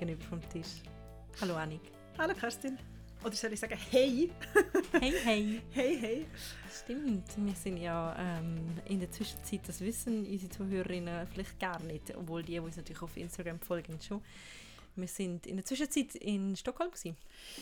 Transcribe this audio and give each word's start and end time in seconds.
gegenüber 0.00 0.24
vom 0.24 0.40
Tisch. 0.48 0.82
Hallo 1.42 1.54
Annik. 1.56 1.82
Hallo 2.16 2.32
Kerstin. 2.34 2.78
Oder 3.22 3.34
soll 3.34 3.52
ich 3.52 3.60
sagen, 3.60 3.78
hey? 3.90 4.30
Hey, 4.98 5.12
hey. 5.22 5.62
hey, 5.72 5.98
hey. 6.00 6.26
Stimmt, 6.72 7.24
wir 7.36 7.54
sind 7.54 7.76
ja 7.76 8.16
ähm, 8.18 8.78
in 8.86 8.98
der 8.98 9.10
Zwischenzeit, 9.10 9.60
das 9.68 9.82
wissen 9.82 10.24
unsere 10.26 10.50
Zuhörerinnen 10.50 11.26
vielleicht 11.26 11.60
gar 11.60 11.78
nicht, 11.82 12.16
obwohl 12.16 12.42
die, 12.42 12.52
die 12.52 12.60
uns 12.60 12.78
natürlich 12.78 13.02
auf 13.02 13.14
Instagram 13.14 13.60
folgen, 13.60 14.00
schon. 14.00 14.22
Wir 15.00 15.08
sind 15.08 15.46
in 15.46 15.56
der 15.56 15.64
Zwischenzeit 15.64 16.14
in 16.16 16.54
Stockholm 16.56 16.90
gewesen. 16.90 17.16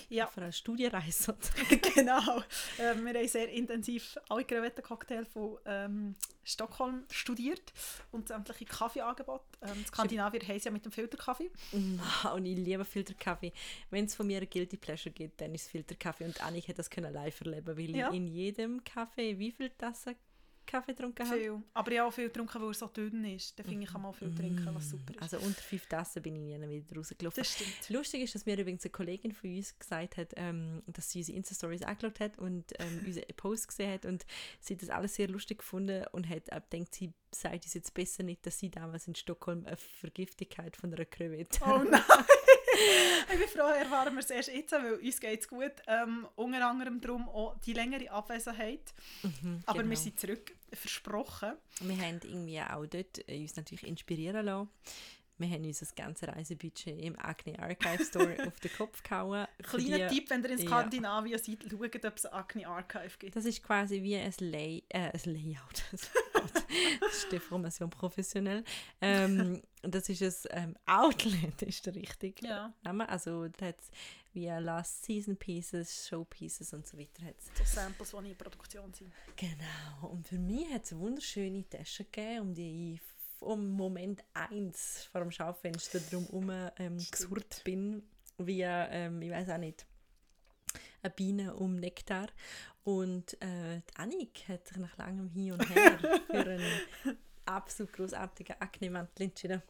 Ja. 0.08 0.26
Auf 0.26 0.36
einer 0.38 0.52
Studienreise. 0.52 1.36
genau. 1.94 2.42
Ähm, 2.78 3.04
wir 3.04 3.14
haben 3.14 3.28
sehr 3.28 3.48
intensiv 3.50 4.18
alle 4.28 4.44
Crevetten-Cocktail 4.44 5.24
von 5.24 5.58
ähm, 5.66 6.14
Stockholm 6.44 7.04
studiert 7.10 7.72
und 8.10 8.28
sämtliche 8.28 8.64
Kaffeeangebote. 8.64 9.44
Ähm, 9.62 9.84
Skandinavier 9.86 10.40
heißen 10.46 10.66
ja 10.66 10.72
mit 10.72 10.84
dem 10.84 10.92
Filterkaffee. 10.92 11.50
und 11.72 12.46
ich 12.46 12.56
liebe 12.58 12.84
Filterkaffee. 12.84 13.52
Wenn 13.90 14.06
es 14.06 14.14
von 14.14 14.26
mir 14.26 14.40
ein 14.40 14.48
Guilty 14.50 14.76
Pleasure 14.76 15.12
gibt, 15.12 15.40
dann 15.40 15.54
ist 15.54 15.68
Filterkaffee. 15.70 16.24
Und 16.24 16.42
Annik 16.42 16.68
hat 16.68 16.78
das 16.78 16.90
können 16.90 17.12
live 17.12 17.40
erleben, 17.40 17.76
weil 17.76 17.90
Ja. 17.96 18.08
ich 18.08 18.14
in 18.16 18.26
jedem 18.26 18.82
Kaffee 18.84 19.38
wie 19.38 19.52
viel 19.52 19.70
Tassen 19.70 20.14
Kaffee 20.68 20.92
getrunken 20.92 21.26
habe? 21.26 21.38
Viel. 21.38 21.62
Aber 21.74 21.90
ich 21.90 21.98
habe 21.98 22.08
auch 22.08 22.12
viel 22.12 22.26
getrunken, 22.28 22.60
weil 22.60 22.68
er 22.68 22.74
so 22.74 22.86
dünn 22.86 23.24
ist. 23.24 23.58
Dann 23.58 23.66
finde 23.66 23.84
ich, 23.84 23.90
kann 23.90 24.02
man 24.02 24.10
auch 24.10 24.14
viel 24.14 24.34
trinken, 24.34 24.68
was 24.72 24.90
super 24.90 25.14
ist. 25.14 25.22
Also 25.22 25.38
unter 25.38 25.60
fünf 25.60 25.86
Tassen 25.86 26.22
bin 26.22 26.36
ich 26.36 26.58
nie 26.58 26.82
wieder 26.82 26.96
rausgelaufen. 26.96 27.40
das 27.40 27.52
stimmt. 27.52 27.88
Lustig 27.90 28.22
ist, 28.22 28.34
dass 28.34 28.46
mir 28.46 28.58
übrigens 28.58 28.84
eine 28.84 28.90
Kollegin 28.90 29.32
von 29.32 29.54
uns 29.54 29.78
gesagt 29.78 30.16
hat, 30.16 30.32
ähm, 30.36 30.82
dass 30.86 31.10
sie 31.10 31.20
unsere 31.20 31.38
Insta-Stories 31.38 31.82
angeschaut 31.82 32.20
hat 32.20 32.38
und 32.38 32.72
ähm, 32.78 33.02
unsere 33.06 33.26
Post 33.34 33.68
gesehen 33.68 33.92
hat 33.92 34.04
und 34.04 34.26
sie 34.60 34.74
hat 34.74 34.82
das 34.82 34.90
alles 34.90 35.14
sehr 35.14 35.28
lustig 35.28 35.58
gefunden 35.58 36.04
und 36.12 36.28
hat 36.28 36.48
äh, 36.50 36.60
denkt, 36.70 36.94
sie 36.94 37.12
sagt 37.34 37.64
es 37.66 37.74
jetzt 37.74 37.94
besser 37.94 38.22
nicht, 38.22 38.44
dass 38.46 38.58
sie 38.58 38.70
damals 38.70 39.06
in 39.08 39.14
Stockholm 39.14 39.66
eine 39.66 39.76
Vergiftung 39.76 40.48
hat 40.58 40.76
von 40.76 40.92
einer 40.92 41.04
Krevette. 41.04 41.60
Oh 41.64 41.78
nein! 41.78 42.02
ich 43.32 43.38
bin 43.38 43.48
froh, 43.48 43.68
erfahren 43.68 44.14
wir 44.14 44.20
es 44.20 44.30
erst 44.30 44.48
jetzt, 44.48 44.72
weil 44.72 44.94
uns 44.94 45.20
geht 45.20 45.40
es 45.40 45.48
gut. 45.48 45.72
Ähm, 45.86 46.26
unter 46.36 46.66
anderem 46.66 47.00
darum 47.00 47.28
auch 47.28 47.56
die 47.60 47.72
längere 47.72 48.10
Abwesenheit. 48.10 48.92
Aber 49.66 49.80
genau. 49.80 49.90
wir 49.90 49.96
sind 49.96 50.18
zurück, 50.18 50.52
versprochen. 50.72 51.52
Wir 51.80 51.96
haben 51.98 52.20
irgendwie 52.22 52.60
auch 52.60 52.86
dort 52.86 53.28
äh, 53.28 53.40
uns 53.40 53.56
natürlich 53.56 53.86
inspirieren 53.86 54.46
lassen. 54.46 54.68
Wir 55.38 55.48
haben 55.50 55.64
uns 55.64 55.78
das 55.78 55.94
ganze 55.94 56.26
Reisebudget 56.26 57.00
im 57.00 57.16
Acne 57.16 57.56
Archive 57.60 58.04
Store 58.04 58.36
auf 58.46 58.58
den 58.58 58.72
Kopf 58.72 59.02
gehauen. 59.04 59.46
Kleiner 59.62 60.08
die- 60.08 60.16
Tipp, 60.16 60.30
wenn 60.30 60.42
ihr 60.42 60.50
in 60.50 60.58
ja. 60.58 60.66
Skandinavien 60.66 61.38
seid, 61.38 61.64
schaut, 61.70 62.04
ob 62.04 62.16
es 62.16 62.26
Acne 62.26 62.66
Archive 62.66 63.16
gibt. 63.18 63.36
Das 63.36 63.44
ist 63.44 63.62
quasi 63.62 64.02
wie 64.02 64.16
ein, 64.16 64.34
Lay 64.40 64.82
äh, 64.88 65.12
ein 65.12 65.20
Layout. 65.24 65.84
das 67.00 67.14
ist 67.16 67.32
Deformation 67.32 67.90
professionell. 67.90 68.64
Ähm, 69.00 69.62
das 69.82 70.08
ist 70.08 70.50
ein 70.50 70.70
ähm, 70.70 70.76
Outlet, 70.86 71.62
ist 71.62 71.86
der 71.86 71.94
richtige 71.94 72.46
Ja. 72.46 72.72
Name. 72.82 73.08
Also 73.08 73.48
da 73.48 73.66
hat 73.66 73.78
es 73.80 73.90
wie 74.32 74.46
Last 74.46 75.04
Season 75.04 75.36
Pieces, 75.36 76.06
Show 76.08 76.24
Pieces 76.24 76.72
und 76.72 76.86
so 76.86 76.98
weiter. 76.98 77.24
Hat's. 77.24 77.46
So 77.56 77.64
Samples, 77.64 78.14
die 78.22 78.30
in 78.30 78.36
Produktion 78.36 78.92
sind. 78.92 79.12
Genau. 79.36 80.08
Und 80.12 80.28
für 80.28 80.38
mich 80.38 80.72
hat 80.72 80.84
es 80.84 80.96
wunderschöne 80.96 81.68
Tasche 81.68 82.04
gegeben, 82.04 82.40
um 82.40 82.54
die 82.54 82.94
ich 82.94 83.00
um 83.40 83.68
Moment 83.70 84.24
1 84.34 85.08
vor 85.12 85.20
dem 85.20 85.30
Schaufenster 85.30 86.00
drum 86.00 86.24
herum 86.26 86.70
ähm, 86.78 86.98
gesurrt 87.10 87.62
bin, 87.64 88.02
wie, 88.38 88.62
ähm, 88.62 89.22
ich 89.22 89.30
weiß 89.30 89.48
auch 89.50 89.58
nicht, 89.58 89.86
Biene 91.16 91.54
um 91.54 91.76
Nektar. 91.76 92.28
Und 92.84 93.34
äh, 93.42 93.80
die 93.90 93.96
Annik 93.96 94.44
hat 94.48 94.66
sich 94.66 94.76
nach 94.78 94.96
langem 94.96 95.28
Hin 95.28 95.52
und 95.52 95.68
Her 95.74 95.98
für 96.26 96.32
einen 96.38 96.80
absolut 97.44 97.92
großartigen 97.92 98.56
Akne-Mantel 98.60 99.24
entschieden. 99.26 99.62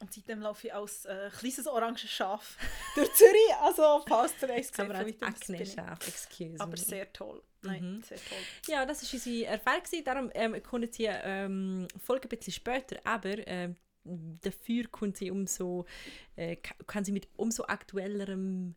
Und 0.00 0.12
seitdem 0.12 0.40
laufe 0.40 0.66
ich 0.66 0.74
als 0.74 1.04
äh, 1.04 1.30
kleines 1.38 1.64
oranges 1.68 2.10
Schaf 2.10 2.56
durch 2.96 3.12
Zürich. 3.14 3.54
Also, 3.60 4.02
falls 4.08 4.32
ihr 4.42 4.50
eins 4.50 4.76
Aber 4.80 5.04
gesehen. 5.04 5.22
Akne-Schaf, 5.22 6.08
excuse 6.08 6.60
Aber 6.60 6.72
me. 6.72 6.76
sehr 6.76 7.12
toll. 7.12 7.40
Nein, 7.62 7.96
Mhm. 7.98 8.02
sehr 8.02 8.18
toll. 8.18 8.38
Ja, 8.66 8.84
das 8.84 9.04
war 9.04 9.12
unsere 9.14 9.44
Erfahrung. 9.46 10.04
Darum 10.04 10.30
ähm, 10.34 10.60
kommt 10.64 10.92
sie 10.94 11.04
ähm, 11.08 11.86
Folge 12.04 12.26
ein 12.26 12.36
bisschen 12.36 12.52
später, 12.52 12.96
aber 13.04 13.46
ähm, 13.46 13.76
dafür 14.04 14.88
kann 14.90 15.14
sie, 15.14 15.30
umso, 15.30 15.86
äh, 16.34 16.56
ka- 16.56 16.74
kann 16.88 17.04
sie 17.04 17.12
mit 17.12 17.28
umso 17.36 17.62
aktuellerem 17.66 18.74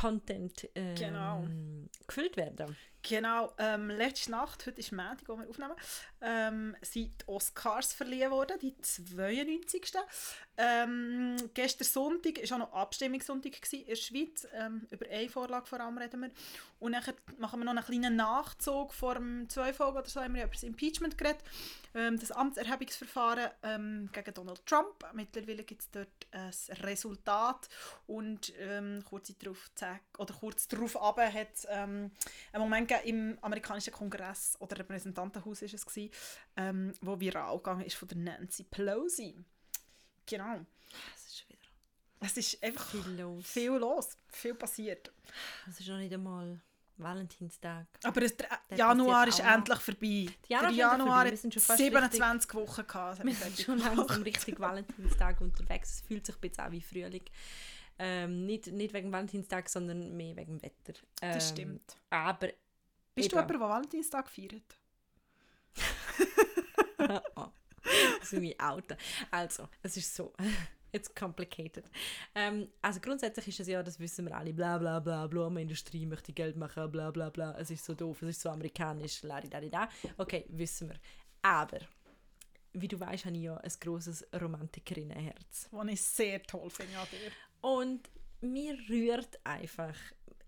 Content 0.00 0.68
ähm, 0.74 0.94
Genau. 0.94 1.44
gefüllt 2.06 2.36
werden. 2.36 2.76
Genau, 3.08 3.54
ähm, 3.56 3.88
letzte 3.88 4.32
Nacht, 4.32 4.66
heute 4.66 4.80
ist 4.80 4.92
Montag, 4.92 5.26
wo 5.28 5.38
wir 5.38 5.48
aufnehmen, 5.48 5.72
ähm, 6.20 6.76
sind 6.82 7.22
die 7.22 7.28
Oscars 7.28 7.94
verliehen 7.94 8.30
worden, 8.30 8.58
die 8.60 8.76
92. 8.82 9.94
Ähm, 10.58 11.36
gestern 11.54 11.86
Sonntag 11.86 12.36
war 12.36 12.56
auch 12.56 12.58
noch 12.58 12.72
Abstimmungssonntag 12.74 13.52
in 13.72 13.86
der 13.86 13.94
Schweiz. 13.94 14.46
Ähm, 14.52 14.86
über 14.90 15.06
eine 15.08 15.28
Vorlage 15.30 15.64
vor 15.64 15.80
allem 15.80 15.96
reden 15.96 16.20
wir. 16.20 16.30
Und 16.80 16.92
dann 16.92 17.02
machen 17.38 17.60
wir 17.60 17.64
noch 17.64 17.72
einen 17.72 17.84
kleinen 17.84 18.16
Nachzug 18.16 18.92
vor 18.92 19.14
dem 19.14 19.48
Folgen 19.48 19.96
oder 19.96 20.04
so, 20.04 20.20
haben 20.20 20.34
wir 20.34 20.44
über 20.44 20.52
das 20.52 20.64
Impeachment 20.64 21.16
geredet. 21.16 21.42
Ähm, 21.94 22.18
das 22.18 22.32
Amtserhebungsverfahren 22.32 23.50
ähm, 23.62 24.10
gegen 24.12 24.34
Donald 24.34 24.66
Trump. 24.66 25.06
Mittlerweile 25.14 25.62
gibt 25.62 25.82
es 25.82 25.90
dort 25.90 26.08
ein 26.32 26.52
Resultat 26.82 27.68
und 28.06 28.52
ähm, 28.58 29.02
kurz 29.04 29.32
darauf 29.38 29.70
oder 30.18 30.34
kurz 30.34 30.68
darauf 30.68 30.94
hat 30.96 31.48
es 31.54 31.66
ähm, 31.70 32.10
einen 32.52 32.62
Moment 32.62 32.88
gegeben 32.88 32.97
im 33.04 33.38
amerikanischen 33.42 33.92
Kongress 33.92 34.56
oder 34.60 34.78
Repräsentantenhaus 34.78 35.62
ist 35.62 35.74
es 35.74 35.86
gewesen, 35.86 36.10
ähm, 36.56 36.92
wo 37.00 37.18
viral 37.18 37.56
gegangen 37.58 37.84
ist 37.84 37.96
von 37.96 38.08
der 38.08 38.18
Nancy 38.18 38.64
Pelosi. 38.64 39.34
Genau. 40.26 40.64
Es 41.14 41.26
ist 41.26 41.48
wieder 41.48 41.58
Es 42.20 42.36
ist 42.36 42.62
einfach 42.62 42.90
viel 42.90 43.20
los. 43.20 43.46
viel 43.46 43.70
los, 43.72 44.08
viel 44.28 44.54
passiert. 44.54 45.10
Es 45.68 45.80
ist 45.80 45.88
noch 45.88 45.98
nicht 45.98 46.12
einmal 46.12 46.60
Valentinstag. 46.98 47.86
Aber 48.02 48.22
es, 48.22 48.34
Januar 48.74 49.28
ist 49.28 49.40
auch 49.40 49.46
endlich 49.46 49.78
vorbei. 49.78 50.26
Januar 50.48 50.72
Januar 50.72 51.26
vorbei. 51.26 51.42
Wir 51.42 51.52
schon 51.52 51.62
fast 51.62 51.78
27 51.78 52.54
Wochen 52.54 52.86
gehabt. 52.86 53.24
Wir 53.24 53.34
sind 53.34 53.60
schon 53.60 53.78
langsam 53.78 54.22
richtig 54.22 54.58
Valentinstag 54.58 55.40
unterwegs. 55.40 55.94
Es 55.94 56.00
fühlt 56.02 56.26
sich 56.26 56.36
bisschen 56.36 56.64
an 56.64 56.72
wie 56.72 56.80
Frühling. 56.80 57.22
Ähm, 58.00 58.46
nicht, 58.46 58.66
nicht 58.68 58.92
wegen 58.94 59.10
Valentinstag, 59.12 59.68
sondern 59.68 60.16
mehr 60.16 60.36
wegen 60.36 60.58
dem 60.58 60.62
Wetter. 60.62 60.98
Ähm, 61.22 61.34
Das 61.34 61.48
stimmt. 61.48 61.96
Aber 62.10 62.48
Bist 63.18 63.32
du 63.32 63.36
eben. 63.36 63.48
jemand, 63.48 63.50
der 63.50 63.60
Valentinstag 63.60 64.28
feiert? 64.28 64.76
oh, 67.36 67.48
das 68.20 68.32
ist 68.32 68.40
mein 68.40 68.58
Auto. 68.60 68.94
Also, 69.30 69.68
es 69.82 69.96
ist 69.96 70.14
so. 70.14 70.32
It's 70.90 71.14
complicated. 71.14 71.84
Ähm, 72.34 72.68
also 72.80 72.98
grundsätzlich 73.00 73.48
ist 73.48 73.60
es 73.60 73.68
ja, 73.68 73.82
das 73.82 74.00
wissen 74.00 74.24
wir 74.24 74.34
alle, 74.34 74.54
bla 74.54 74.78
bla 74.78 75.00
bla, 75.00 75.26
Blumenindustrie 75.26 76.06
möchte 76.06 76.32
Geld 76.32 76.56
machen, 76.56 76.90
bla 76.90 77.10
bla 77.10 77.28
bla. 77.28 77.54
Es 77.58 77.70
ist 77.70 77.84
so 77.84 77.94
doof, 77.94 78.22
es 78.22 78.30
ist 78.30 78.40
so 78.40 78.48
amerikanisch, 78.48 79.20
da. 79.70 79.88
Okay, 80.16 80.46
wissen 80.48 80.88
wir. 80.88 80.96
Aber, 81.42 81.80
wie 82.72 82.88
du 82.88 82.98
weißt, 82.98 83.26
habe 83.26 83.36
ich 83.36 83.42
ja 83.42 83.56
ein 83.58 83.72
grosses 83.80 84.26
Romantikerinnenherz. 84.32 85.68
Was 85.70 85.88
ich 85.88 86.00
sehr 86.00 86.42
toll 86.42 86.70
finde 86.70 86.98
an 86.98 87.06
dir. 87.10 87.30
Und 87.60 88.08
mir 88.40 88.78
rührt 88.88 89.38
einfach, 89.44 89.94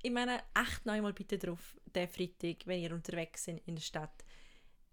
ich 0.02 0.10
meine, 0.10 0.42
acht 0.54 0.86
neunmal 0.86 1.12
bitte 1.12 1.38
drauf, 1.38 1.78
der 1.94 2.08
Freitag, 2.08 2.66
wenn 2.66 2.80
ihr 2.80 2.92
unterwegs 2.92 3.44
seid 3.44 3.62
in 3.66 3.76
der 3.76 3.82
Stadt, 3.82 4.24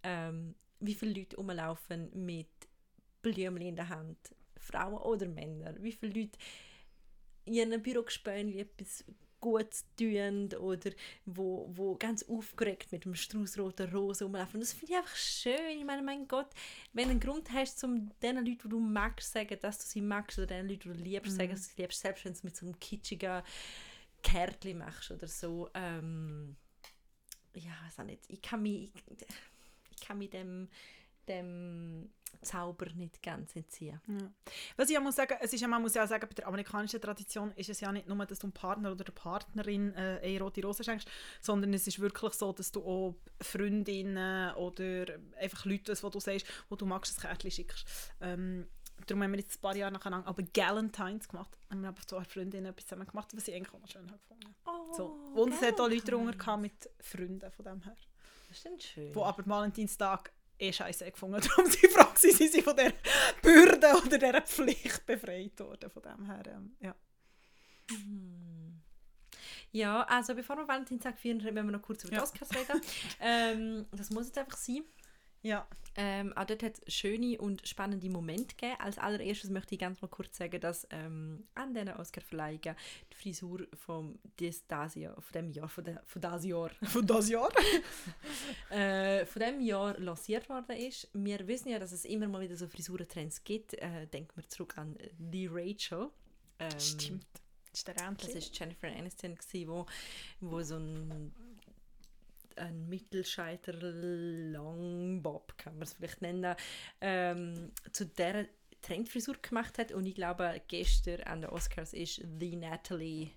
ähm, 0.03 0.55
wie 0.79 0.95
viele 0.95 1.19
Leute 1.19 1.37
rumlaufen 1.37 2.09
mit 2.25 2.49
Blümchen 3.21 3.61
in 3.61 3.75
der 3.75 3.89
Hand, 3.89 4.17
Frauen 4.57 4.97
oder 5.01 5.27
Männer, 5.27 5.75
wie 5.81 5.91
viele 5.91 6.21
Leute 6.21 6.37
in 7.45 7.53
ihren 7.53 7.81
Bürogespönen 7.81 8.57
etwas 8.57 9.05
Gutes 9.39 9.85
tun 9.95 10.51
oder 10.59 10.91
wo, 11.25 11.69
wo 11.71 11.95
ganz 11.95 12.23
aufgeregt 12.23 12.91
mit 12.91 13.05
einem 13.05 13.15
Strauß 13.15 13.59
roter 13.59 13.91
Rosen 13.91 14.25
rumlaufen. 14.25 14.59
Das 14.59 14.73
finde 14.73 14.93
ich 14.93 14.97
einfach 14.97 15.15
schön. 15.15 15.77
Ich 15.77 15.85
meine, 15.85 16.01
mein 16.01 16.27
Gott, 16.27 16.49
wenn 16.93 17.05
du 17.05 17.11
einen 17.11 17.19
Grund 17.19 17.51
hast, 17.51 17.83
um 17.83 18.09
den 18.21 18.37
Leuten, 18.37 18.57
die 18.63 18.69
du 18.69 18.79
magst, 18.79 19.31
sagen, 19.31 19.57
dass 19.61 19.77
du 19.77 19.85
sie 19.85 20.01
magst, 20.01 20.39
oder 20.39 20.47
den 20.47 20.67
Leuten, 20.67 20.91
die 20.91 20.97
du 20.97 21.03
liebst, 21.03 21.35
sagen, 21.35 21.51
dass 21.51 21.67
du 21.67 21.75
sie 21.75 21.81
liebst, 21.81 22.01
selbst 22.01 22.25
wenn 22.25 22.31
es 22.31 22.43
mit 22.43 22.57
so 22.57 22.65
einem 22.65 22.79
kitschigen 22.79 23.43
Kärtchen 24.23 24.79
machst 24.79 25.11
oder 25.11 25.27
so. 25.27 25.69
Ähm, 25.73 26.55
ja, 27.53 27.71
weiß 27.85 28.05
nicht. 28.05 28.23
Ich 28.27 28.41
kann 28.41 28.61
mich, 28.61 28.91
ich, 29.07 29.99
kann 30.05 30.17
mich 30.17 30.29
dem, 30.29 30.69
dem 31.27 32.09
Zauber 32.41 32.87
nicht 32.93 33.21
ganz 33.23 33.55
entziehen. 33.55 33.99
Ja. 34.07 34.31
Was 34.75 34.89
ich 34.89 34.99
muss 34.99 35.15
sagen, 35.15 35.35
es 35.41 35.53
ist 35.53 35.61
ja, 35.61 35.67
man 35.67 35.81
muss 35.81 35.95
ja 35.95 36.03
auch 36.03 36.07
sagen, 36.07 36.27
bei 36.27 36.35
der 36.35 36.47
amerikanischen 36.47 37.01
Tradition 37.01 37.51
ist 37.53 37.69
es 37.69 37.79
ja 37.79 37.91
nicht 37.91 38.07
nur, 38.07 38.25
dass 38.25 38.39
du 38.39 38.47
dem 38.47 38.53
Partner 38.53 38.91
oder 38.91 39.03
der 39.03 39.13
Partnerin 39.13 39.93
äh, 39.95 40.19
eine 40.21 40.39
rote 40.39 40.61
Rose 40.61 40.83
schenkst, 40.83 41.09
sondern 41.41 41.73
es 41.73 41.87
ist 41.87 41.99
wirklich 41.99 42.33
so, 42.33 42.53
dass 42.53 42.71
du 42.71 42.83
auch 42.83 43.15
Freundinnen 43.41 44.53
oder 44.55 45.05
einfach 45.39 45.65
Leute, 45.65 45.93
die 45.93 46.09
du 46.09 46.19
sagst, 46.19 46.45
wo 46.69 46.75
du 46.75 46.85
magst, 46.85 47.17
ein 47.17 47.21
Kärtchen 47.21 47.51
schickst. 47.51 47.87
Ähm, 48.21 48.67
darum 49.05 49.23
haben 49.23 49.31
wir 49.31 49.39
jetzt 49.39 49.57
ein 49.57 49.61
paar 49.61 49.75
Jahre 49.75 49.91
nacheinander 49.91 50.27
aber 50.27 50.43
Galentines 50.43 51.27
gemacht. 51.27 51.57
Haben 51.69 51.81
wir 51.81 51.89
aber 51.89 52.01
zwei 52.01 52.23
Freundinnen 52.23 52.65
etwas 52.67 52.85
zusammen 52.85 53.07
gemacht, 53.07 53.29
was 53.35 53.47
ich 53.47 53.55
eigentlich 53.55 53.73
auch 53.73 53.79
noch 53.79 53.89
schön 53.89 54.07
habe 54.09 54.19
gefunden. 54.19 54.55
Oh, 54.65 54.93
So. 54.93 55.05
Und 55.35 55.53
es 55.53 55.61
hat 55.61 55.79
auch 55.79 55.89
Leute 55.89 56.11
darunter 56.11 56.57
mit 56.57 56.89
Freunden 56.99 57.51
von 57.51 57.65
dem 57.65 57.81
her. 57.83 57.95
Das 58.49 58.57
ist 58.65 58.83
schön. 58.83 59.11
die 59.13 59.19
aber 59.19 59.45
Valentinstag 59.45 60.31
eh 60.59 60.73
scheiße 60.73 61.11
gefunden 61.11 61.41
Darum 61.47 61.69
sie 61.69 61.87
froh 61.87 62.07
sie 62.15 62.31
sind 62.31 62.63
von 62.63 62.75
der 62.75 62.93
Bürde 63.41 63.93
oder 64.03 64.17
dieser 64.17 64.41
Pflicht 64.41 65.05
befreit 65.05 65.59
worden. 65.59 65.89
Von 65.89 66.01
dem 66.01 66.25
her, 66.25 66.43
ähm, 66.47 66.75
ja. 66.79 66.95
Ja, 69.71 70.03
also 70.03 70.33
bevor 70.33 70.57
wir 70.57 70.67
Valentinstag 70.67 71.19
feiern, 71.19 71.37
müssen 71.37 71.55
wir 71.55 71.63
noch 71.63 71.81
kurz 71.81 72.03
über 72.03 72.15
Ja. 72.15 72.23
Oscars 72.23 72.49
reden. 72.51 72.81
ähm, 73.19 73.85
das 73.91 74.09
muss 74.09 74.27
jetzt 74.27 74.37
einfach 74.37 74.57
sein. 74.57 74.83
Ja, 75.41 75.67
Ähm, 75.99 76.31
auch 76.33 76.45
dort 76.45 76.61
hat 76.61 76.73
es 76.85 76.93
schöne 76.93 77.39
und 77.41 77.67
spannende 77.67 78.07
Momente 78.07 78.55
gegeben. 78.55 78.79
Als 78.79 78.99
allererstes 78.99 79.49
möchte 79.49 79.73
ich 79.73 79.81
ganz 79.81 79.99
mal 79.99 80.07
kurz 80.07 80.37
sagen, 80.37 80.61
dass 80.61 80.87
ähm, 80.91 81.47
an 81.55 81.73
diesen 81.73 81.89
Oscar-Verleihungen 81.89 82.75
die 83.11 83.15
Frisur 83.15 83.65
des, 84.39 84.67
das 84.67 84.93
Jahr, 84.93 85.19
von 85.19 85.33
dem 85.33 85.49
Jahr, 85.49 85.67
von, 85.67 85.83
von 86.05 86.21
das 86.21 86.45
Jahr, 86.45 86.69
von 86.83 87.07
das 87.07 87.29
Jahr. 87.29 87.49
äh, 88.69 89.25
von 89.25 89.41
dem 89.41 89.59
Jahr 89.59 89.97
lanciert 89.97 90.47
worden 90.49 90.77
ist. 90.77 91.09
Wir 91.13 91.47
wissen 91.47 91.69
ja, 91.69 91.79
dass 91.79 91.91
es 91.91 92.05
immer 92.05 92.27
mal 92.27 92.41
wieder 92.41 92.55
so 92.55 92.67
Frisurentrends 92.67 93.43
gibt. 93.43 93.73
Äh, 93.73 94.05
denken 94.05 94.33
wir 94.35 94.47
zurück 94.47 94.77
an 94.77 94.95
die 95.17 95.47
Rachel. 95.47 96.09
Ähm, 96.59 96.79
Stimmt. 96.79 97.25
Das 97.71 97.79
ist 97.79 97.87
der 97.87 97.95
Das 97.95 98.35
war 98.35 98.41
Jennifer 98.53 98.87
Aniston, 98.87 99.35
wo, 99.65 99.85
wo 100.41 100.61
so 100.61 100.77
ein, 100.77 101.33
ein 102.57 102.87
Mittelscheiter 102.89 103.73
Langbob, 103.73 105.57
kann 105.57 105.73
man 105.73 105.83
es 105.83 105.93
vielleicht 105.93 106.21
nennen, 106.21 106.55
ähm, 107.01 107.71
zu 107.91 108.05
dieser 108.05 108.45
Trendfrisur 108.81 109.35
gemacht 109.41 109.77
hat. 109.77 109.91
Und 109.91 110.05
ich 110.05 110.15
glaube, 110.15 110.61
gestern 110.67 111.21
an 111.21 111.41
den 111.41 111.49
Oscars 111.49 111.93
ist 111.93 112.23
The 112.39 112.55
Natalie 112.55 113.31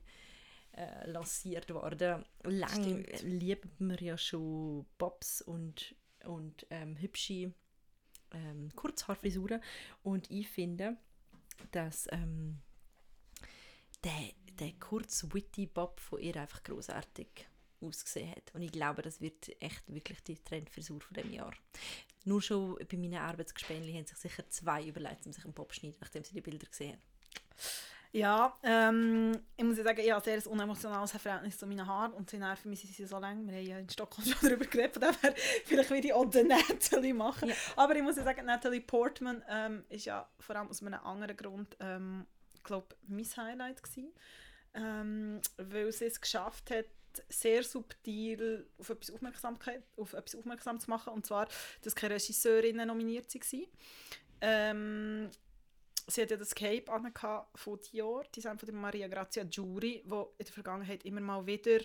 äh, 0.72 1.11
lanciert 1.11 1.72
worden. 1.72 2.25
Lang 2.44 3.05
Stimmt. 3.05 3.22
liebt 3.22 3.81
man 3.81 3.99
ja 3.99 4.17
schon 4.17 4.87
Bobs 4.99 5.43
und, 5.43 5.94
und 6.25 6.66
ähm, 6.70 6.96
hübsche 6.96 7.52
ähm, 8.32 8.70
Kurzhaarfrisuren. 8.76 9.62
Und 10.02 10.31
ich 10.31 10.49
finde, 10.49 10.96
dass 11.73 12.08
ähm, 12.12 12.61
der, 14.05 14.32
der 14.58 14.73
kurz 14.78 15.26
witty 15.32 15.66
Bob 15.66 16.00
von 16.00 16.20
ihr 16.20 16.37
einfach 16.37 16.62
großartig 16.62 17.49
ausgesehen 17.82 18.30
hat. 18.30 18.54
Und 18.54 18.62
ich 18.62 18.72
glaube, 18.72 19.02
das 19.02 19.20
wird 19.20 19.50
echt 19.60 19.82
wirklich 19.86 20.22
die 20.22 20.36
Trendfrisur 20.36 21.00
von 21.00 21.14
dem 21.14 21.32
Jahr. 21.32 21.52
Nur 22.24 22.42
schon 22.42 22.76
bei 22.76 22.96
meinen 22.96 23.14
Arbeitsgespänli 23.14 23.92
haben 23.94 24.06
sich 24.06 24.18
sicher 24.18 24.48
zwei 24.48 24.84
überlegt, 24.84 25.26
um 25.26 25.32
sich 25.32 25.44
einen 25.44 25.54
Bob 25.54 25.72
zu 25.72 25.80
schneiden, 25.80 25.98
nachdem 26.00 26.24
sie 26.24 26.34
die 26.34 26.40
Bilder 26.40 26.66
gesehen 26.66 26.92
haben. 26.92 27.02
Ja, 28.12 28.58
ähm, 28.64 29.38
ich 29.56 29.64
muss 29.64 29.78
ja 29.78 29.84
sagen, 29.84 30.00
ich 30.00 30.10
habe 30.10 30.24
sehr 30.24 30.34
ein 30.34 30.46
unemotionales 30.46 31.12
Verhältnis 31.12 31.58
zu 31.58 31.66
meinen 31.66 31.86
Haaren 31.86 32.12
und 32.12 32.28
sie 32.28 32.38
nerven 32.38 32.68
mich 32.68 32.80
sind 32.80 32.92
sie 32.92 33.06
so 33.06 33.20
lange. 33.20 33.46
Wir 33.46 33.58
haben 33.58 33.66
ja 33.66 33.78
in 33.78 33.88
Stockholm 33.88 34.26
schon 34.26 34.48
darüber 34.48 34.64
geredet, 34.64 34.94
von 34.94 35.02
dem 35.02 35.14
her 35.20 35.34
vielleicht 35.64 35.90
würde 35.90 36.08
ich 36.08 36.12
auch 36.12 36.24
den 36.24 36.48
Natalie 36.48 37.14
machen. 37.14 37.50
Ja. 37.50 37.54
Aber 37.76 37.94
ich 37.94 38.02
muss 38.02 38.16
ja 38.16 38.24
sagen, 38.24 38.46
Natalie 38.46 38.80
Portman 38.80 39.44
ähm, 39.48 39.84
ist 39.90 40.06
ja 40.06 40.28
vor 40.40 40.56
allem 40.56 40.68
aus 40.68 40.82
einem 40.82 40.94
anderen 40.94 41.36
Grund, 41.36 41.76
ähm, 41.78 42.26
ich 42.52 42.64
glaube, 42.64 42.96
mein 43.06 43.24
Highlight 43.36 43.82
gewesen. 43.82 44.12
Ähm, 44.74 45.40
weil 45.56 45.90
sie 45.92 46.06
es 46.06 46.20
geschafft 46.20 46.70
hat, 46.70 46.86
sehr 47.28 47.62
subtil 47.62 48.66
auf 48.78 48.90
etwas, 48.90 49.10
Aufmerksamkeit, 49.10 49.82
auf 49.96 50.12
etwas 50.12 50.36
aufmerksam 50.36 50.80
zu 50.80 50.90
machen. 50.90 51.12
Und 51.12 51.26
zwar, 51.26 51.48
dass 51.82 51.94
keine 51.94 52.14
Regisseurinnen 52.14 52.86
nominiert 52.86 53.34
waren. 53.34 53.66
Ähm, 54.40 55.30
sie 56.06 56.22
hat 56.22 56.30
ja 56.30 56.36
das 56.36 56.54
Cape 56.54 56.90
angehabt 56.90 57.58
von 57.58 57.78
Dior, 57.80 58.24
Design 58.34 58.58
von 58.58 58.66
der 58.66 58.74
Maria 58.74 59.08
Grazia 59.08 59.44
Giuri, 59.44 60.02
wo 60.06 60.34
in 60.38 60.44
der 60.44 60.54
Vergangenheit 60.54 61.04
immer 61.04 61.20
mal 61.20 61.46
wieder 61.46 61.80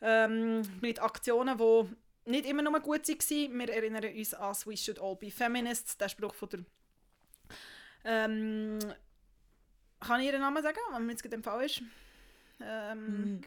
ähm, 0.00 0.62
mit 0.80 1.00
Aktionen, 1.00 1.58
die 1.58 2.30
nicht 2.30 2.46
immer 2.46 2.62
nur 2.62 2.80
gut 2.80 3.08
waren. 3.08 3.58
Wir 3.58 3.68
erinnern 3.70 4.14
uns 4.14 4.34
an 4.34 4.54
«We 4.64 4.76
should 4.76 5.00
all 5.00 5.16
be 5.16 5.30
feminists», 5.30 5.96
der 5.96 6.08
Spruch 6.08 6.34
von 6.34 6.48
der 6.50 6.64
ähm, 8.04 8.78
kann 10.00 10.20
ich 10.20 10.28
ihren 10.28 10.40
Namen 10.40 10.62
sagen, 10.62 10.78
wenn 10.92 11.04
mir 11.04 11.12
jetzt 11.12 11.22
gerade 11.22 11.36
im 11.36 11.42
Fall 11.42 11.66
ist? 11.66 11.82
Ähm, 12.62 13.40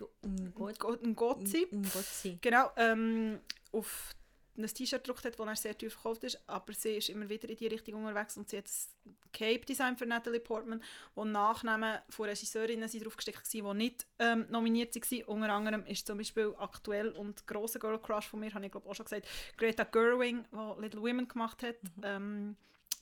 Gotzi. 1.16 1.68
Gotzi. 1.72 2.38
Genau, 2.42 2.72
ähm, 2.78 3.40
auf 3.72 4.16
ein 4.58 4.68
T-Shirt 4.68 5.04
gedruckt 5.04 5.26
hat, 5.26 5.40
das 5.40 5.48
er 5.48 5.56
sehr 5.56 5.78
teuer 5.78 5.90
verkauft 5.90 6.24
ist, 6.24 6.40
aber 6.48 6.74
sie 6.74 6.98
ist 6.98 7.10
immer 7.10 7.28
wieder 7.28 7.50
in 7.50 7.56
die 7.56 7.68
Richtung 7.68 7.96
unterwegs 7.96 8.38
und 8.38 8.50
sie 8.50 8.58
hat 8.58 8.66
das 8.66 8.90
Cape-Design 9.32 9.98
für 9.98 10.06
Natalie 10.06 10.40
Portman, 10.40 10.82
wo 11.16 11.26
Nachnamen 11.26 12.00
von 12.10 12.26
Regisseurinnen 12.30 12.88
sind 12.88 13.04
draufgesteckt 13.04 13.52
waren, 13.54 13.78
die 13.78 13.84
nicht 13.84 14.06
ähm, 14.20 14.46
nominiert 14.50 14.96
waren. 14.96 15.24
Unter 15.24 15.50
anderem 15.50 15.86
ist 15.86 16.06
zum 16.06 16.20
Beispiel 16.20 16.54
aktuell 16.60 17.10
und 17.10 17.48
grosser 17.48 17.80
Girl 17.80 18.00
Crush 18.00 18.28
von 18.28 18.42
mir, 18.42 18.54
habe 18.54 18.66
ich 18.66 18.72
glaube 18.72 18.88
auch 18.88 18.94
schon 18.94 19.06
gesagt, 19.06 19.28
Greta 19.58 19.86
Gerwig, 19.86 20.44
die 20.52 20.82
Little 20.82 21.02
Women 21.02 21.28
gemacht 21.28 21.64
hat, 21.64 21.78
ähm, 22.04 22.56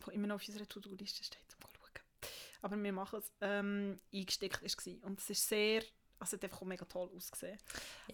wo 0.06 0.12
immer 0.12 0.28
noch 0.28 0.36
auf 0.36 0.48
unserer 0.48 0.68
To-Do-Liste 0.68 1.24
steht, 1.24 1.44
zum 1.50 1.60
schauen. 1.60 2.30
Aber 2.62 2.82
wir 2.82 2.94
machen 2.94 3.20
es, 3.20 3.32
ähm, 3.42 4.00
eingesteckt 4.14 4.62
ist 4.64 4.78
gewesen. 4.78 5.02
und 5.04 5.20
es 5.20 5.30
ist 5.30 5.50
sehr, 5.50 5.84
also 6.22 6.38
hat 6.38 6.44
einfach 6.44 6.62
auch 6.62 6.66
mega 6.66 6.86
toll 6.86 7.10
ausgesehen. 7.16 7.58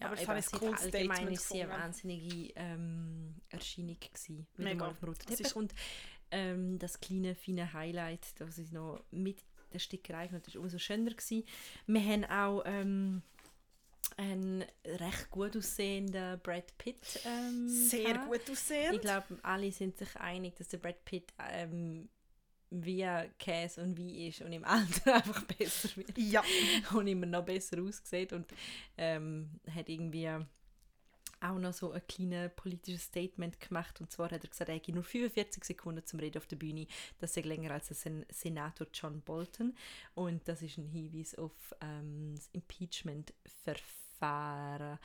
Ja, 0.00 0.06
Aber 0.06 0.18
eben, 0.20 0.28
habe 0.28 0.38
ich 0.40 0.52
ein 0.52 0.58
cooles 0.58 0.82
allgemein 0.82 1.16
Statement 1.16 1.32
ist 1.38 1.48
sie 1.48 1.62
eine 1.62 1.72
wahnsinnige 1.72 2.52
ähm, 2.56 3.34
Erscheinung 3.50 3.96
gewesen. 4.00 4.46
Mega. 4.56 4.92
Teppich. 4.94 5.40
ist- 5.40 5.52
Und 5.56 5.74
ähm, 6.30 6.78
das 6.78 7.00
kleine, 7.00 7.34
feine 7.34 7.72
Highlight, 7.72 8.26
das 8.40 8.58
ist 8.58 8.72
noch 8.72 9.02
mit 9.10 9.44
der 9.72 9.78
Stickerei, 9.78 10.28
das 10.28 10.54
war 10.54 10.62
umso 10.62 10.78
schöner 10.78 11.10
gewesen. 11.10 11.44
Wir 11.86 12.00
haben 12.02 12.24
auch 12.24 12.62
ähm, 12.64 13.22
einen 14.16 14.64
recht 14.84 15.30
gut 15.30 15.56
aussehenden 15.56 16.40
Brad 16.40 16.76
Pitt 16.78 17.20
ähm, 17.24 17.68
Sehr 17.68 18.14
gehabt. 18.14 18.26
gut 18.30 18.50
aussehend. 18.50 18.94
Ich 18.96 19.00
glaube, 19.02 19.38
alle 19.42 19.70
sind 19.70 19.96
sich 19.98 20.16
einig, 20.16 20.56
dass 20.56 20.68
der 20.68 20.78
Brad 20.78 21.04
Pitt 21.04 21.32
ähm, 21.50 22.08
wie 22.70 23.06
Käse 23.38 23.82
und 23.82 23.96
wie 23.96 24.28
ist 24.28 24.42
und 24.42 24.52
im 24.52 24.64
Alter 24.68 25.14
einfach 25.14 25.42
besser 25.44 25.88
wird. 25.96 26.16
Ja, 26.16 26.42
und 26.94 27.06
immer 27.06 27.26
noch 27.26 27.44
besser 27.44 27.82
aussieht 27.82 28.32
und 28.32 28.46
ähm, 28.96 29.50
hat 29.74 29.88
irgendwie 29.88 30.30
auch 31.40 31.58
noch 31.58 31.72
so 31.72 31.92
ein 31.92 32.02
kleines 32.08 32.50
politisches 32.56 33.04
Statement 33.04 33.60
gemacht. 33.60 34.00
Und 34.00 34.10
zwar 34.10 34.28
hat 34.30 34.42
er 34.44 34.50
gesagt, 34.50 34.68
er 34.68 34.74
hätte 34.76 34.92
nur 34.92 35.04
45 35.04 35.64
Sekunden 35.64 36.04
zum 36.04 36.20
Reden 36.20 36.36
auf 36.38 36.46
der 36.46 36.56
Bühne, 36.56 36.86
das 37.18 37.34
sei 37.34 37.40
länger 37.42 37.72
als 37.72 37.88
der 37.88 37.96
Sen 37.96 38.24
Senator 38.28 38.86
John 38.92 39.20
Bolton. 39.22 39.74
Und 40.14 40.46
das 40.48 40.62
ist 40.62 40.78
ein 40.78 40.86
Hinweis 40.86 41.34
auf 41.36 41.52
ähm, 41.80 42.34
das 42.34 42.48
Impeachment-Verfahren. 42.52 44.98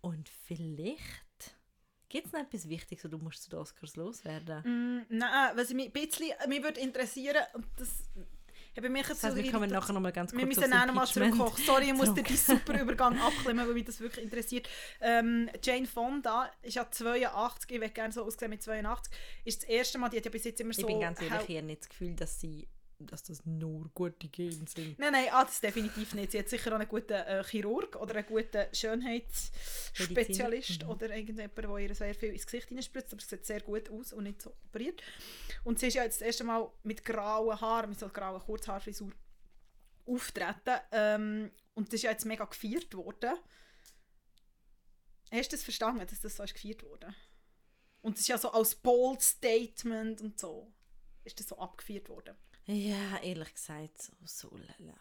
Und 0.00 0.28
vielleicht 0.28 1.24
gibt 2.10 2.26
es 2.26 2.32
noch 2.32 2.40
etwas 2.40 2.68
Wichtiges, 2.68 3.04
was 3.04 3.10
du 3.10 3.18
musst 3.18 3.42
zu 3.42 3.50
den 3.50 3.58
Oscars 3.58 3.96
loswerden 3.96 4.60
mm, 4.62 5.06
nein, 5.16 5.56
was 5.56 5.72
mich 5.72 5.86
ein 5.86 5.92
bisschen 5.92 6.28
mich 6.48 6.62
würde 6.62 6.80
interessieren, 6.80 7.42
und 7.54 7.64
das 7.78 8.04
habe 8.76 8.88
mich 8.88 9.06
jetzt 9.06 9.22
Das 9.22 9.24
heißt, 9.24 9.36
so 9.36 9.42
wir 9.42 9.52
kommen 9.52 9.70
nachher 9.70 9.92
noch 9.92 10.00
mal 10.00 10.12
ganz 10.12 10.30
kurz 10.30 10.40
wir 10.40 10.46
müssen 10.46 10.72
auch 10.72 10.86
noch 10.86 10.94
mal 10.94 11.02
Impeachment 11.02 11.34
zurückkommen. 11.34 11.66
Sorry, 11.66 11.84
ich 11.86 11.94
muss 11.94 12.14
dir 12.14 12.24
zurück. 12.24 12.26
die 12.28 12.36
super 12.36 12.80
Übergang 12.80 13.20
abklemmen, 13.20 13.66
weil 13.66 13.74
mich 13.74 13.84
das 13.84 14.00
wirklich 14.00 14.24
interessiert. 14.24 14.68
Ähm, 15.00 15.50
Jane 15.62 15.86
Fonda 15.86 16.50
ist 16.62 16.74
ja 16.74 16.90
82, 16.90 17.70
ich 17.70 17.80
will 17.80 17.88
gerne 17.90 18.12
so 18.12 18.24
aussehen 18.24 18.50
mit 18.50 18.62
82. 18.62 19.12
Ist 19.44 19.62
das 19.62 19.68
erste 19.68 19.98
Mal, 19.98 20.08
die 20.08 20.18
hat 20.18 20.24
ja 20.24 20.30
bis 20.30 20.44
jetzt 20.44 20.60
immer 20.60 20.72
so... 20.72 20.80
Ich 20.80 20.86
bin 20.86 21.00
ganz 21.00 21.20
ehrlich, 21.20 21.48
ich 21.48 21.56
habe 21.56 21.66
nicht 21.66 21.82
das 21.82 21.88
Gefühl, 21.88 22.14
dass, 22.14 22.40
sie, 22.40 22.68
dass 23.06 23.22
das 23.24 23.44
nur 23.46 23.88
gute 23.94 24.28
Gene 24.28 24.66
sind. 24.66 24.98
Nein, 24.98 25.12
nein, 25.12 25.26
ah, 25.30 25.44
das 25.44 25.60
definitiv 25.60 26.14
nicht. 26.14 26.32
Sie 26.32 26.38
hat 26.38 26.48
sicher 26.48 26.70
auch 26.72 26.78
einen 26.78 26.88
guten 26.88 27.12
äh, 27.12 27.44
Chirurg 27.44 27.96
oder 27.96 28.16
einen 28.16 28.26
guten 28.26 28.66
Schönheitsspezialist 28.74 30.84
Mhm. 30.84 30.90
oder 30.90 31.14
irgendjemand, 31.14 31.56
der 31.58 31.76
ihr 31.78 31.94
sehr 31.94 32.14
viel 32.14 32.30
ins 32.32 32.46
Gesicht 32.46 32.68
hineinspritzt, 32.68 33.12
aber 33.12 33.22
es 33.22 33.28
sieht 33.28 33.44
sehr 33.46 33.60
gut 33.60 33.88
aus 33.90 34.12
und 34.12 34.24
nicht 34.24 34.42
so 34.42 34.50
operiert. 34.68 35.02
Und 35.64 35.78
sie 35.78 35.88
ist 35.88 35.94
ja 35.94 36.04
jetzt 36.04 36.20
das 36.20 36.26
erste 36.26 36.44
Mal 36.44 36.70
mit 36.82 37.04
grauen 37.04 37.60
Haaren, 37.60 37.90
mit 37.90 37.98
so 37.98 38.06
einer 38.06 38.12
grauen 38.12 38.40
Kurzhaarfrisur 38.40 39.12
auftreten 40.06 40.76
ähm, 40.92 41.50
und 41.74 41.88
das 41.88 41.94
ist 41.94 42.02
ja 42.02 42.10
jetzt 42.10 42.24
mega 42.26 42.44
gefeiert 42.44 42.92
worden. 42.94 43.34
Hast 45.32 45.52
du 45.52 45.56
das 45.56 45.62
verstanden, 45.64 46.06
dass 46.06 46.20
das 46.20 46.36
so 46.36 46.42
ist 46.42 46.54
gefeiert 46.54 46.82
wurde? 46.82 47.14
Und 48.02 48.16
das 48.16 48.22
ist 48.22 48.28
ja 48.28 48.38
so 48.38 48.50
als 48.50 48.74
bold 48.74 49.22
Statement 49.22 50.20
und 50.20 50.38
so 50.40 50.72
ist 51.24 51.38
das 51.38 51.48
so 51.48 51.58
abgefeiert 51.58 52.08
worden. 52.08 52.34
Ja, 52.72 53.18
ehrlich 53.22 53.52
gesagt, 53.52 54.00
so, 54.00 54.12
so 54.24 54.50
lala. 54.56 54.94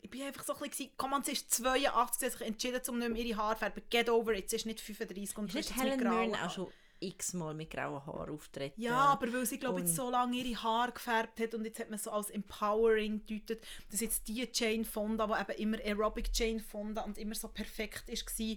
Ich 0.00 0.10
bin 0.10 0.22
einfach 0.22 0.44
so 0.44 0.54
ein 0.54 0.68
bisschen, 0.68 0.90
komm 0.96 1.10
man, 1.10 1.22
sie 1.22 1.32
ist 1.32 1.52
82, 1.54 2.18
sie 2.18 2.26
hat 2.26 2.32
sich 2.32 2.46
entschieden, 2.46 2.80
um 2.88 2.98
nicht 2.98 3.10
mehr 3.10 3.24
ihre 3.24 3.36
Haare 3.38 3.54
zu 3.54 3.58
färben. 3.60 3.82
Get 3.90 4.10
over 4.10 4.34
it, 4.34 4.50
sie 4.50 4.56
ist 4.56 4.66
nicht 4.66 4.80
35 4.80 5.38
und 5.38 5.46
Ist 5.46 5.52
sie 5.52 5.58
nicht 5.58 5.76
Helen 5.80 6.00
Mirren 6.00 6.34
auch 6.34 6.50
schon 6.50 6.68
x-mal 6.98 7.54
mit 7.54 7.70
grauen 7.70 8.04
Haaren 8.04 8.34
auftreten? 8.34 8.80
Ja, 8.80 9.12
aber 9.12 9.32
weil 9.32 9.46
sie, 9.46 9.58
glaube 9.58 9.80
ich, 9.80 9.88
so 9.88 10.10
lange 10.10 10.36
ihre 10.36 10.60
Haare 10.62 10.92
gefärbt 10.92 11.38
hat 11.40 11.54
und 11.54 11.64
jetzt 11.64 11.78
hat 11.78 11.90
man 11.90 11.98
so 11.98 12.10
als 12.10 12.30
empowering 12.30 13.24
gedeutet, 13.26 13.64
dass 13.90 14.00
jetzt 14.00 14.26
die 14.28 14.48
Jane 14.52 14.84
Fonda, 14.84 15.26
die 15.26 15.52
eben 15.52 15.60
immer 15.62 15.78
Aerobic 15.84 16.30
Jane 16.32 16.60
Fonda 16.60 17.02
und 17.02 17.18
immer 17.18 17.34
so 17.36 17.48
perfekt 17.48 18.08
ist, 18.08 18.26
war, 18.38 18.56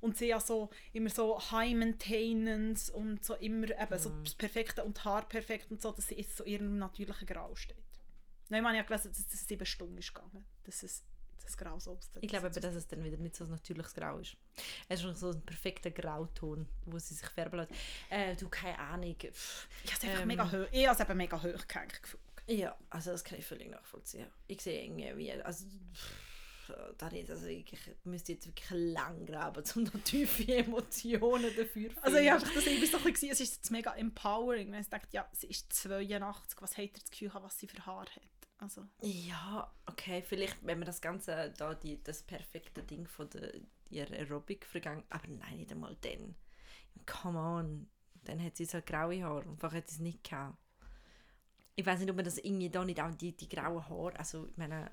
und 0.00 0.16
sie 0.18 0.26
ja 0.26 0.40
so 0.40 0.68
immer 0.92 1.10
so 1.10 1.40
High 1.50 1.74
Maintenance 1.74 2.90
und 2.90 3.24
so 3.24 3.34
immer 3.34 3.70
eben 3.70 3.98
so 3.98 4.10
Mhm. 4.10 4.24
das 4.24 4.34
Perfekte 4.34 4.84
und 4.84 5.04
Haar 5.04 5.26
perfekt 5.28 5.70
und 5.70 5.80
so, 5.80 5.92
dass 5.92 6.08
sie 6.08 6.16
jetzt 6.16 6.36
so 6.36 6.44
ihrem 6.44 6.76
natürlichen 6.78 7.26
Grau 7.26 7.54
steht. 7.54 7.76
Nein, 8.60 8.74
ich 8.74 8.78
habe 8.80 8.88
gelesen, 8.88 9.12
dass 9.12 9.32
es 9.40 9.48
sieben 9.48 9.66
Stunden 9.66 9.98
ist 9.98 10.14
gegangen, 10.14 10.44
dass 10.64 10.82
es 10.82 11.02
das 11.44 11.56
Grau 11.56 11.78
so 11.80 11.92
aussieht. 11.96 12.18
Ich 12.20 12.28
glaube 12.28 12.46
aber, 12.46 12.60
dass 12.60 12.74
es 12.74 12.86
dann 12.86 13.02
wieder 13.02 13.16
nicht 13.16 13.34
so 13.34 13.44
ein 13.44 13.50
natürliches 13.50 13.94
Grau 13.94 14.18
ist. 14.18 14.36
Es 14.88 15.00
ist 15.00 15.06
noch 15.06 15.16
so 15.16 15.30
ein 15.30 15.40
perfekter 15.42 15.90
Grauton, 15.90 16.68
wo 16.86 16.98
sie 16.98 17.14
sich 17.14 17.26
färben 17.28 17.58
lässt. 17.60 17.72
Äh, 18.10 18.36
du, 18.36 18.48
keine 18.48 18.78
Ahnung. 18.78 19.16
Pff, 19.18 19.68
Ich 19.84 19.90
habe 19.92 19.98
es 19.98 20.08
einfach 20.08 20.22
Ähm, 20.22 20.28
mega 20.28 20.44
hoch, 20.52 20.66
ich 20.70 20.86
habe 20.86 21.02
es 21.02 21.08
eben 21.08 21.16
mega 21.16 21.36
hoch 21.42 21.66
gehängt 21.68 22.02
gefunden. 22.02 22.26
Ja, 22.46 22.76
also 22.90 23.10
das 23.12 23.24
kann 23.24 23.38
ich 23.38 23.46
völlig 23.46 23.70
nachvollziehen. 23.70 24.26
Ich 24.48 24.60
sehe 24.62 24.84
irgendwie, 24.84 25.16
wie, 25.16 25.32
also, 25.32 25.64
da 26.98 27.08
nicht, 27.10 27.30
also 27.30 27.46
ich, 27.46 27.72
ich 27.72 27.80
müsste 28.04 28.32
jetzt 28.32 28.46
wirklich 28.46 28.70
lang 28.70 29.26
graben, 29.26 29.62
um 29.74 29.84
da 29.84 29.98
tiefe 29.98 30.46
Emotionen 30.56 31.50
dafür 31.56 31.90
zu 31.94 32.02
Also 32.04 32.16
ich 32.18 32.28
finden. 32.30 32.44
habe 32.44 32.54
das 32.54 32.64
so 32.90 32.96
ein 32.98 33.04
bisschen, 33.12 33.30
es 33.30 33.40
ist 33.40 33.54
jetzt 33.56 33.70
mega 33.70 33.92
empowering, 33.94 34.70
wenn 34.72 34.80
ich 34.80 34.88
denke, 34.88 35.08
ja, 35.10 35.28
sie 35.32 35.48
ist 35.48 35.72
82, 35.72 36.62
was 36.62 36.76
hat 36.76 36.84
er 36.84 37.00
das 37.00 37.10
Gefühl, 37.10 37.30
was 37.34 37.58
sie 37.58 37.66
für 37.68 37.84
Haar 37.84 38.06
hat? 38.06 38.22
Also, 38.62 38.86
Ja, 39.00 39.68
okay, 39.86 40.22
vielleicht, 40.22 40.64
wenn 40.64 40.78
man 40.78 40.86
das 40.86 41.00
Ganze, 41.00 41.52
da 41.56 41.74
die, 41.74 42.00
das 42.04 42.22
perfekte 42.22 42.84
Ding 42.84 43.08
von 43.08 43.28
der, 43.30 43.52
ihrer 43.90 44.12
Aerobic 44.12 44.64
vergangen, 44.64 45.02
aber 45.10 45.26
nein, 45.26 45.56
nicht 45.56 45.72
einmal 45.72 45.96
dann. 46.00 46.36
Come 47.04 47.38
on, 47.40 47.90
dann 48.22 48.40
hat 48.40 48.56
sie 48.56 48.64
so 48.64 48.80
graue 48.80 49.24
Haare 49.24 49.48
und 49.48 49.58
vorher 49.58 49.78
hat 49.78 49.88
sie 49.88 49.96
es 49.96 50.00
nicht 50.00 50.22
gehabt. 50.22 50.56
Ich 51.74 51.84
weiß 51.84 51.98
nicht, 51.98 52.10
ob 52.10 52.16
man 52.16 52.24
das 52.24 52.38
irgendwie 52.38 52.70
da 52.70 52.84
nicht 52.84 53.00
auch 53.00 53.12
die, 53.12 53.36
die 53.36 53.48
grauen 53.48 53.88
Haare, 53.88 54.16
also 54.16 54.46
ich 54.46 54.56
meine, 54.56 54.92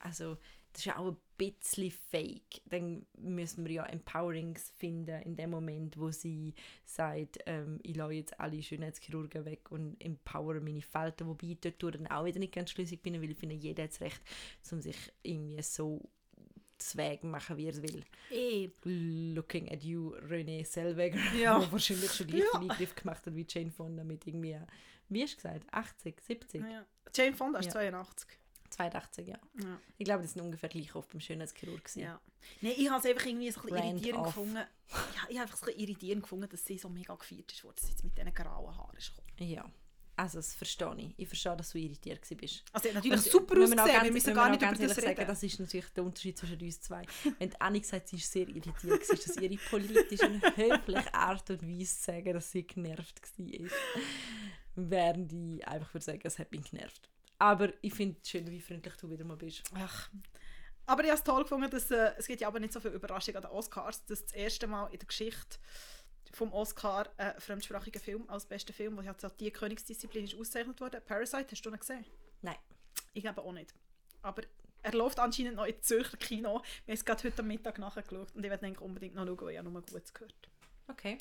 also 0.00 0.34
das 0.72 0.80
ist 0.80 0.84
ja 0.84 0.98
auch 0.98 1.12
ein 1.12 1.16
bisschen 1.52 1.90
fake. 1.90 2.60
Dann 2.66 3.06
müssen 3.18 3.64
wir 3.64 3.72
ja 3.72 3.84
Empowerings 3.86 4.70
finden 4.78 5.22
in 5.22 5.36
dem 5.36 5.50
Moment, 5.50 5.98
wo 5.98 6.10
sie 6.10 6.54
sagt, 6.84 7.38
ähm, 7.46 7.78
ich 7.82 7.96
lasse 7.96 8.12
jetzt 8.14 8.38
alle 8.40 8.62
Schönheitschirurgen 8.62 9.44
weg 9.44 9.70
und 9.70 9.96
empowere 10.02 10.60
meine 10.60 10.82
Falten, 10.82 11.26
wobei 11.26 11.48
ich 11.48 11.60
dort 11.60 11.94
dann 11.94 12.06
auch 12.08 12.24
wieder 12.24 12.38
nicht 12.38 12.54
ganz 12.54 12.70
schlüssig 12.70 13.02
bin, 13.02 13.20
weil 13.20 13.30
ich 13.30 13.38
finde, 13.38 13.54
jeder 13.54 13.84
hat 13.84 13.90
das 13.90 14.00
Recht, 14.00 14.20
um 14.70 14.80
sich 14.80 14.96
irgendwie 15.22 15.62
so 15.62 16.00
zu 16.78 16.96
Weg 16.96 17.24
machen, 17.24 17.56
wie 17.58 17.66
er 17.66 17.72
es 17.72 17.82
will. 17.82 18.02
eh. 18.30 18.70
Looking 18.84 19.70
at 19.70 19.82
you, 19.82 20.14
René 20.16 20.64
Selweger, 20.64 21.18
Ja. 21.38 21.58
der 21.60 21.70
wahrscheinlich 21.72 22.10
schon 22.12 22.26
gleich 22.26 22.40
Ja. 22.52 22.58
viel 22.60 22.70
Eingriff 22.70 22.94
gemacht 22.94 23.26
hat 23.26 23.34
wie 23.34 23.46
Jane 23.48 23.70
Fonda 23.70 24.02
mit 24.02 24.26
irgendwie, 24.26 24.56
wie 25.10 25.22
hast 25.22 25.32
du 25.32 25.36
gesagt, 25.36 25.66
80, 25.72 26.20
70, 26.22 26.62
Ja. 26.62 26.86
Jane 27.14 27.34
Fonda 27.36 27.58
ist 27.58 27.66
Ja. 27.66 27.72
82. 27.72 28.28
82, 28.70 29.26
ja. 29.28 29.38
Ja. 29.58 29.80
Ich 29.98 30.04
glaube, 30.04 30.22
das 30.22 30.32
sind 30.32 30.42
ungefähr 30.42 30.68
gleich 30.68 30.94
oft 30.94 31.10
beim 31.10 31.20
Schönheitschirurg 31.20 31.84
gewesen. 31.84 32.00
Ja. 32.00 32.20
Nein, 32.60 32.74
ich 32.76 32.88
habe 32.90 33.00
es 33.00 33.06
einfach 33.06 33.26
irgendwie 33.26 33.50
so 33.50 33.60
ein 33.60 33.66
bisschen 33.68 33.84
irritierend 33.90 34.20
off. 34.20 34.26
gefunden. 34.28 34.54
Ja, 34.56 34.66
ich 35.28 35.38
habe 35.38 35.40
einfach 35.42 35.56
so 35.56 35.66
ein 35.66 35.72
bisschen 35.74 35.80
irritierend 35.88 36.22
gefunden, 36.22 36.48
dass 36.48 36.64
sie 36.64 36.78
so 36.78 36.88
mega 36.88 37.14
gefeiert 37.14 37.52
ist, 37.52 37.64
dass 37.64 37.82
sie 37.86 37.90
jetzt 37.90 38.04
mit 38.04 38.16
diesen 38.16 38.32
grauen 38.34 38.76
Haaren 38.76 38.96
ist 38.96 39.14
gekommen. 39.14 39.50
Ja. 39.50 39.70
Also, 40.16 40.36
das 40.38 40.54
verstehe 40.54 40.94
ich. 40.98 41.14
Ich 41.16 41.28
verstehe, 41.28 41.56
dass 41.56 41.70
du 41.70 41.78
irritiert 41.78 42.20
warst. 42.30 42.62
Also 42.72 42.88
hat 42.88 42.94
natürlich 42.96 43.18
Und 43.24 43.24
super 43.32 43.54
wir 43.56 43.62
ausgesehen, 43.62 43.86
ganz- 43.86 44.04
wir 44.04 44.12
müssen 44.12 44.34
gar 44.34 44.50
nicht 44.50 44.60
über 44.62 44.72
das 44.72 44.98
reden. 44.98 45.06
sagen, 45.16 45.26
das 45.26 45.42
ist 45.42 45.60
natürlich 45.60 45.86
der 45.90 46.04
Unterschied 46.04 46.36
zwischen 46.38 46.60
uns 46.60 46.80
zwei. 46.82 47.02
Wenn 47.38 47.48
die 47.48 47.60
Anni 47.60 47.82
sagt, 47.82 48.08
sie 48.08 48.16
ist 48.16 48.30
sehr 48.30 48.46
irritiert, 48.46 48.84
war, 48.84 49.00
ist 49.00 49.28
das 49.28 49.36
ihre 49.38 49.56
politische 49.56 50.26
und 50.26 50.42
höfliche 50.58 51.14
Art 51.14 51.48
und 51.48 51.62
Weise 51.62 51.96
zu 51.96 52.02
sagen, 52.04 52.34
dass 52.34 52.50
sie 52.50 52.66
genervt 52.66 53.18
war. 53.38 53.70
Während 54.76 55.32
ich 55.32 55.66
einfach 55.66 55.94
würde 55.94 56.04
sagen, 56.04 56.20
es 56.24 56.38
hat 56.38 56.50
mich 56.52 56.70
genervt. 56.70 57.08
Aber 57.40 57.72
ich 57.80 57.94
finde 57.94 58.18
es 58.22 58.28
schön, 58.28 58.48
wie 58.50 58.60
freundlich 58.60 58.94
du 58.96 59.10
wieder 59.10 59.24
mal 59.24 59.36
bist. 59.36 59.62
Ach. 59.74 60.10
Aber 60.84 61.02
ich 61.02 61.08
habe 61.08 61.18
es 61.18 61.24
toll 61.24 61.42
gefunden, 61.42 61.70
dass 61.70 61.90
äh, 61.90 62.12
es 62.18 62.26
gibt 62.26 62.42
ja 62.42 62.48
aber 62.48 62.60
nicht 62.60 62.72
so 62.72 62.80
viel 62.80 62.90
Überraschung 62.90 63.34
an 63.36 63.42
den 63.42 63.50
Oscars, 63.50 64.04
dass 64.04 64.26
das 64.26 64.32
erste 64.34 64.66
Mal 64.66 64.86
in 64.92 64.98
der 64.98 65.06
Geschichte 65.06 65.58
vom 66.32 66.52
Oscar 66.52 67.08
ein 67.16 67.40
fremdsprachiger 67.40 67.98
Film 67.98 68.28
als 68.28 68.44
bester 68.44 68.74
Film, 68.74 69.00
jetzt 69.02 69.24
auch 69.24 69.30
die 69.30 69.50
Königsdisziplin 69.50 70.24
ist 70.24 70.34
ausgezeichnet 70.34 70.80
wurde. 70.80 71.00
Parasite, 71.00 71.46
hast 71.50 71.62
du 71.62 71.70
ihn 71.70 71.78
gesehen? 71.78 72.04
Nein. 72.42 72.56
Ich 73.14 73.22
glaube 73.22 73.42
auch 73.42 73.52
nicht. 73.52 73.74
Aber 74.20 74.42
er 74.82 74.92
läuft 74.92 75.18
anscheinend 75.18 75.56
noch 75.56 75.64
in 75.64 75.80
Zürcher 75.82 76.18
Kino. 76.18 76.62
Wir 76.84 76.92
haben 76.92 76.94
es 76.94 77.04
gerade 77.04 77.24
heute 77.24 77.40
am 77.40 77.48
Mittag 77.48 77.78
nachgeschaut 77.78 78.34
und 78.34 78.44
ich 78.44 78.50
werde 78.50 78.80
unbedingt 78.80 79.14
noch 79.14 79.26
schauen, 79.26 79.40
weil 79.40 79.52
ich 79.52 79.58
habe 79.58 79.70
nur 79.70 79.80
Gutes 79.80 80.12
gehört. 80.12 80.34
Okay. 80.88 81.16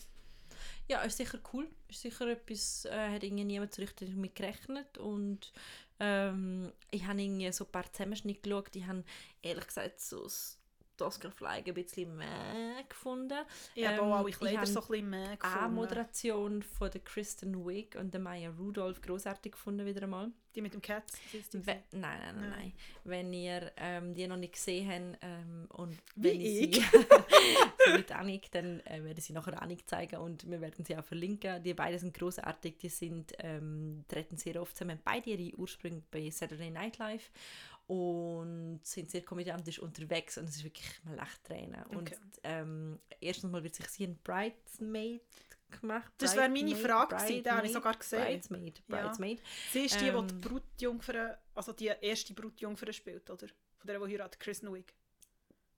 Ja, 0.89 1.01
ist 1.03 1.17
sicher 1.17 1.39
cool. 1.53 1.69
Ist 1.87 2.01
sicher 2.01 2.27
etwas, 2.27 2.85
äh, 2.85 3.13
hat 3.13 3.23
irgendwie 3.23 3.45
niemand 3.45 3.73
so 3.73 3.81
richtig 3.81 4.09
damit 4.09 4.35
gerechnet. 4.35 4.97
Und 4.97 5.53
ähm, 5.99 6.71
ich 6.91 7.05
habe 7.05 7.21
irgendwie 7.21 7.51
so 7.51 7.65
ein 7.65 7.71
paar 7.71 7.91
Zusammenschnitte 7.91 8.41
geschaut. 8.41 8.75
Ich 8.75 8.85
habe 8.85 9.03
ehrlich 9.41 9.67
gesagt 9.67 9.99
so 9.99 10.27
die 10.99 11.03
Oscar-Fliege 11.03 11.71
ein 11.71 11.73
bisschen 11.73 12.15
mehr 12.17 12.83
gefunden. 12.87 13.37
Ich 13.75 13.85
habe 13.85 13.95
Ähm, 13.97 14.03
auch 14.03 14.15
alle 14.19 14.29
ich 14.29 14.37
Kleider 14.37 14.57
habe 14.57 14.67
so 14.67 14.81
ein 14.81 14.87
bisschen 14.87 15.09
mehr 15.09 15.37
gefunden. 15.37 15.73
Moderation 15.75 16.63
von 16.63 16.91
der 16.91 17.01
Kristen 17.01 17.65
Wiig 17.67 17.95
und 17.95 18.13
der 18.13 18.21
Maya 18.21 18.51
Rudolph 18.57 19.01
großartig 19.01 19.53
gefunden 19.53 19.85
wieder 19.85 20.03
einmal. 20.03 20.31
Die 20.55 20.61
mit 20.61 20.73
dem 20.73 20.81
Cat. 20.81 21.03
sie 21.31 21.37
ist 21.37 21.53
die 21.53 21.59
We 21.59 21.61
gesehen. 21.61 21.83
nein, 21.91 22.19
nein, 22.19 22.35
nein, 22.35 22.35
Nein. 22.35 22.49
nein. 22.49 22.73
Wenn 23.03 23.31
ihr 23.33 23.71
ähm, 23.77 24.15
die 24.15 24.25
noch 24.27 24.35
nicht 24.35 24.53
gesehen 24.53 24.89
habt 24.89 25.23
ähm, 25.23 25.67
und 25.69 25.95
Wie 26.15 26.23
wenn 26.29 26.41
ich, 26.41 26.61
ich. 26.75 26.75
sie 26.75 26.81
so 27.85 27.91
mit 27.97 28.11
Annik, 28.11 28.49
dann 28.51 28.79
äh, 28.81 29.03
werde 29.03 29.19
ich 29.19 29.25
sie 29.25 29.33
nachher 29.33 29.61
Annik 29.61 29.87
zeigen 29.87 30.17
und 30.17 30.49
wir 30.49 30.59
werden 30.59 30.83
sie 30.83 30.97
auch 30.97 31.03
verlinken. 31.03 31.61
Die 31.63 31.75
beiden 31.75 31.99
sind 31.99 32.15
großartig, 32.17 32.77
die 32.79 32.89
sind 32.89 33.33
ähm, 33.39 34.03
treten 34.07 34.37
sehr 34.37 34.59
oft 34.59 34.75
zusammen, 34.75 34.99
beide 35.03 35.29
ihre 35.29 35.55
Ursprünge 35.55 36.01
bei 36.09 36.29
Saturday 36.31 36.71
Night 36.71 36.97
Live 36.97 37.29
und 37.89 38.81
sind 38.83 39.09
sehr 39.09 39.23
komödiantisch 39.23 39.79
unterwegs 39.79 40.37
und 40.37 40.47
es 40.47 40.57
ist 40.57 40.63
wirklich 40.63 40.85
man 41.05 41.15
lacht 41.15 41.43
Tränen. 41.43 41.83
Und 41.87 42.11
Okay. 42.11 42.17
ähm, 42.43 42.99
erstens 43.19 43.51
mal 43.51 43.63
wird 43.63 43.73
sich 43.73 43.87
sie 43.87 44.03
ein 44.05 44.19
Bridesmaid 44.23 45.23
gemacht. 45.81 46.11
Das 46.19 46.35
wäre 46.35 46.49
meine 46.49 46.75
Frage 46.75 47.15
gewesen, 47.15 47.43
den 47.43 47.51
habe 47.51 47.65
ich 47.65 47.73
sogar 47.73 47.95
gesehen. 47.95 48.21
Bridesmaid, 48.25 48.83
Ja. 48.89 49.01
Bridesmaid. 49.01 49.41
Sie 49.71 49.85
ist 49.85 49.95
die, 49.95 50.05
die 50.05 50.11
die 50.11 50.17
Ähm, 50.17 50.41
Brutjungfer, 50.41 51.39
also 51.55 51.73
die 51.73 51.87
erste 51.99 52.33
Brutjungfer 52.35 52.93
spielt, 52.93 53.27
oder? 53.27 53.47
Von 53.77 53.87
der, 53.87 53.99
die 53.99 54.05
heiratet, 54.13 54.39
Kristen 54.39 54.71
Wiig. 54.71 54.93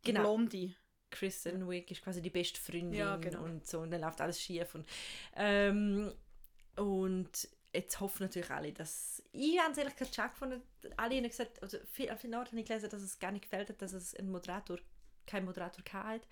Die 0.05 0.11
Genau. 0.11 0.21
Blondie. 0.35 0.75
Kristen 1.09 1.69
Wiig 1.69 1.89
ist 1.91 2.01
quasi 2.03 2.21
die 2.21 2.29
beste 2.29 2.59
Freundin 2.59 2.93
Ja, 2.93 3.15
genau. 3.15 3.43
und 3.45 3.65
so 3.65 3.79
und 3.79 3.91
dann 3.91 4.01
läuft 4.01 4.19
alles 4.19 4.41
schief 4.41 4.75
und 4.75 4.85
ähm, 5.35 6.13
und 6.75 7.47
jetzt 7.73 7.99
hoffen 7.99 8.23
natürlich 8.23 8.51
alle, 8.51 8.71
dass 8.73 9.23
ich 9.31 9.59
habe 9.59 9.71
es 9.71 9.77
ehrlich 9.77 9.95
gesagt 9.95 10.15
schade 10.15 10.29
gefunden, 10.31 10.61
alle 10.97 11.15
haben 11.15 11.23
gesagt, 11.23 11.61
also 11.63 11.77
viel, 11.91 12.07
den 12.07 12.35
Ort 12.35 12.47
habe 12.49 12.59
ich 12.59 12.67
gelesen, 12.67 12.89
dass 12.89 13.01
es 13.01 13.19
gar 13.19 13.31
nicht 13.31 13.43
gefällt 13.43 13.69
hat, 13.69 13.81
dass 13.81 13.93
es 13.93 14.15
einen 14.15 14.31
Moderator, 14.31 14.77
kein 15.25 15.45
Moderator 15.45 15.83
hat. 15.93 16.27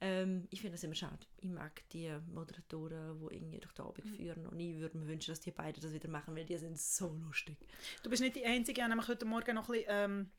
Ähm, 0.00 0.48
ich 0.50 0.60
finde 0.60 0.76
das 0.76 0.84
immer 0.84 0.94
schade. 0.94 1.26
Ich 1.38 1.48
mag 1.48 1.82
die 1.90 2.10
Moderatoren, 2.32 3.20
die 3.20 3.34
irgendwie 3.36 3.60
durch 3.60 3.74
den 3.74 3.84
Abend 3.84 4.04
Mhm. 4.06 4.14
führen 4.14 4.46
und 4.46 4.58
ich 4.58 4.78
würde 4.78 4.96
mir 4.98 5.06
wünschen, 5.06 5.30
dass 5.30 5.40
die 5.40 5.50
beiden 5.50 5.82
das 5.82 5.92
wieder 5.92 6.08
machen, 6.08 6.34
weil 6.34 6.46
die 6.46 6.56
sind 6.56 6.78
so 6.78 7.12
lustig. 7.26 7.56
Du 8.02 8.10
bist 8.10 8.22
nicht 8.22 8.36
die 8.36 8.44
Einzige, 8.44 8.78
ich 8.80 8.82
habe 8.82 8.90
nämlich 8.90 9.08
heute 9.08 9.26
Morgen 9.26 9.54
noch 9.54 9.68
ein 9.68 9.72
bisschen 9.72 9.88
ähm, 9.90 10.30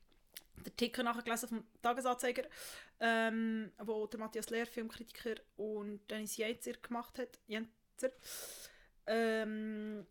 den 0.66 0.76
Ticker 0.76 1.02
nachgelesen 1.02 1.48
vom 1.48 1.64
Tagesanzeiger, 1.80 2.44
ähm, 3.00 3.70
wo 3.78 4.06
der 4.06 4.20
Matthias 4.20 4.50
Lehr, 4.50 4.66
Filmkritiker, 4.66 5.36
und 5.56 6.00
Dennis 6.10 6.36
Jenzer 6.36 6.72
gemacht 6.72 7.18
hat. 7.18 7.38
Jenzer. 7.46 8.10
Ähm, 9.06 10.06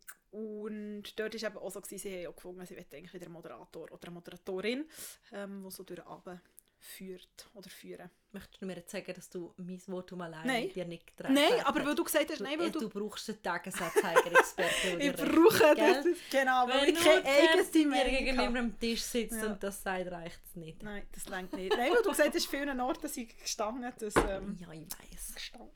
und 1.12 1.20
dort 1.20 1.42
war 1.42 1.48
eben 1.50 1.58
auch 1.58 1.70
so, 1.70 1.80
gewesen, 1.80 1.98
sie 2.02 2.24
haben 2.24 2.32
auch 2.32 2.36
gefunden, 2.36 2.66
sie 2.66 2.76
wollen 2.76 2.86
eigentlich 2.92 3.14
wieder 3.14 3.26
einen 3.26 3.34
Moderator 3.34 3.90
oder 3.92 4.06
eine 4.06 4.14
Moderatorin, 4.14 4.84
ähm, 5.32 5.62
die 5.64 5.70
so 5.70 5.82
durch 5.82 6.00
den 6.00 6.06
Abend 6.08 6.40
führt 6.78 7.48
oder 7.54 7.70
führen. 7.70 8.10
Möchtest 8.32 8.60
du 8.60 8.66
mir 8.66 8.74
jetzt 8.74 8.90
sagen, 8.90 9.14
dass 9.14 9.30
du 9.30 9.54
mein 9.56 9.78
Votum 9.78 10.20
allein 10.22 10.44
Nein. 10.46 10.72
dir 10.72 10.84
nicht 10.84 11.06
getragen 11.06 11.34
Nein, 11.34 11.52
hast? 11.58 11.66
aber 11.66 11.86
weil 11.86 11.94
du 11.94 12.02
gesagt 12.02 12.28
hast, 12.30 12.40
nein, 12.40 12.58
weil 12.58 12.72
du, 12.72 12.80
du... 12.80 12.88
du 12.88 12.98
brauchst 12.98 13.28
einen 13.30 13.40
Tagesanzeiger-Experten. 13.40 14.98
der 14.98 15.00
Ich 15.10 15.12
brauche 15.16 15.74
das, 15.76 16.06
genau, 16.30 16.66
weil 16.68 16.88
ich 16.88 16.94
nur 16.94 17.04
keine 17.04 17.24
eigene 17.24 17.64
dir 17.70 17.86
Meinung 17.86 18.10
gegenüber 18.10 18.58
am 18.58 18.78
Tisch 18.80 19.02
sitzt 19.02 19.36
Ja. 19.40 19.46
und 19.52 19.62
das 19.62 19.80
sagt, 19.80 20.10
reicht 20.10 20.40
es 20.44 20.56
nicht. 20.56 20.82
Nein, 20.82 21.06
das 21.12 21.28
längt 21.28 21.52
nicht. 21.52 21.76
Nein, 21.76 21.92
weil 21.92 22.02
du 22.02 22.08
gesagt 22.10 22.34
hast, 22.34 22.46
vielen 22.46 22.80
Orten 22.80 23.08
sind 23.08 23.38
gestanden, 23.38 23.92
dass... 23.98 24.14
Ähm, 24.16 24.58
Ja, 24.60 24.72
ich 24.72 24.80
weiß. 24.82 25.34
gestanden. 25.36 25.70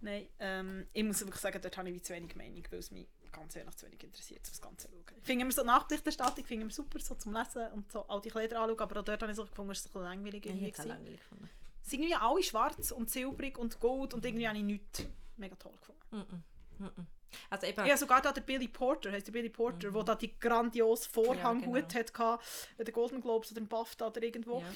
Nein, 0.00 0.28
ähm, 0.38 0.86
ich 0.92 1.02
muss 1.02 1.20
wirklich 1.20 1.40
sagen, 1.40 1.58
dort 1.60 1.76
habe 1.76 1.88
ich 1.88 1.94
wie 1.96 2.02
zu 2.02 2.12
wenig 2.14 2.36
Meinung, 2.36 2.62
weil 2.70 2.78
es 2.78 2.90
mich 2.90 3.08
ganz 3.36 3.56
ehrlich 3.56 3.76
zu 3.76 3.86
wenig 3.86 4.02
interessiert, 4.02 4.40
um 4.40 4.50
das 4.50 4.60
Ganze 4.60 4.88
zu 4.88 4.94
schauen. 4.94 5.18
Ich 5.18 5.26
finde 5.26 5.42
immer 5.42 5.52
so 5.52 5.62
Nachberichterstattung 5.62 6.44
finde 6.44 6.66
ich 6.66 6.74
super, 6.74 6.98
so 6.98 7.14
zum 7.14 7.32
Lesen 7.32 7.70
und 7.72 7.90
so 7.92 8.06
all 8.08 8.20
die 8.20 8.30
Kleider 8.30 8.60
anschauen, 8.60 8.80
aber 8.80 9.00
auch 9.00 9.04
dort 9.04 9.22
habe 9.22 9.32
ich 9.32 9.36
so 9.36 9.44
gefunden, 9.44 9.72
es 9.72 9.84
ist 9.84 9.94
ein 9.94 10.02
langweilig 10.02 10.46
irgendwie. 10.46 10.70
gewesen. 10.70 10.88
langweilig 10.88 11.20
gefunden. 11.20 11.50
Es 11.82 11.90
sind 11.90 12.02
irgendwie 12.02 12.16
alle 12.16 12.42
schwarz 12.42 12.90
und 12.90 13.10
silbrig 13.10 13.58
und 13.58 13.78
gold 13.78 14.14
und 14.14 14.24
irgendwie 14.24 14.48
habe 14.48 14.58
ich 14.58 14.64
nichts 14.64 15.06
mega 15.36 15.54
toll 15.56 15.74
gefunden. 15.78 16.02
Mm 16.10 16.84
-mm. 16.84 16.90
Mm 16.90 17.06
also 17.50 17.66
eben, 17.66 17.78
habe 17.78 17.96
sogar 17.96 18.22
da 18.22 18.32
der 18.32 18.40
Billy 18.40 18.68
Porter, 18.68 19.12
heißt 19.12 19.26
der 19.26 19.32
Billy 19.32 19.48
Porter, 19.48 19.92
wo 19.92 20.02
da 20.02 20.14
die 20.14 20.38
grandiose 20.38 21.08
Vorhanghut 21.08 21.92
Ja, 21.92 22.02
genau. 22.02 22.38
hatte, 22.38 22.84
den 22.84 22.92
Golden 22.94 23.20
Globes 23.20 23.50
oder 23.52 23.60
im 23.60 23.68
BAFTA 23.68 24.06
oder 24.06 24.22
irgendwo. 24.22 24.60
ja. 24.60 24.66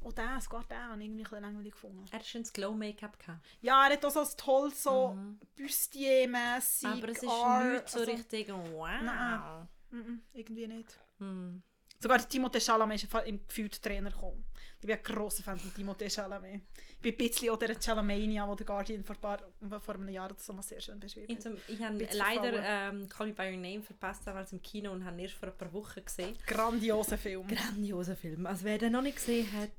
Und 0.00 0.16
der, 0.16 0.40
sogar 0.40 0.64
den 0.64 0.78
habe 0.78 0.98
ich 1.00 1.06
irgendwie 1.06 1.20
ein 1.20 1.24
bisschen 1.24 1.42
langweilig 1.42 1.72
gefunden. 1.72 2.04
er 2.10 2.18
hat 2.18 2.26
schon 2.26 2.42
das 2.42 2.52
Glow-Make-up 2.52 3.18
gehabt. 3.18 3.44
Ja, 3.60 3.86
er 3.86 3.92
hat 3.94 4.04
auch 4.04 4.10
so 4.10 4.20
ein 4.20 4.28
toll 4.36 4.70
so 4.72 5.08
Mhm. 5.14 5.40
Bustier-mässig. 5.56 6.88
Aber 6.88 7.08
es 7.08 7.22
ist 7.22 7.24
R, 7.24 7.72
nicht 7.72 7.88
so 7.88 8.00
also- 8.00 8.12
richtig 8.12 8.48
wow. 8.48 8.88
Nein. 9.02 9.68
Mhm, 9.90 10.22
irgendwie 10.32 10.66
nicht. 10.66 10.98
Hm. 11.18 11.62
Sogar 12.00 12.18
Timothée 12.18 12.60
Chalamet 12.60 13.02
ist 13.02 13.12
im 13.26 13.46
gefühlt 13.46 13.82
Trainer 13.82 14.10
gekommen. 14.10 14.44
Ich 14.80 14.86
bin 14.86 14.96
ein 14.96 15.02
grosser 15.02 15.42
Fan 15.42 15.58
von 15.58 15.72
Timothée 15.72 16.08
Chalamet. 16.08 16.62
Ich 16.92 16.98
bin 17.00 17.12
ein 17.12 17.18
bisschen 17.18 17.50
auch 17.50 17.58
der 17.58 17.74
Chalamania, 17.74 18.46
die 18.46 18.56
der 18.56 18.66
Guardian 18.66 19.02
vor, 19.02 19.16
paar, 19.16 19.40
vor 19.80 19.94
einem 19.94 20.08
Jahr 20.08 20.30
oder 20.30 20.54
mal 20.54 20.62
sehr 20.62 20.80
schön 20.80 21.00
beschrieben 21.00 21.26
Ich, 21.36 21.44
hat. 21.44 21.52
ich 21.66 21.82
habe 21.82 22.08
leider 22.12 22.62
ähm, 22.64 23.08
Call 23.08 23.26
Me 23.26 23.32
By 23.32 23.50
Your 23.50 23.56
Name 23.56 23.82
verpasst, 23.82 24.24
damals 24.24 24.52
im 24.52 24.62
Kino 24.62 24.92
und 24.92 25.04
habe 25.04 25.16
ihn 25.16 25.24
erst 25.24 25.34
vor 25.34 25.48
ein 25.48 25.56
paar 25.56 25.72
Wochen 25.72 26.04
gesehen. 26.04 26.36
Grandioser 26.46 27.18
Film. 27.18 27.48
Grandioser 27.48 28.14
Film. 28.14 28.46
Also 28.46 28.64
wer 28.64 28.78
den 28.78 28.92
noch 28.92 29.02
nicht 29.02 29.16
gesehen 29.16 29.52
hat, 29.54 29.70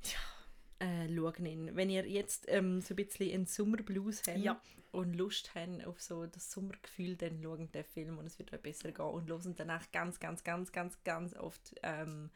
äh, 0.80 1.08
schauen 1.14 1.46
ihn. 1.46 1.76
Wenn 1.76 1.90
ihr 1.90 2.06
jetzt 2.08 2.46
ähm, 2.48 2.82
so 2.82 2.94
ein 2.94 2.96
bisschen 2.98 3.34
einen 3.34 3.46
Sommerblues 3.46 4.22
habt 4.28 4.38
Ja. 4.38 4.62
und 4.92 5.14
Lust 5.16 5.54
habt 5.56 5.84
auf 5.86 6.02
so 6.02 6.26
das 6.26 6.52
Sommergefühl, 6.52 7.16
dann 7.16 7.42
schauen 7.42 7.72
den 7.72 7.84
Film 7.84 8.18
und 8.18 8.26
es 8.26 8.40
wird 8.40 8.54
euch 8.54 8.62
besser 8.62 8.92
gehen 8.92 9.06
und 9.06 9.30
hören 9.30 9.56
danach 9.56 9.92
ganz, 9.92 10.20
ganz, 10.20 10.44
ganz, 10.44 10.72
ganz, 10.72 11.04
ganz 11.04 11.36
oft 11.36 11.76
ähm, 11.84 12.30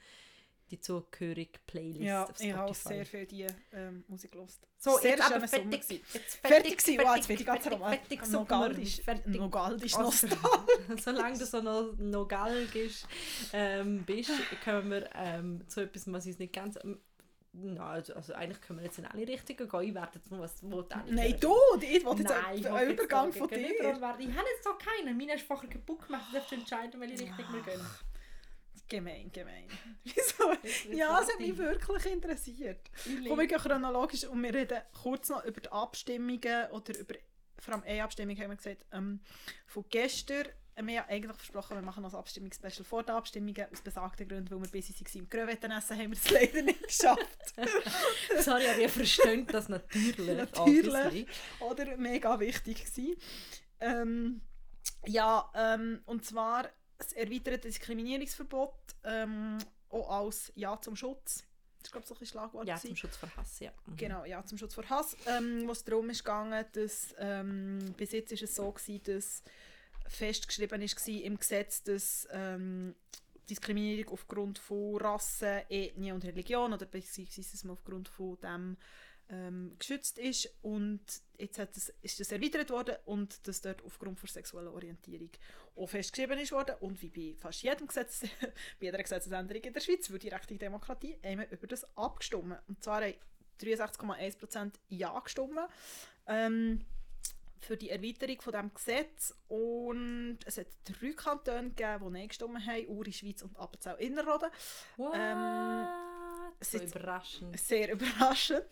die 0.71 0.79
zugehörige 0.79 1.59
Playlist 1.67 2.01
Ja, 2.01 2.23
auf 2.23 2.39
ich 2.39 2.51
habe 2.53 2.71
auch 2.71 2.75
sehr 2.75 3.05
viel 3.05 3.25
die 3.27 3.45
ähm, 3.73 4.03
Musik 4.07 4.31
gehört. 4.31 4.49
So, 4.77 4.97
sehr 4.97 5.11
jetzt 5.11 5.21
aber 5.31 5.47
fertig, 5.47 5.89
jetzt 6.13 6.35
Fertig 6.37 6.77
gewesen, 6.77 7.03
oh, 7.05 7.15
jetzt 7.15 7.27
bin 7.27 7.37
ich 7.39 7.45
ganz 7.45 7.63
fertig, 7.63 7.79
rom- 7.81 7.89
fertig, 7.89 8.27
Nogaldisch. 8.29 9.01
fertig. 9.01 9.35
Nogaldisch 9.35 9.97
nostalgisch. 9.97 10.39
Solange 11.03 11.37
du 11.37 11.45
so 11.45 11.61
noch 11.61 11.93
nostalgisch 11.97 13.03
ähm, 13.53 14.03
bist, 14.05 14.31
können 14.63 14.89
wir 14.89 15.09
ähm, 15.15 15.61
zu 15.69 15.81
etwas, 15.81 16.11
was 16.11 16.25
uns 16.25 16.39
nicht 16.39 16.53
ganz... 16.53 16.77
Nein, 17.55 17.77
also, 17.77 18.15
also 18.15 18.33
eigentlich 18.33 18.61
können 18.61 18.79
wir 18.79 18.85
jetzt 18.85 18.97
in 18.97 19.05
alle 19.05 19.27
Richtungen 19.27 19.69
gehen. 19.69 19.81
Ich 19.83 19.93
werde 19.93 20.11
jetzt 20.15 20.31
mal 20.31 20.39
was... 20.39 20.63
Wo 20.63 20.83
Nein, 21.07 21.37
du! 21.39 21.55
Ich 21.81 22.03
wollte 22.03 22.23
jetzt 22.23 22.31
Nein, 22.31 22.65
einen 22.65 22.91
Übergang 22.91 23.31
von 23.31 23.47
dir. 23.47 23.69
Ich 23.69 23.93
habe 23.93 24.23
jetzt 24.23 24.65
doch 24.65 24.77
keinen. 24.79 25.15
Meine 25.15 25.35
ist 25.35 25.45
vorher 25.45 25.69
gebucht 25.69 26.07
gemacht. 26.07 26.25
Du 26.31 26.37
darfst 26.37 26.51
entscheiden, 26.51 26.99
welche 26.99 27.23
Richtung 27.23 27.45
wir 27.53 27.61
gehen. 27.61 27.81
Gemein, 28.89 29.31
gemein. 29.31 29.67
Wieso? 30.03 30.51
Ja, 30.91 31.19
es 31.21 31.31
hat 31.31 31.39
mich 31.39 31.57
wirklich 31.57 32.05
interessiert. 32.05 32.89
Komm, 33.27 33.39
wir 33.39 33.47
gehen 33.47 33.59
chronologisch 33.59 34.25
und 34.25 34.43
wir 34.43 34.53
reden 34.53 34.81
kurz 35.01 35.29
noch 35.29 35.43
über 35.45 35.61
die 35.61 35.71
Abstimmungen 35.71 36.71
oder 36.71 36.97
über, 36.99 37.15
vor 37.59 37.75
allem 37.75 37.83
eine 37.83 38.03
Abstimmung 38.03 38.35
haben 38.37 38.49
wir 38.49 38.57
gesagt, 38.57 38.85
ähm, 38.91 39.21
von 39.67 39.85
gestern. 39.89 40.47
Ähm, 40.75 40.87
Wir 40.87 41.01
haben 41.01 41.09
eigentlich 41.09 41.35
versprochen, 41.35 41.77
wir 41.77 41.81
machen 41.81 42.03
noch 42.03 42.13
ein 42.13 42.19
Abstimmungsspecial 42.19 42.83
vor 42.83 43.03
der 43.03 43.15
Abstimmung. 43.15 43.55
Aus 43.71 43.81
besagten 43.81 44.27
Gründen, 44.27 44.51
weil 44.51 44.61
wir 44.61 44.69
busy 44.69 44.93
waren 44.93 45.21
im 45.21 45.29
Gröwetten 45.29 45.71
essen, 45.71 45.97
haben 45.97 46.11
wir 46.11 46.17
es 46.17 46.29
leider 46.31 46.61
nicht 46.61 46.83
geschafft. 46.83 47.53
Sorry, 48.39 48.67
aber 48.67 48.79
ihr 48.79 48.89
versteht 48.89 49.53
das 49.53 49.69
natürlich. 49.69 50.17
Natürlich. 50.37 51.27
Oder 51.59 51.97
mega 51.97 52.39
wichtig 52.39 52.85
gewesen. 52.85 53.15
Ähm, 53.79 54.41
ja, 55.05 55.51
ähm, 55.55 56.01
und 56.05 56.25
zwar 56.25 56.69
das 56.97 57.13
erweiterte 57.13 57.67
Diskriminierungsverbot 57.67 58.73
ähm, 59.03 59.57
auch 59.89 60.09
als 60.09 60.51
Ja 60.55 60.79
zum 60.81 60.95
Schutz. 60.95 61.43
Das 61.79 61.89
ist, 61.89 61.91
glaube 61.91 62.03
ich, 62.03 62.07
so 62.07 62.15
ein 62.15 62.25
Schlagwort. 62.25 62.67
Ja, 62.67 62.77
zum 62.77 62.95
Schutz 62.95 63.17
vor 63.17 63.29
Hass, 63.35 63.59
ja. 63.59 63.71
Mhm. 63.85 63.97
Genau, 63.97 64.25
ja, 64.25 64.43
zum 64.45 64.57
Schutz 64.57 64.73
vor 64.73 64.89
Hass. 64.89 65.17
Ähm, 65.27 65.67
wo 65.67 65.71
es 65.73 65.83
darum 65.83 66.09
ist 66.09 66.23
gegangen, 66.23 66.65
dass 66.71 67.13
ähm, 67.19 67.93
bis 67.97 68.13
jetzt 68.13 68.31
ist 68.31 68.43
es 68.43 68.55
so 68.55 68.71
gewesen, 68.71 69.03
dass 69.03 69.43
festgeschrieben 70.07 70.81
ist 70.81 71.07
im 71.07 71.37
Gesetz, 71.37 71.83
dass 71.83 72.27
ähm, 72.31 72.95
Diskriminierung 73.49 74.13
aufgrund 74.13 74.59
von 74.59 74.97
Rasse, 74.97 75.65
Ethnie 75.69 76.11
und 76.11 76.23
Religion 76.23 76.73
oder 76.73 76.85
beziehungsweise 76.85 77.69
aufgrund 77.69 78.07
von 78.07 78.39
dem 78.39 78.77
ähm, 79.29 79.75
geschützt 79.79 80.17
ist. 80.17 80.49
Und 80.61 81.01
jetzt 81.37 81.59
hat 81.59 81.75
es, 81.75 81.89
ist 82.01 82.19
das 82.19 82.31
erweitert 82.31 82.69
worden 82.69 82.95
und 83.05 83.47
dass 83.47 83.61
dort 83.61 83.83
aufgrund 83.83 84.19
von 84.19 84.29
sexueller 84.29 84.73
Orientierung 84.73 85.29
auch 85.75 85.87
festgeschrieben 85.87 86.39
ist 86.39 86.51
worden. 86.51 86.75
Und 86.79 87.01
wie 87.01 87.09
bei 87.09 87.35
fast 87.39 87.63
jedem 87.63 87.87
Gesetz, 87.87 88.21
bei 88.79 88.85
jeder 88.85 89.01
Gesetzesänderung 89.01 89.63
in 89.63 89.73
der 89.73 89.81
Schweiz, 89.81 90.09
wird 90.09 90.23
die 90.23 90.29
rechte 90.29 90.55
Demokratie 90.55 91.17
einmal 91.21 91.47
über 91.51 91.67
das 91.67 91.85
abgestimmt. 91.97 92.57
Und 92.67 92.83
zwar 92.83 93.01
haben 93.03 93.15
63,1% 93.61 94.73
Ja 94.89 95.19
gestimmt. 95.19 95.59
Ähm, 96.27 96.85
für 97.63 97.77
die 97.77 97.89
Erweiterung 97.89 98.41
von 98.41 98.53
dem 98.53 98.73
Gesetz 98.73 99.33
und 99.47 100.39
es 100.45 100.57
hat 100.57 100.67
drei 100.83 101.13
Kantone 101.13 101.69
gegeben, 101.69 102.13
die 102.13 102.27
Nein 102.27 102.67
haben, 102.67 102.87
Uri, 102.87 103.13
Schweiz 103.13 103.41
und 103.41 103.57
Appenzell 103.57 103.95
Innerrhoden. 103.99 104.49
What? 104.97 105.13
Ähm, 105.15 105.87
so 106.59 106.77
überraschend. 106.77 107.59
Sehr 107.59 107.91
überraschend. 107.91 108.65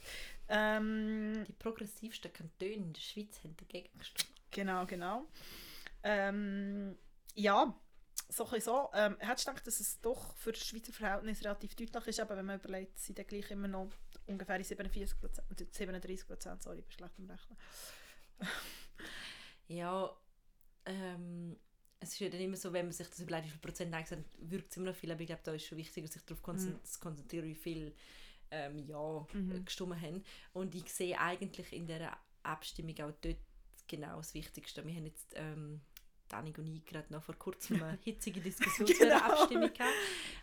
Ähm, 0.49 1.45
Die 1.47 1.53
progressivsten 1.53 2.31
Kantone 2.31 2.71
in 2.71 2.93
der 2.93 3.01
Schweiz 3.01 3.43
haben 3.43 3.55
dagegen 3.57 3.97
gestimmt. 3.97 4.31
Genau, 4.51 4.85
genau. 4.85 5.27
Ähm, 6.03 6.97
ja, 7.35 7.73
so 8.27 8.45
ein 8.47 8.61
so. 8.61 8.89
Ähm, 8.93 9.17
hättest 9.19 9.47
du 9.47 9.51
gedacht, 9.51 9.67
dass 9.67 9.79
es 9.79 10.01
doch 10.01 10.35
für 10.35 10.51
das 10.51 10.65
Schweizer 10.65 10.93
Verhältnis 10.93 11.43
relativ 11.43 11.75
deutlich 11.75 12.07
ist, 12.07 12.19
aber 12.19 12.37
wenn 12.37 12.45
man 12.45 12.59
überlegt, 12.59 12.99
sind 12.99 13.17
dann 13.17 13.27
gleich 13.27 13.49
immer 13.51 13.67
noch 13.67 13.89
ungefähr 14.27 14.57
die 14.57 14.63
47 14.63 15.19
Prozent, 15.19 15.47
37 15.73 16.27
Prozent, 16.27 16.63
sorry, 16.63 16.79
ich 16.79 16.85
bin 16.85 16.91
schlecht 16.91 17.19
im 17.19 17.29
Rechnen. 17.29 17.57
Ja, 19.71 20.15
ähm, 20.85 21.57
es 21.99 22.13
ist 22.13 22.19
ja 22.19 22.29
dann 22.29 22.41
immer 22.41 22.57
so, 22.57 22.73
wenn 22.73 22.85
man 22.87 22.93
sich 22.93 23.07
das 23.07 23.19
überlegt, 23.19 23.45
wie 23.47 23.51
viel 23.51 23.59
Prozent 23.59 23.91
Nein 23.91 24.03
gesagt 24.03 24.23
wirkt 24.39 24.71
es 24.71 24.77
immer 24.77 24.87
noch 24.87 24.95
viel, 24.95 25.11
aber 25.11 25.21
ich 25.21 25.27
glaube, 25.27 25.41
da 25.43 25.53
ist 25.53 25.65
schon 25.65 25.77
wichtiger, 25.77 26.07
sich 26.07 26.23
darauf 26.25 26.41
konzen 26.41 26.83
zu 26.83 26.99
konzentrieren, 26.99 27.45
wie 27.45 27.55
viel 27.55 27.93
ähm, 28.51 28.79
Ja 28.79 29.27
Mhm. 29.33 29.63
gestimmt 29.65 30.01
haben. 30.01 30.23
Und 30.53 30.75
ich 30.75 30.91
sehe 30.91 31.19
eigentlich 31.19 31.71
in 31.73 31.87
der 31.87 32.17
Abstimmung 32.43 32.99
auch 33.01 33.13
dort 33.21 33.37
genau 33.87 34.17
das 34.17 34.33
Wichtigste. 34.33 34.85
Wir 34.85 34.95
haben 34.95 35.05
jetzt 35.05 35.33
ähm, 35.35 35.81
Danik 36.31 36.57
und 36.57 36.67
ich 36.67 36.85
gerade 36.85 37.11
noch 37.11 37.23
vor 37.23 37.35
kurzem 37.35 37.83
eine 37.83 37.97
hitzige 38.03 38.41
Diskussion 38.41 38.87
zu 38.87 38.93
der 38.97 39.19
Genau. 39.19 39.33
Abstimmung 39.33 39.73
gehabt, 39.73 39.93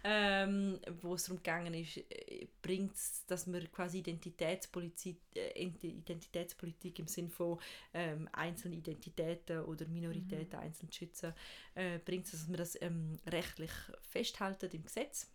ähm, 0.05 0.81
wo 1.01 1.15
es 1.15 1.25
darum 1.25 1.39
gegangen 1.39 1.75
ist, 1.75 1.97
äh, 1.97 2.47
bringt 2.63 2.95
es, 2.95 3.25
dass 3.27 3.51
wir 3.51 3.67
quasi 3.69 3.99
Identitätspolitik, 3.99 5.19
äh, 5.35 5.63
Identitätspolitik 5.63 6.99
im 6.99 7.07
Sinn 7.07 7.31
von 7.31 7.59
ähm, 7.95 8.29
einzelne 8.33 8.77
Identitäten 8.77 9.61
oder 9.61 9.87
Minoritäten 9.87 10.59
einzeln 10.59 10.91
zu 10.91 10.99
schützen, 10.99 11.35
äh, 11.75 11.99
bringt 11.99 12.27
es, 12.27 12.33
dass 12.33 12.49
wir 12.49 12.57
das 12.57 12.81
ähm, 12.83 13.19
rechtlich 13.27 13.73
festhalten 14.03 14.71
im 14.73 14.85
Gesetz. 14.85 15.31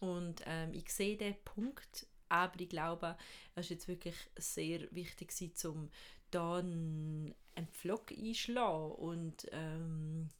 Und 0.00 0.42
ähm, 0.46 0.72
ich 0.72 0.90
sehe 0.92 1.16
den 1.16 1.36
Punkt, 1.44 2.06
aber 2.28 2.60
ich 2.60 2.68
glaube, 2.68 3.16
es 3.54 3.66
ist 3.66 3.70
jetzt 3.70 3.88
wirklich 3.88 4.16
sehr 4.36 4.88
wichtig, 4.92 5.32
um 5.64 5.90
da 6.30 6.58
einen, 6.58 7.34
Pflock 7.72 8.10
einschlagen 8.10 8.92
und 8.92 9.46
ähm, 9.52 10.30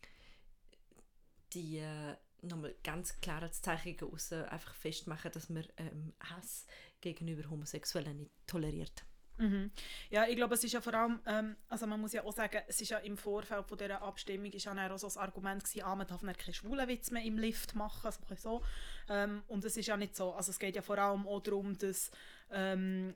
die 1.52 1.78
äh, 1.78 2.16
nochmal 2.40 2.74
ganz 2.82 3.20
klar 3.20 3.42
als 3.42 3.60
Zeichen 3.60 3.98
raus 4.00 4.32
einfach 4.32 4.74
festmachen, 4.74 5.30
dass 5.32 5.50
man 5.50 5.66
ähm, 5.76 6.14
Hass 6.20 6.66
gegenüber 7.00 7.50
Homosexuellen 7.50 8.16
nicht 8.16 8.30
toleriert. 8.46 9.04
Mhm. 9.40 9.70
Ja, 10.10 10.26
ich 10.26 10.36
glaube, 10.36 10.54
es 10.54 10.64
ist 10.64 10.72
ja 10.72 10.80
vor 10.82 10.92
allem, 10.92 11.18
ähm, 11.26 11.56
also 11.68 11.86
man 11.86 11.98
muss 12.00 12.12
ja 12.12 12.22
auch 12.24 12.32
sagen, 12.32 12.60
es 12.68 12.80
ist 12.80 12.90
ja 12.90 12.98
im 12.98 13.16
Vorfeld 13.16 13.66
von 13.66 13.78
dieser 13.78 14.02
Abstimmung 14.02 14.52
ist 14.52 14.64
ja 14.64 14.74
dann 14.74 14.92
auch 14.92 14.98
so 14.98 15.06
das 15.06 15.16
Argument 15.16 15.64
gewesen, 15.64 15.82
ah, 15.82 15.96
man 15.96 16.06
darf 16.06 16.20
dann 16.20 16.36
keinen 16.36 16.52
Schwulenwitz 16.52 17.10
mehr 17.10 17.24
im 17.24 17.38
Lift 17.38 17.74
machen, 17.74 18.10
so. 18.12 18.18
ein 18.20 18.28
bisschen 18.28 18.36
so. 18.36 18.62
Ähm, 19.08 19.42
und 19.48 19.64
es 19.64 19.76
ist 19.78 19.86
ja 19.86 19.96
nicht 19.96 20.14
so, 20.14 20.34
also 20.34 20.50
es 20.50 20.58
geht 20.58 20.76
ja 20.76 20.82
vor 20.82 20.98
allem 20.98 21.26
auch 21.26 21.40
darum, 21.40 21.76
dass 21.78 22.10
ähm, 22.50 23.14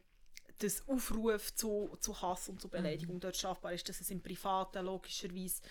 das 0.58 0.86
Aufruf 0.88 1.54
zu, 1.54 1.96
zu 2.00 2.20
Hass 2.20 2.48
und 2.48 2.60
zu 2.60 2.68
Beleidigung 2.68 3.20
dort 3.20 3.36
strafbar 3.36 3.72
ist, 3.72 3.88
dass 3.88 4.00
es 4.00 4.10
im 4.10 4.20
Privaten 4.22 4.84
logischerweise 4.84 5.62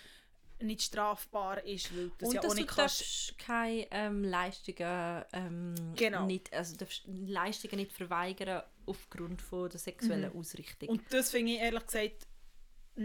nicht 0.60 0.82
strafbar 0.82 1.64
ist, 1.66 1.96
weil 1.96 2.12
das 2.18 2.30
und 2.30 2.36
ja 2.36 2.42
dass 2.42 2.52
auch 2.52 2.56
du 2.56 2.62
nicht 2.62 2.70
kannst... 2.70 3.02
darfst 3.02 3.38
keine 3.40 3.88
ähm, 3.92 4.24
Leistungen, 4.24 5.24
ähm, 5.34 5.76
Genau. 5.96 6.26
nicht, 6.26 6.54
also 6.54 6.74
du 6.74 6.80
darfst 6.80 7.04
Leistungen 7.08 7.78
nicht 7.78 7.92
verweigern 7.92 8.64
aufgrund 8.86 9.42
von 9.42 9.70
der 9.70 9.80
sexuellen 9.80 10.32
Ausrichtung. 10.34 10.90
Und 10.90 11.02
das 11.12 11.32
finde 11.32 11.54
ich 11.54 11.60
ehrlich 11.60 11.86
gesagt, 11.86 12.28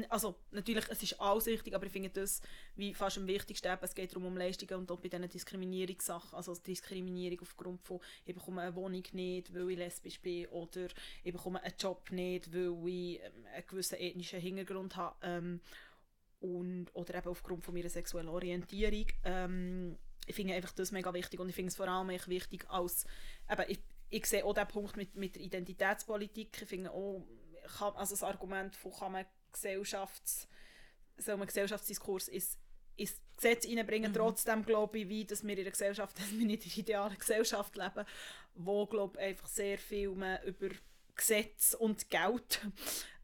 also 0.08 0.36
natürlich, 0.50 0.88
es 0.88 1.02
ist 1.02 1.20
alles 1.20 1.46
richtig, 1.46 1.74
aber 1.74 1.86
ich 1.86 1.92
finde 1.92 2.10
das 2.10 2.42
wie 2.76 2.94
fast 2.94 3.18
am 3.18 3.26
wichtigsten, 3.26 3.76
es 3.80 3.94
geht 3.94 4.12
darum 4.12 4.26
um 4.26 4.36
Leistungen 4.36 4.80
und 4.80 4.90
auch 4.90 5.00
bei 5.00 5.08
diesen 5.08 5.28
Diskriminierungssachen, 5.28 6.34
also 6.34 6.54
Diskriminierung 6.54 7.40
aufgrund 7.40 7.82
von, 7.82 8.00
ich 8.24 8.34
bekomme 8.34 8.62
eine 8.62 8.74
Wohnung 8.74 9.04
nicht, 9.12 9.54
weil 9.54 9.70
ich 9.70 9.78
lesbisch 9.78 10.20
bin 10.20 10.46
oder 10.48 10.88
ich 11.24 11.32
bekomme 11.32 11.62
einen 11.62 11.74
Job 11.78 12.10
nicht, 12.10 12.52
weil 12.52 12.88
ich 12.88 13.20
ähm, 13.20 13.46
einen 13.54 13.66
gewissen 13.66 13.98
ethnischen 13.98 14.40
Hintergrund 14.40 14.96
habe 14.96 15.16
ähm, 15.22 15.60
und, 16.40 16.88
oder 16.94 17.14
eben 17.14 17.28
aufgrund 17.28 17.64
von 17.64 17.74
meiner 17.74 17.88
sexuellen 17.88 18.28
Orientierung. 18.28 19.06
Ähm, 19.24 19.98
ich 20.26 20.34
finde 20.34 20.54
einfach 20.54 20.72
das 20.72 20.92
mega 20.92 21.12
wichtig 21.14 21.40
und 21.40 21.48
ich 21.48 21.54
finde 21.54 21.70
es 21.70 21.76
vor 21.76 21.88
allem 21.88 22.10
echt 22.10 22.28
wichtig 22.28 22.68
als, 22.68 23.06
eben, 23.50 23.64
ich, 23.68 23.80
ich 24.10 24.26
sehe 24.26 24.44
auch 24.44 24.52
den 24.52 24.68
Punkt 24.68 24.96
mit, 24.96 25.14
mit 25.16 25.36
der 25.36 25.42
Identitätspolitik, 25.42 26.56
ich 26.60 26.68
finde 26.68 26.90
auch, 26.90 27.26
kann, 27.78 27.94
also 27.96 28.14
das 28.14 28.22
Argument 28.22 28.76
von 28.76 28.92
kann 28.92 29.12
man 29.12 29.26
Gesellschafts, 29.52 30.48
soll 31.16 31.36
man 31.36 31.46
Gesellschaftsdiskurs 31.46 32.28
ins, 32.28 32.58
ins 32.96 33.20
Gesetz 33.36 33.66
reinbringen, 33.66 34.12
trotzdem 34.12 34.64
glaube 34.64 34.98
ich, 34.98 35.08
wie, 35.08 35.24
dass 35.24 35.44
wir 35.44 35.54
in 35.54 35.60
einer 35.60 35.70
Gesellschaft, 35.70 36.18
dass 36.18 36.30
wir 36.30 36.46
nicht 36.46 36.64
in 36.64 36.72
einer 36.72 36.78
idealen 36.78 37.18
Gesellschaft 37.18 37.76
leben, 37.76 38.04
wo 38.54 38.86
glaube 38.86 39.18
ich, 39.18 39.24
einfach 39.24 39.48
sehr 39.48 39.78
viel 39.78 40.10
mehr 40.10 40.42
über 40.44 40.68
Gesetz 41.14 41.74
und 41.74 42.10
Geld 42.10 42.60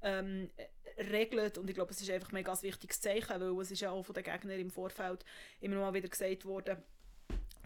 ähm, 0.03 0.51
regelt. 0.99 1.59
Und 1.59 1.69
ich 1.69 1.75
glaube, 1.75 1.93
es 1.93 2.01
ist 2.01 2.11
einfach 2.11 2.31
ein 2.31 2.35
mega 2.35 2.61
wichtiges 2.63 3.01
Zeichen, 3.01 3.41
weil 3.41 3.63
es 3.63 3.71
ist 3.71 3.81
ja 3.81 3.91
auch 3.91 4.03
von 4.03 4.15
den 4.15 4.25
Gegnern 4.25 4.59
im 4.59 4.71
Vorfeld 4.71 5.25
immer 5.61 5.77
mal 5.77 5.95
wieder 5.95 6.09
gesagt 6.09 6.45
worden, 6.45 6.83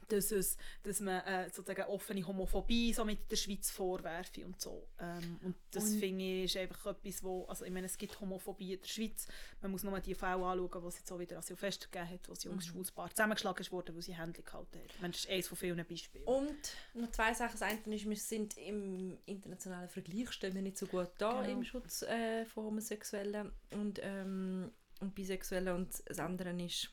dass, 0.09 0.33
es, 0.33 0.57
dass 0.83 1.01
man 1.01 1.21
äh, 1.25 1.51
sozusagen 1.51 1.83
offene 1.91 2.27
Homophobie 2.27 2.93
so 2.93 3.05
mit 3.05 3.31
der 3.31 3.37
Schweiz 3.37 3.71
vorwerfe 3.71 4.45
und 4.45 4.61
so. 4.61 4.89
Ähm, 4.99 5.39
und 5.43 5.57
das 5.71 5.85
Und- 5.85 6.01
finde 6.01 6.25
ich 6.25 6.45
ist 6.45 6.57
einfach 6.57 6.87
etwas, 6.87 7.23
wo, 7.23 7.45
also 7.47 7.65
ich 7.65 7.71
meine, 7.71 7.87
es 7.87 7.99
gibt 7.99 8.21
Homophobie 8.21 8.75
in 8.75 8.81
der 8.81 8.89
Schweiz, 8.89 9.27
man 9.61 9.71
muss 9.71 9.83
nur 9.85 9.99
die 10.01 10.15
Fälle 10.15 10.45
anschauen, 10.45 10.71
die 10.83 10.89
es 10.89 10.99
jetzt 10.99 11.13
auch 11.13 11.19
wieder 11.19 11.37
an 11.37 11.43
Silvester 11.43 11.87
gegeben 11.91 12.11
hat, 12.11 12.29
wo 12.29 12.33
ein 12.33 12.39
junges 12.41 12.67
schwules 12.67 12.91
Paar 12.93 13.11
zusammengeschlagen 13.11 13.67
wurde, 13.71 13.95
weil 13.95 14.03
sie 14.03 14.15
Händchen 14.17 14.45
gehalten 14.45 14.79
hat. 14.79 14.95
Ich 14.95 15.01
meine, 15.01 15.13
das 15.13 15.21
ist 15.25 15.31
eines 15.31 15.49
von 15.49 15.59
vielen 15.59 15.87
Beispielen. 15.87 16.25
Und 16.25 16.57
noch 16.95 17.11
zwei 17.11 17.35
Sachen. 17.35 17.53
Das 17.59 17.63
eine 17.63 17.95
ist, 17.95 18.09
wir 18.09 18.17
sind 18.17 18.57
im 18.59 19.19
internationalen 19.27 19.89
Vergleich 19.89 20.31
stehen 20.33 20.55
wir 20.55 20.63
nicht 20.63 20.79
so 20.79 20.87
gut 20.87 21.11
da 21.19 21.43
Genau. 21.43 21.59
im 21.59 21.65
Schutz 21.65 22.03
äh, 22.03 22.45
von 22.47 22.65
Homosexuellen 22.67 23.53
und, 23.73 24.01
ähm, 24.03 24.73
und 25.01 25.15
Bisexuellen. 25.15 25.75
Und 25.75 26.03
das 26.07 26.19
andere 26.19 26.51
ist, 26.63 26.91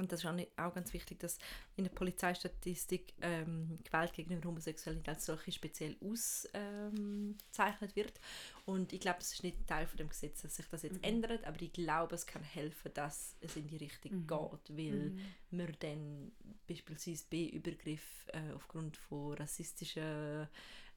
und 0.00 0.10
das 0.10 0.24
ist 0.24 0.26
auch, 0.56 0.74
ganz 0.74 0.92
wichtig, 0.92 1.20
dass 1.20 1.38
in 1.76 1.84
der 1.84 1.90
Polizeistatistik 1.90 3.12
ähm, 3.20 3.78
Gewalt 3.84 4.12
gegenüber 4.12 4.48
Homosexuellen 4.48 5.02
als 5.06 5.26
solche 5.26 5.52
speziell 5.52 5.96
ausgezeichnet 6.00 7.94
wird. 7.94 8.18
Und 8.66 8.92
ich 8.92 9.00
glaube, 9.00 9.18
das 9.18 9.32
ist 9.32 9.42
nicht 9.42 9.66
Teil 9.66 9.86
von 9.86 9.98
dem 9.98 10.08
Gesetz, 10.08 10.42
dass 10.42 10.56
sich 10.56 10.66
das 10.66 10.82
jetzt 10.82 11.02
ändert, 11.04 11.44
aber 11.44 11.60
ich 11.62 11.72
glaube, 11.72 12.14
es 12.14 12.26
kann 12.26 12.42
helfen, 12.42 12.92
dass 12.94 13.36
es 13.40 13.56
in 13.56 13.66
die 13.68 13.76
Richtung 13.76 14.26
geht, 14.26 14.76
weil 14.76 15.12
wir 15.50 15.72
dann 15.78 16.32
beispielsweise 16.66 17.24
bei 17.30 17.46
Übergriff 17.46 18.26
äh, 18.32 18.52
aufgrund 18.54 18.96
von 18.96 19.34
rassistischen 19.34 20.48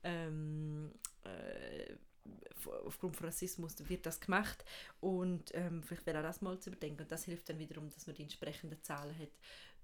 ähm, 0.03 0.91
äh, 1.23 1.93
f- 2.55 2.82
aufgrund 2.93 3.17
von 3.17 3.25
Rassismus 3.25 3.75
wird 3.89 4.05
das 4.05 4.19
gemacht. 4.19 4.63
Und 4.99 5.53
ähm, 5.53 5.83
vielleicht 5.83 6.05
wäre 6.05 6.19
auch 6.19 6.23
das 6.23 6.41
mal 6.41 6.59
zu 6.59 6.69
überdenken. 6.69 7.01
Und 7.01 7.11
das 7.11 7.25
hilft 7.25 7.49
dann 7.49 7.59
wiederum, 7.59 7.89
dass 7.89 8.07
man 8.07 8.15
die 8.15 8.23
entsprechenden 8.23 8.81
Zahlen 8.83 9.17
hat, 9.17 9.31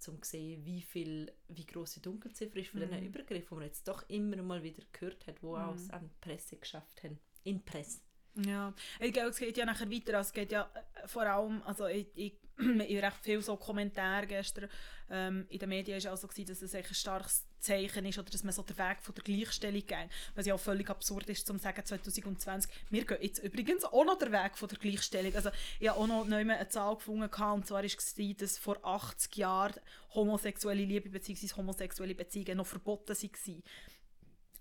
um 0.08 0.22
zu 0.22 0.30
sehen, 0.30 0.63
wie 0.65 0.82
viel, 0.82 1.32
wie 1.48 1.65
groß 1.65 1.95
die 1.95 2.02
Dunkelziffer 2.02 2.58
ist 2.58 2.69
von 2.69 2.80
diesen 2.80 3.04
Übergriffen, 3.04 3.48
die 3.50 3.56
man 3.56 3.65
jetzt 3.65 3.88
doch 3.88 4.08
immer 4.10 4.41
mal 4.41 4.63
wieder 4.63 4.84
gehört 4.93 5.28
hat, 5.28 5.43
wo 5.43 5.58
auch 5.58 5.76
es 5.76 5.89
an 5.89 6.10
Presse 6.22 6.56
geschafft 6.58 7.04
haben, 7.04 7.19
in 7.43 7.63
Presse. 7.65 8.00
Ja, 8.36 8.74
ich 9.00 9.12
glaube, 9.12 9.30
es 9.30 9.38
geht 9.38 9.58
ja 9.58 9.65
nachher 9.65 9.91
weiter. 9.91 10.17
Also 10.17 10.30
es 10.30 10.34
geht 10.34 10.52
ja 10.52 10.69
vor 11.06 11.24
allem, 11.24 11.62
also 11.64 11.88
ich, 11.88 12.08
ich, 12.16 12.34
ich 12.58 13.02
recht 13.02 13.18
viel 13.22 13.42
so 13.42 13.56
Kommentare 13.56 14.28
gestern 14.28 14.70
ähm, 15.10 15.46
in 15.50 15.60
den 15.60 15.70
Medien 15.70 15.98
ist 15.98 16.08
auch 16.08 16.18
so 16.18 16.28
gewesen, 16.28 16.48
dass 16.48 16.62
es 16.62 16.76
ein 16.76 16.84
starkes 16.84 17.46
Zeichen 17.60 18.06
ist 18.06 18.18
oder 18.18 18.30
dass 18.30 18.44
man 18.44 18.54
so 18.54 18.62
den 18.62 18.78
Weg 18.78 19.02
von 19.02 19.16
der 19.16 19.24
Gleichstellung 19.24 19.86
geht. 19.86 20.10
Was 20.36 20.46
ja 20.46 20.54
auch 20.54 20.60
völlig 20.60 20.90
absurd 20.90 21.28
ist, 21.30 21.46
zu 21.46 21.58
sagen 21.58 21.84
2020, 21.84 22.72
wir 22.90 23.06
gehen 23.06 23.18
jetzt 23.22 23.40
übrigens 23.40 23.84
auch 23.86 24.06
noch 24.06 24.18
den 24.18 24.32
Weg 24.32 24.58
von 24.58 24.70
der 24.70 24.78
Gleichstellung. 24.78 25.36
Also 25.36 25.50
ich 25.80 25.90
habe 25.90 26.00
auch 26.00 26.08
noch 26.08 26.26
nicht 26.26 26.46
mehr 26.46 26.58
eine 26.58 26.70
Zahl 26.70 26.96
gefunden 26.96 27.24
und 27.24 27.68
zwar 27.68 27.84
war 27.84 27.84
es, 27.84 28.38
dass 28.38 28.58
vor 28.58 28.78
80 28.84 29.36
Jahren 29.38 29.76
homosexuelle 30.14 30.86
Liebe 30.86 31.10
bzw. 31.10 31.56
homosexuelle 31.56 32.16
Beziehungen 32.16 32.58
noch 32.58 32.68
verboten 32.68 33.16
waren. 33.16 33.64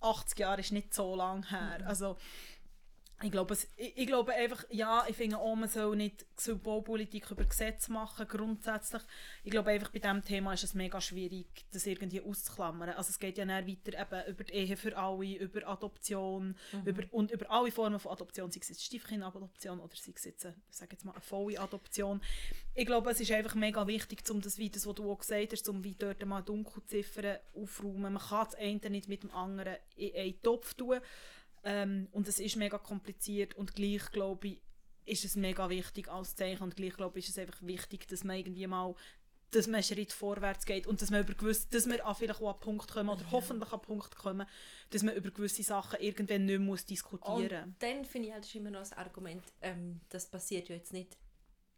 80 0.01 0.39
Jahre 0.39 0.61
ist 0.61 0.73
nicht 0.73 0.95
so 0.95 1.15
lange 1.15 1.49
her. 1.51 1.81
Also 1.85 2.17
ich 3.21 3.33
glaube, 3.33 3.55
es, 3.55 3.69
ich, 3.77 3.97
ich 3.97 4.07
glaube 4.07 4.33
einfach, 4.33 4.65
ja, 4.71 5.05
ich 5.09 5.17
finde 5.17 5.39
auch, 5.39 5.57
man 5.57 5.69
soll 5.69 5.97
nicht 5.97 6.25
Symbolpolitik 6.37 7.29
über 7.33 7.45
Gesetze 7.45 7.93
machen, 7.93 8.29
grundsätzlich. 8.29 9.03
Ich 9.43 9.51
glaube 9.51 9.71
einfach, 9.71 9.91
bei 9.91 9.99
diesem 9.99 10.25
Thema 10.25 10.53
ist 10.53 10.63
es 10.63 10.75
mega 10.75 11.01
schwierig, 11.01 11.47
das 11.73 11.87
irgendwie 11.87 12.21
auszuklammern. 12.21 12.91
Also 12.91 13.11
es 13.11 13.19
geht 13.19 13.37
ja 13.39 13.45
dann 13.45 13.67
weiter 13.67 14.01
eben 14.01 14.31
über 14.31 14.45
die 14.45 14.53
Ehe 14.53 14.77
für 14.77 14.97
alle, 14.97 15.35
über 15.37 15.67
Adoption 15.67 16.57
über, 16.85 17.03
und 17.11 17.33
über 17.33 17.51
alle 17.51 17.73
Formen 17.73 17.99
von 17.99 18.13
Adoption, 18.13 18.53
sei 18.53 18.61
es 18.61 18.69
jetzt 18.69 18.85
Stiefkindadoption 18.85 19.81
oder 19.81 19.97
sei 19.97 20.13
es 20.15 20.25
jetzt, 20.25 20.47
eine, 20.47 20.55
ich 20.71 20.77
sage 20.77 20.93
jetzt 20.93 21.05
mal, 21.05 21.13
eine 21.13 21.21
volle 21.21 21.59
Adoption. 21.59 22.21
Ich 22.75 22.87
glaube, 22.87 23.11
es 23.11 23.19
ist 23.19 23.33
einfach 23.33 23.57
mega 23.57 23.85
wichtig, 23.89 24.23
um 24.31 24.41
das, 24.41 24.59
wie 24.59 24.71
das, 24.71 24.87
was 24.87 24.95
du 24.95 25.11
auch 25.11 25.19
gesagt 25.19 25.53
hast, 25.53 25.69
um 25.69 25.83
wie 25.83 25.95
dort 25.95 26.25
mal 26.25 26.43
Dunkelziffern 26.43 27.39
aufräumen. 27.55 28.13
Man 28.13 28.23
kann 28.23 28.45
das 28.45 28.55
eine 28.55 28.91
nicht 28.91 29.09
mit 29.09 29.25
dem 29.25 29.33
anderen 29.33 29.77
in 29.97 30.15
einen 30.15 30.41
Topf 30.41 30.75
tun. 30.75 31.01
Ähm, 31.65 32.09
und 32.13 32.29
es 32.29 32.39
ist 32.39 32.57
mega 32.57 32.79
kompliziert 32.79 33.55
und 33.55 33.75
gleich 33.75 34.11
glaube 34.11 34.49
ich, 34.49 34.63
ist 35.05 35.25
es 35.25 35.37
mega 35.37 35.69
wichtig 35.71 36.09
als 36.09 36.37
Zeichen 36.37 36.63
und 36.63 36.77
gleich 36.77 36.95
glaube 36.95 37.19
ich, 37.19 37.27
ist 37.27 37.37
es 37.37 37.39
einfach 37.39 37.63
wichtig, 37.63 38.07
dass 38.09 38.25
man 38.25 38.37
irgendwie 38.37 38.67
mal 38.67 38.95
dass 39.51 39.67
man 39.67 39.77
einen 39.77 39.85
Schritt 39.85 40.13
vorwärts 40.13 40.67
geht 40.67 40.87
und 40.87 41.01
dass 41.01 41.11
man 41.11 41.23
über 41.23 41.35
gewisse, 41.35 41.69
dass 41.71 41.87
wir 41.87 42.05
an 42.05 42.15
vielleicht 42.15 42.41
auch 42.43 42.49
an 42.49 42.53
einen 42.53 42.61
Punkt 42.61 42.93
kommen 42.93 43.09
oder 43.09 43.31
hoffentlich 43.31 43.73
an 43.73 43.81
Punkt 43.81 44.15
kommen, 44.17 44.47
dass 44.91 45.03
man 45.03 45.15
über 45.15 45.31
gewisse 45.31 45.63
Sachen 45.63 46.01
irgendwann 46.01 46.45
nicht 46.45 46.61
muss 46.61 46.85
diskutieren 46.85 47.65
Und 47.65 47.83
dann 47.83 48.05
finde 48.05 48.29
ich 48.29 48.35
halt, 48.35 48.55
immer 48.55 48.71
noch 48.71 48.81
das 48.81 48.93
Argument, 48.93 49.43
ähm, 49.63 50.01
das 50.11 50.27
passiert 50.27 50.69
ja 50.69 50.77
jetzt 50.77 50.93
nicht, 50.93 51.17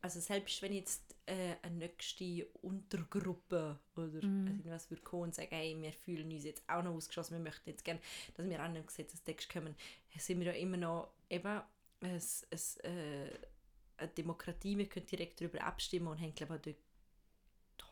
also 0.01 0.19
selbst 0.21 0.61
wenn 0.63 0.73
jetzt 0.73 1.10
äh, 1.27 1.57
eine 1.63 1.77
nächste 1.77 2.47
Untergruppe 2.63 3.79
oder 3.97 4.07
Mhm. 4.23 4.47
irgendwas 4.47 4.91
würde 4.91 5.03
kommen 5.03 5.25
und 5.25 5.35
sagen, 5.35 5.49
hey, 5.51 5.77
wir 5.81 5.93
fühlen 5.93 6.31
uns 6.33 6.45
jetzt 6.45 6.63
auch 6.69 6.83
noch 6.83 6.95
ausgeschlossen, 6.95 7.35
wir 7.35 7.43
möchten 7.45 7.71
jetzt 7.71 7.85
gerne, 7.85 8.01
dass 8.35 8.49
wir 8.49 8.61
an 8.61 8.75
den 8.75 8.87
Gesetzestext 8.87 9.51
kommen, 9.53 9.75
sind 10.19 10.41
wir 10.41 10.49
ja 10.49 10.53
immer 10.53 10.77
noch 10.77 11.13
eben 11.29 11.61
es, 12.01 12.47
es, 12.51 12.77
äh, 12.79 13.31
eine 13.99 14.09
Demokratie, 14.09 14.79
wir 14.79 14.89
können 14.89 15.07
direkt 15.07 15.41
darüber 15.41 15.63
abstimmen 15.63 16.09
und 16.09 16.21
haben 16.21 16.35
glaube 16.35 16.61
ich 16.71 16.77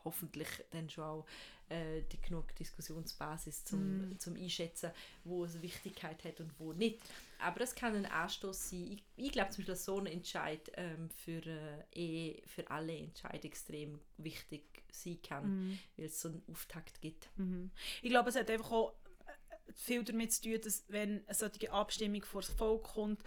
hoffentlich 0.08 0.48
dann 0.70 0.88
schon 0.88 1.04
auch 1.04 1.26
äh, 1.68 2.02
die 2.10 2.20
genug 2.20 2.54
Diskussionsbasis 2.56 3.64
zum, 3.64 4.08
Mm. 4.10 4.18
zum 4.18 4.36
Einschätzen, 4.36 4.90
wo 5.24 5.44
es 5.44 5.60
Wichtigkeit 5.60 6.24
hat 6.24 6.40
und 6.40 6.50
wo 6.58 6.72
nicht. 6.72 6.98
Aber 7.38 7.60
es 7.60 7.74
kann 7.74 7.94
ein 7.94 8.06
Anstoß 8.06 8.70
sein. 8.70 8.92
Ich, 8.92 9.02
ich 9.16 9.32
glaube 9.32 9.50
zum 9.50 9.58
Beispiel, 9.58 9.74
dass 9.74 9.84
so 9.84 9.98
ein 9.98 10.06
Entscheid 10.06 10.72
ähm, 10.74 11.10
für, 11.10 11.42
äh, 11.46 11.84
eh 11.92 12.42
für 12.46 12.70
alle 12.70 12.96
Entscheid 12.96 13.44
extrem 13.44 14.00
wichtig 14.16 14.64
sein 14.90 15.18
kann, 15.22 15.78
weil 15.96 16.06
es 16.06 16.20
so 16.20 16.28
einen 16.28 16.42
Auftakt 16.50 17.00
gibt. 17.02 17.28
Mhm. 17.36 17.70
Ich 18.02 18.10
glaube, 18.10 18.30
es 18.30 18.36
hat 18.36 18.50
einfach 18.50 18.72
auch 18.72 18.94
äh, 19.26 19.72
viel 19.74 20.02
damit 20.04 20.32
zu 20.32 20.42
tun, 20.42 20.60
dass 20.64 20.84
wenn 20.88 21.22
eine 21.26 21.34
solche 21.34 21.70
Abstimmung 21.70 22.24
vor 22.24 22.40
das 22.40 22.50
Volk 22.50 22.84
kommt, 22.84 23.22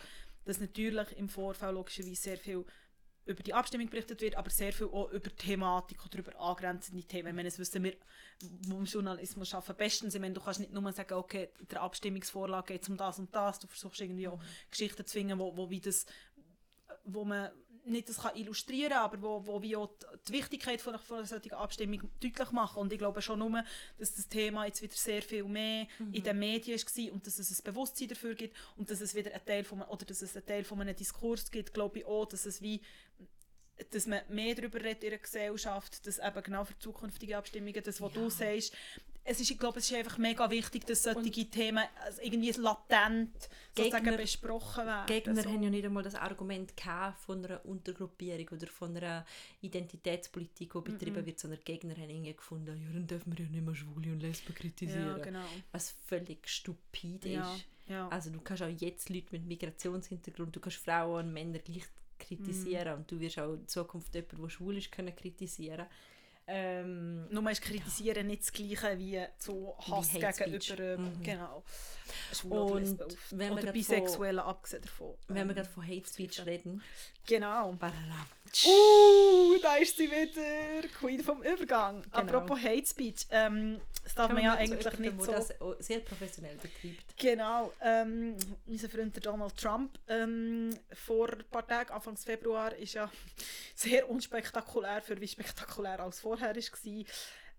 dass 0.45 0.59
natürlich 0.59 1.11
im 1.17 1.29
Vorfeld 1.29 1.75
logischerweise 1.75 2.15
sehr 2.15 2.37
viel 2.37 2.65
über 3.25 3.43
die 3.43 3.53
Abstimmung 3.53 3.89
berichtet 3.89 4.21
wird, 4.21 4.35
aber 4.35 4.49
sehr 4.49 4.73
viel 4.73 4.87
auch 4.87 5.11
über 5.11 5.35
Thematik 5.35 6.03
oder 6.05 6.19
über 6.19 6.39
angrenzende 6.39 7.03
Themen. 7.03 7.29
Ich 7.29 7.35
meine, 7.35 7.49
das 7.49 7.59
wissen 7.59 7.83
wir, 7.83 7.95
die 8.41 8.69
im 8.69 8.85
Journalismus 8.85 9.53
arbeiten, 9.53 9.77
bestens. 9.77 10.15
Ich 10.15 10.21
meine, 10.21 10.33
du 10.33 10.41
kannst 10.41 10.59
nicht 10.59 10.73
nur 10.73 10.91
sagen, 10.91 11.13
okay, 11.13 11.49
der 11.69 11.81
Abstimmungsvorlage 11.81 12.73
geht 12.73 12.89
um 12.89 12.97
das 12.97 13.19
und 13.19 13.33
das. 13.35 13.59
Du 13.59 13.67
versuchst 13.67 14.01
irgendwie 14.01 14.27
auch 14.27 14.41
Geschichten 14.69 15.05
zu 15.05 15.13
finden, 15.13 15.37
wo, 15.37 15.55
wo, 15.55 15.69
wie 15.69 15.79
das, 15.79 16.05
wo 17.05 17.23
man 17.23 17.51
nicht 17.85 18.09
das 18.09 18.17
kann 18.19 18.35
illustrieren 18.35 18.91
kann, 18.91 18.99
aber 19.03 19.21
wo, 19.21 19.45
wo 19.45 19.61
wie 19.61 19.75
auch 19.75 19.87
die- 19.87 20.05
die 20.27 20.33
Wichtigkeit 20.33 20.81
von, 20.81 20.97
von 20.99 21.17
einer 21.17 21.25
solchen 21.27 21.53
Abstimmung 21.53 22.01
deutlich 22.21 22.51
machen. 22.51 22.79
Und 22.79 22.93
ich 22.93 22.99
glaube 22.99 23.21
schon 23.21 23.39
nur, 23.39 23.63
dass 23.97 24.13
das 24.15 24.27
Thema 24.27 24.65
jetzt 24.65 24.81
wieder 24.81 24.93
sehr 24.95 25.21
viel 25.21 25.43
mehr 25.45 25.87
in 26.11 26.23
den 26.23 26.37
Medien 26.39 26.79
war 26.79 27.13
und 27.13 27.25
dass 27.25 27.39
es 27.39 27.59
ein 27.59 27.63
Bewusstsein 27.63 28.07
dafür 28.07 28.35
gibt 28.35 28.55
und 28.77 28.89
dass 28.89 29.01
es 29.01 29.15
wieder 29.15 29.33
ein 29.33 29.45
Teil 29.45 29.63
von, 29.63 29.81
oder 29.81 30.05
dass 30.05 30.21
es 30.21 30.35
einen 30.35 30.45
Teil 30.45 30.63
von 30.63 30.79
einem 30.81 30.95
Diskurs 30.95 31.49
gibt, 31.49 31.73
glaube 31.73 31.99
ich 31.99 32.05
auch, 32.05 32.25
dass 32.25 32.45
es 32.45 32.61
wie 32.61 32.81
dass 33.89 34.05
man 34.05 34.21
mehr 34.29 34.53
darüber 34.53 34.79
redet 34.79 35.03
in 35.05 35.09
der 35.09 35.17
Gesellschaft, 35.17 36.05
dass 36.05 36.19
eben 36.19 36.43
genau 36.43 36.63
für 36.65 36.77
zukünftige 36.77 37.35
Abstimmungen, 37.35 37.81
das, 37.81 37.99
was 37.99 38.13
du 38.13 38.29
sagst, 38.29 38.75
es 39.23 39.39
ist, 39.39 39.51
ich 39.51 39.59
glaube, 39.59 39.79
es 39.79 39.89
ist 39.89 39.95
einfach 39.95 40.17
mega 40.17 40.49
wichtig, 40.49 40.85
dass 40.85 41.03
solche 41.03 41.45
Themen 41.49 41.83
also 42.03 42.21
irgendwie 42.21 42.51
latent 42.51 43.31
sozusagen 43.75 44.05
Gegner- 44.05 44.17
besprochen 44.17 44.85
werden. 44.85 45.05
Gegner 45.05 45.43
so. 45.43 45.49
haben 45.49 45.63
ja 45.63 45.69
nicht 45.69 45.85
einmal 45.85 46.03
das 46.03 46.15
Argument 46.15 46.73
von 47.17 47.45
einer 47.45 47.63
Untergruppierung 47.65 48.47
oder 48.49 48.67
von 48.67 48.97
einer 48.97 49.25
Identitätspolitik, 49.61 50.73
die 50.73 50.81
betrieben 50.81 51.25
wird, 51.25 51.39
sondern 51.39 51.59
Gegner 51.63 51.95
haben 51.95 52.09
irgendwie 52.09 52.33
gefunden, 52.33 52.81
ja, 52.81 52.91
dann 52.91 53.07
dürfen 53.07 53.37
wir 53.37 53.45
ja 53.45 53.51
nicht 53.51 53.65
mehr 53.65 53.75
Schwule 53.75 54.11
und 54.11 54.19
Lesben 54.21 54.55
kritisieren. 54.55 55.07
Ja, 55.07 55.17
genau. 55.17 55.45
Was 55.71 55.95
völlig 56.05 56.47
stupid 56.49 57.25
Ja, 57.25 57.53
ist. 57.53 57.65
ja. 57.87 58.07
Also 58.09 58.31
du 58.31 58.41
kannst 58.41 58.63
auch 58.63 58.69
jetzt 58.69 59.09
Leute 59.09 59.27
mit 59.31 59.45
Migrationshintergrund, 59.45 60.55
du 60.55 60.59
kannst 60.59 60.77
Frauen 60.77 61.27
und 61.27 61.33
Männer 61.33 61.59
gleich 61.59 61.85
kritisieren 62.17 62.97
und 62.97 63.11
du 63.11 63.19
wirst 63.19 63.39
auch 63.39 63.53
in 63.53 63.67
Zukunft 63.67 64.13
jemanden, 64.13 64.41
der 64.41 64.49
schwul 64.49 64.77
ist, 64.77 64.91
können 64.91 65.15
kritisieren. 65.15 65.87
Ähm, 66.47 67.27
Nur 67.29 67.49
ist 67.51 67.61
kritisieren 67.61 68.27
nicht 68.27 68.41
das 68.41 68.51
Gleiche 68.51 68.97
wie 68.97 69.23
so 69.37 69.75
Hass 69.89 70.11
gegenüber 70.11 70.97
Mhm. 70.97 71.23
genau, 71.23 71.63
Und 72.43 72.99
wenn 73.31 73.39
wir 73.49 73.51
oder 73.53 73.61
grad 73.63 73.73
Bisexuellen, 73.73 74.39
abgesehen 74.39 74.81
davon. 74.81 75.13
wenn 75.27 75.35
wir 75.35 75.41
Ähm, 75.51 75.55
gerade 75.55 75.69
von 75.69 75.83
Hate 75.87 76.07
Speech 76.07 76.45
reden. 76.45 76.81
genau. 77.25 77.71
Badala. 77.73 78.25
Uh, 78.65 78.69
da 79.57 79.75
ist 79.75 79.97
sie 79.97 80.09
wieder, 80.09 80.87
Queen 80.99 81.23
vom 81.23 81.41
Übergang. 81.43 82.01
Genau. 82.01 82.17
Apropos 82.17 82.61
Hate 82.61 82.85
Speech, 82.85 83.27
ähm, 83.31 83.79
das 84.03 84.15
darf 84.15 84.31
man 84.31 84.43
ja 84.43 84.55
eigentlich 84.55 84.99
nicht 84.99 85.21
so... 85.21 85.31
das 85.31 85.53
sehr 85.79 85.99
professionell 85.99 86.55
betreibt. 86.55 87.17
Genau, 87.17 87.71
ähm, 87.81 88.35
unser 88.67 88.89
Freund 88.89 89.25
Donald 89.25 89.57
Trump 89.57 89.97
ähm, 90.07 90.71
vor 90.93 91.31
ein 91.31 91.45
paar 91.49 91.67
Tagen, 91.67 91.91
Anfang 91.91 92.17
Februar, 92.17 92.75
ist 92.75 92.93
ja 92.93 93.11
sehr 93.75 94.09
unspektakulär, 94.09 95.01
für 95.01 95.19
wie 95.19 95.27
spektakulär 95.27 95.99
als 95.99 96.19
vorher 96.19 96.55
war. 96.55 97.05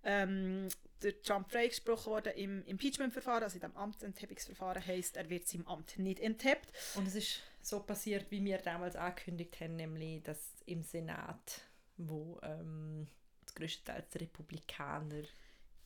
Ähm, 0.04 0.68
der 1.02 1.20
Trump 1.22 1.50
freigesprochen 1.50 2.12
worden 2.12 2.32
im 2.34 2.64
Impeachment-Verfahren, 2.64 3.42
also 3.42 3.56
in 3.56 3.60
dem 3.60 3.76
Amtsenthebungsverfahren 3.76 4.84
heisst, 4.84 5.16
er 5.16 5.28
wird 5.30 5.48
seinem 5.48 5.66
Amt 5.66 5.98
nicht 5.98 6.20
enthebt. 6.20 6.68
Und 6.94 7.06
es 7.06 7.14
ist 7.14 7.40
so 7.60 7.80
passiert, 7.80 8.30
wie 8.30 8.44
wir 8.44 8.58
damals 8.58 8.96
angekündigt 8.96 9.60
haben, 9.60 9.76
nämlich, 9.76 10.22
dass 10.22 10.38
im 10.66 10.82
Senat, 10.82 11.62
wo 12.08 12.38
ähm, 12.42 13.06
größtenteils 13.54 14.14
Republikaner 14.16 15.22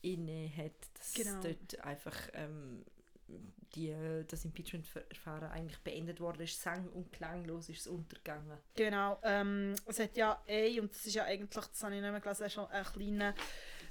inne 0.01 0.49
hat, 0.55 0.73
dass 0.93 1.13
Genau. 1.13 1.41
dort 1.41 1.79
einfach 1.83 2.15
ähm, 2.33 2.85
die, 3.75 3.93
das 4.27 4.45
Impeachment-Verfahren 4.45 5.49
eigentlich 5.51 5.79
beendet 5.79 6.19
worden 6.19 6.41
ist. 6.43 6.61
Sang- 6.61 6.89
und 6.89 7.11
klanglos 7.11 7.69
ist 7.69 7.81
es 7.81 7.87
untergegangen. 7.87 8.57
Genau, 8.75 9.19
ähm, 9.23 9.75
es 9.85 9.99
hat 9.99 10.15
ja 10.15 10.41
eh, 10.47 10.79
und 10.79 10.91
das 10.91 11.05
ist 11.05 11.15
ja 11.15 11.25
eigentlich, 11.25 11.65
das 11.65 11.83
habe 11.83 11.95
ich 11.95 12.01
nicht 12.01 12.11
mehr 12.11 12.21
gelesen, 12.21 12.49
schon 12.49 12.67
eine 12.67 12.85
kleine, 12.85 13.35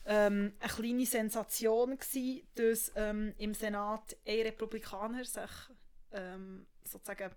ähm, 0.06 0.52
eine 0.58 0.72
kleine 0.72 1.06
Sensation 1.06 1.98
gewesen, 1.98 2.46
dass 2.54 2.92
ähm, 2.96 3.34
im 3.38 3.52
Senat 3.52 4.16
ein 4.26 4.40
Republikaner 4.42 5.24
sich 5.24 5.50
ähm, 6.12 6.66
sozusagen, 6.84 7.30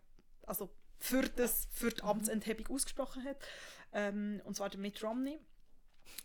also 0.46 0.70
für, 1.00 1.24
das, 1.24 1.68
für 1.72 1.90
die 1.90 2.04
Amtsenthebung 2.04 2.76
ausgesprochen 2.76 3.24
hat, 3.26 3.38
ähm, 3.94 4.42
und 4.46 4.56
zwar 4.56 4.70
der 4.70 4.80
Mitt 4.80 5.02
Romney. 5.04 5.40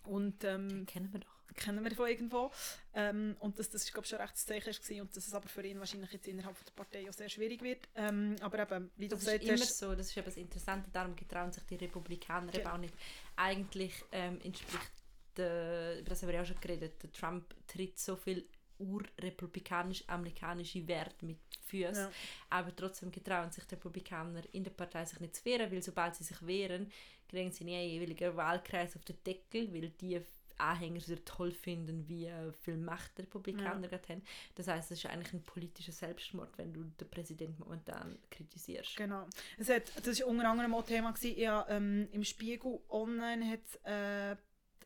Und 0.05 0.45
ähm, 0.45 0.87
Kennen 0.87 1.13
wir 1.13 1.21
doch. 1.21 1.35
kennen 1.55 1.85
wir 1.85 1.95
von 1.95 2.09
irgendwo. 2.09 2.51
Ähm, 2.95 3.37
und 3.41 3.59
dass 3.59 3.71
das, 3.71 3.87
glaube 3.91 4.05
ich, 4.05 4.11
schon 4.11 4.19
recht 4.19 4.35
das 4.35 4.45
Zeichen 4.47 4.67
war 4.97 5.03
und 5.03 5.17
dass 5.17 5.27
es 5.27 5.35
aber 5.35 5.49
für 5.49 5.65
ihn 5.65 5.79
wahrscheinlich 5.79 6.13
jetzt 6.13 6.27
innerhalb 6.27 6.57
der 6.65 6.73
Partei 6.73 7.09
auch 7.09 7.13
sehr 7.13 7.29
schwierig 7.29 7.63
wird. 7.63 7.89
Ähm, 7.95 8.37
aber 8.41 8.59
eben, 8.61 8.91
wie 8.97 9.09
du 9.09 9.17
Das 9.17 9.21
ist 9.25 9.27
gesagt 9.27 9.45
immer 9.45 9.61
hast, 9.61 9.79
so, 9.79 9.95
das 9.95 10.07
ist 10.09 10.17
eben 10.17 10.25
das 10.27 10.37
Interessante, 10.37 10.91
darum 10.91 11.15
getrauen 11.17 11.53
sich 11.53 11.63
die 11.65 11.77
Republikaner 11.77 12.49
eben 12.55 12.63
Genau. 12.63 12.75
auch 12.75 12.79
nicht. 12.79 12.95
Eigentlich 13.37 13.95
ähm, 14.13 14.41
entspricht, 14.43 14.93
der, 15.37 16.01
über 16.01 16.11
das 16.11 16.23
haben 16.23 16.29
wir 16.29 16.35
ja 16.37 16.43
auch 16.43 16.47
schon 16.47 16.61
geredet, 16.61 17.03
der 17.03 17.13
Trump 17.13 17.55
tritt 17.67 17.99
so 17.99 18.17
viel 18.17 18.47
urrepublikanisch-amerikanische 18.79 20.87
Werte 20.87 21.25
mit 21.27 21.39
Füßen, 21.67 21.95
Ja. 22.05 22.11
aber 22.51 22.75
trotzdem 22.75 23.11
getrauen 23.11 23.51
sich 23.51 23.65
die 23.65 23.75
Republikaner 23.75 24.43
in 24.53 24.65
der 24.65 24.71
Partei 24.71 25.05
sich 25.05 25.21
nicht 25.21 25.37
zu 25.37 25.45
wehren, 25.45 25.71
weil 25.73 25.83
sobald 25.83 26.15
sie 26.15 26.25
sich 26.25 26.47
wehren, 26.47 26.91
kriegen 27.29 27.51
sie 27.53 27.65
ihren 27.65 27.89
jeweiligen 27.89 28.37
Wahlkreis 28.37 28.97
auf 28.97 29.05
den 29.05 29.17
Deckel, 29.25 29.73
weil 29.73 29.91
die 29.91 30.21
Anhänger 30.57 31.01
sehr 31.01 31.25
toll 31.25 31.51
finden, 31.51 32.07
wie 32.09 32.31
viel 32.63 32.77
Macht 32.77 33.19
die 33.19 33.23
Republikaner 33.23 33.89
gerade 33.89 34.09
haben. 34.09 34.23
Das 34.55 34.69
heißt, 34.69 34.93
es 34.93 34.99
ist 35.03 35.07
eigentlich 35.11 35.33
ein 35.33 35.43
politischer 35.43 35.91
Selbstmord, 35.91 36.57
wenn 36.59 36.73
du 36.73 36.85
den 36.85 37.11
Präsidenten 37.11 37.61
momentan 37.61 38.17
kritisierst. 38.31 38.95
Genau. 38.97 39.27
Es 39.59 39.69
hat, 39.69 39.83
das 40.07 40.21
war 40.21 40.29
unter 40.29 40.49
anderem 40.49 40.73
auch 40.75 40.85
Thema. 40.85 41.11
Gewesen. 41.11 41.37
Ja, 41.41 41.67
ähm, 41.69 42.07
Im 42.13 42.23
Spiegel 42.23 42.79
Online 42.89 43.51
hat 43.51 43.85
äh, 43.85 44.37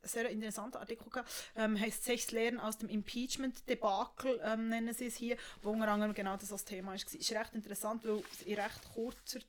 sehr 0.02 0.28
interessanter 0.30 0.80
Artikel 0.80 1.08
gehabt. 1.10 1.30
Ähm, 1.56 1.78
heißt 1.78 2.04
«Sechs 2.04 2.30
Lehren 2.32 2.58
aus 2.60 2.78
dem 2.78 2.88
Impeachment-Debakel» 2.88 4.40
ähm, 4.44 4.68
nennen 4.68 4.94
sie 4.94 5.06
es 5.06 5.16
hier, 5.16 5.36
wo 5.62 5.70
unter 5.70 5.88
anderem 5.88 6.14
genau 6.14 6.36
das 6.36 6.52
als 6.52 6.64
Thema. 6.64 6.94
Es 6.94 7.04
ist 7.14 7.32
recht 7.32 7.54
interessant, 7.54 8.04
weil 8.04 8.22
es 8.32 8.42
in 8.42 8.54
recht 8.58 8.80
kurzer, 8.94 9.40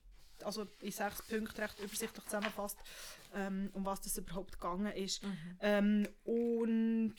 also 0.43 0.67
in 0.81 0.91
sechs 0.91 1.21
Punkten 1.23 1.61
recht 1.61 1.79
übersichtlich 1.79 2.25
zusammenfasst, 2.25 2.77
ähm, 3.35 3.69
um 3.73 3.85
was 3.85 4.01
das 4.01 4.17
überhaupt 4.17 4.53
gegangen 4.53 4.91
ist. 4.93 5.21
Ähm, 5.61 6.07
und 6.23 7.15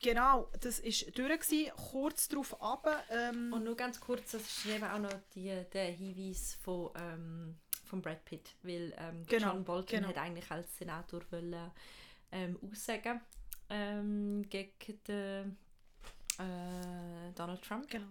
genau, 0.00 0.50
das 0.60 0.82
war 0.82 1.10
durch. 1.12 1.40
Gewesen. 1.40 1.72
Kurz 1.90 2.28
darauf 2.28 2.60
ab. 2.62 2.86
Ähm, 3.10 3.52
Und 3.52 3.64
nur 3.64 3.76
ganz 3.76 4.00
kurz, 4.00 4.32
das 4.32 4.42
ist 4.42 4.66
eben 4.66 4.84
auch 4.84 4.98
noch 4.98 5.12
die, 5.34 5.64
der 5.72 5.86
Hinweis 5.92 6.58
von, 6.62 6.90
ähm, 6.96 7.56
von 7.84 8.00
Brad 8.00 8.24
Pitt, 8.24 8.54
weil 8.62 8.94
ähm, 8.96 9.24
Genau, 9.26 9.52
John 9.52 9.64
Bolton 9.64 9.98
genau. 9.98 10.08
hat 10.08 10.18
eigentlich 10.18 10.50
als 10.50 10.76
Senator 10.78 11.20
wollen, 11.30 11.70
ähm, 12.32 12.58
aussagen 12.62 13.20
ähm, 13.68 14.44
gegen 14.48 14.72
den, 15.06 15.56
äh, 16.38 17.32
Donald 17.34 17.62
Trump 17.62 17.88
genau. 17.88 18.06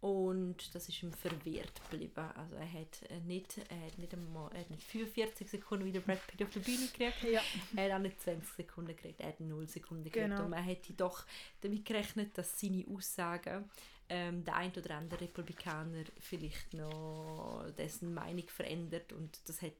und 0.00 0.74
das 0.74 0.88
ist 0.88 1.02
ihm 1.02 1.12
verwehrt 1.12 1.72
geblieben. 1.90 2.30
Also 2.36 2.56
er 2.56 2.72
hat 2.72 3.02
äh, 3.10 3.20
nicht, 3.20 3.58
er 3.58 3.86
hat 3.86 3.98
nicht, 3.98 4.12
einmal, 4.12 4.50
er 4.52 4.60
hat 4.60 4.70
nicht 4.70 4.82
45 4.82 5.50
Sekunden 5.50 5.84
wie 5.84 5.92
der 5.92 6.00
Brad 6.00 6.24
Pitt 6.26 6.42
auf 6.42 6.50
der 6.50 6.60
Bühne 6.60 6.86
gekriegt. 6.86 7.22
Ja. 7.22 7.40
Er 7.76 7.84
hat 7.84 7.98
auch 7.98 8.02
nicht 8.02 8.20
20 8.20 8.48
Sekunden 8.54 8.94
gekriegt, 8.94 9.20
er 9.20 9.28
hat 9.28 9.40
0 9.40 9.68
Sekunden 9.68 10.04
gekriegt. 10.04 10.26
Genau. 10.26 10.44
Und 10.44 10.50
man 10.50 10.62
hätte 10.62 10.92
doch 10.92 11.24
damit 11.60 11.84
gerechnet, 11.84 12.36
dass 12.36 12.60
seine 12.60 12.84
Aussagen 12.88 13.70
ähm, 14.08 14.44
der 14.44 14.56
ein 14.56 14.72
oder 14.72 14.96
andere 14.96 15.22
Republikaner 15.22 16.04
vielleicht 16.20 16.74
noch 16.74 17.64
dessen 17.78 18.12
Meinung 18.12 18.48
verändert 18.48 19.12
und 19.12 19.40
das 19.48 19.62
hat, 19.62 19.72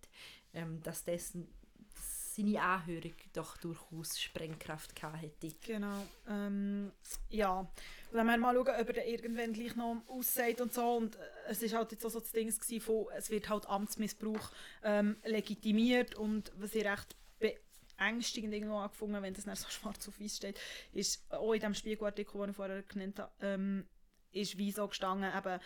ähm, 0.55 0.83
dass 0.83 1.05
dessen 1.05 1.49
seine 2.35 2.61
Anhörung 2.61 3.15
doch 3.33 3.57
durchaus 3.59 4.21
Sprengkraft 4.21 4.97
gehabt 4.97 5.23
hätte. 5.23 5.55
Genau. 5.63 6.07
Ähm, 6.29 6.93
ja. 7.31 7.61
Und 7.61 7.69
dann 8.13 8.27
wir 8.27 8.39
mal 8.39 8.55
schauen, 8.55 8.81
ob 8.81 8.97
er 8.97 9.07
irgendwann 9.07 9.53
gleich 9.53 9.77
noch 9.77 10.03
aussieht 10.09 10.61
und 10.61 10.73
so. 10.73 10.97
Und 10.97 11.17
äh, 11.17 11.19
es 11.49 11.63
ist 11.63 11.75
halt 11.75 11.93
jetzt 11.93 12.05
auch 12.05 12.11
so 12.11 12.21
das 12.21 12.33
Ding 12.33 12.51
von, 12.81 13.07
es 13.17 13.31
wird 13.31 13.49
halt 13.49 13.67
Amtsmissbrauch 13.67 14.51
ähm, 14.83 15.17
legitimiert 15.25 16.15
und 16.17 16.53
was 16.57 16.75
ich 16.75 16.85
recht 16.85 17.17
beängstigend 17.39 18.53
irgendwo 18.53 18.77
angefunden 18.77 19.23
wenn 19.23 19.35
das 19.35 19.45
dann 19.45 19.57
so 19.57 19.69
schwarz 19.71 20.09
auf 20.09 20.21
weiß 20.21 20.37
steht, 20.37 20.59
ist 20.93 21.31
auch 21.33 21.53
in 21.53 21.61
dem 21.61 21.75
Spiegelartikel, 21.75 22.41
den 22.41 22.51
ich 22.51 22.57
vorher 22.57 22.83
genannt 22.83 23.19
habe, 23.19 23.33
ähm, 23.41 23.87
ist 24.33 24.59
wie 24.59 24.73
so 24.73 24.89
gestanden, 24.89 25.31
eben, 25.37 25.61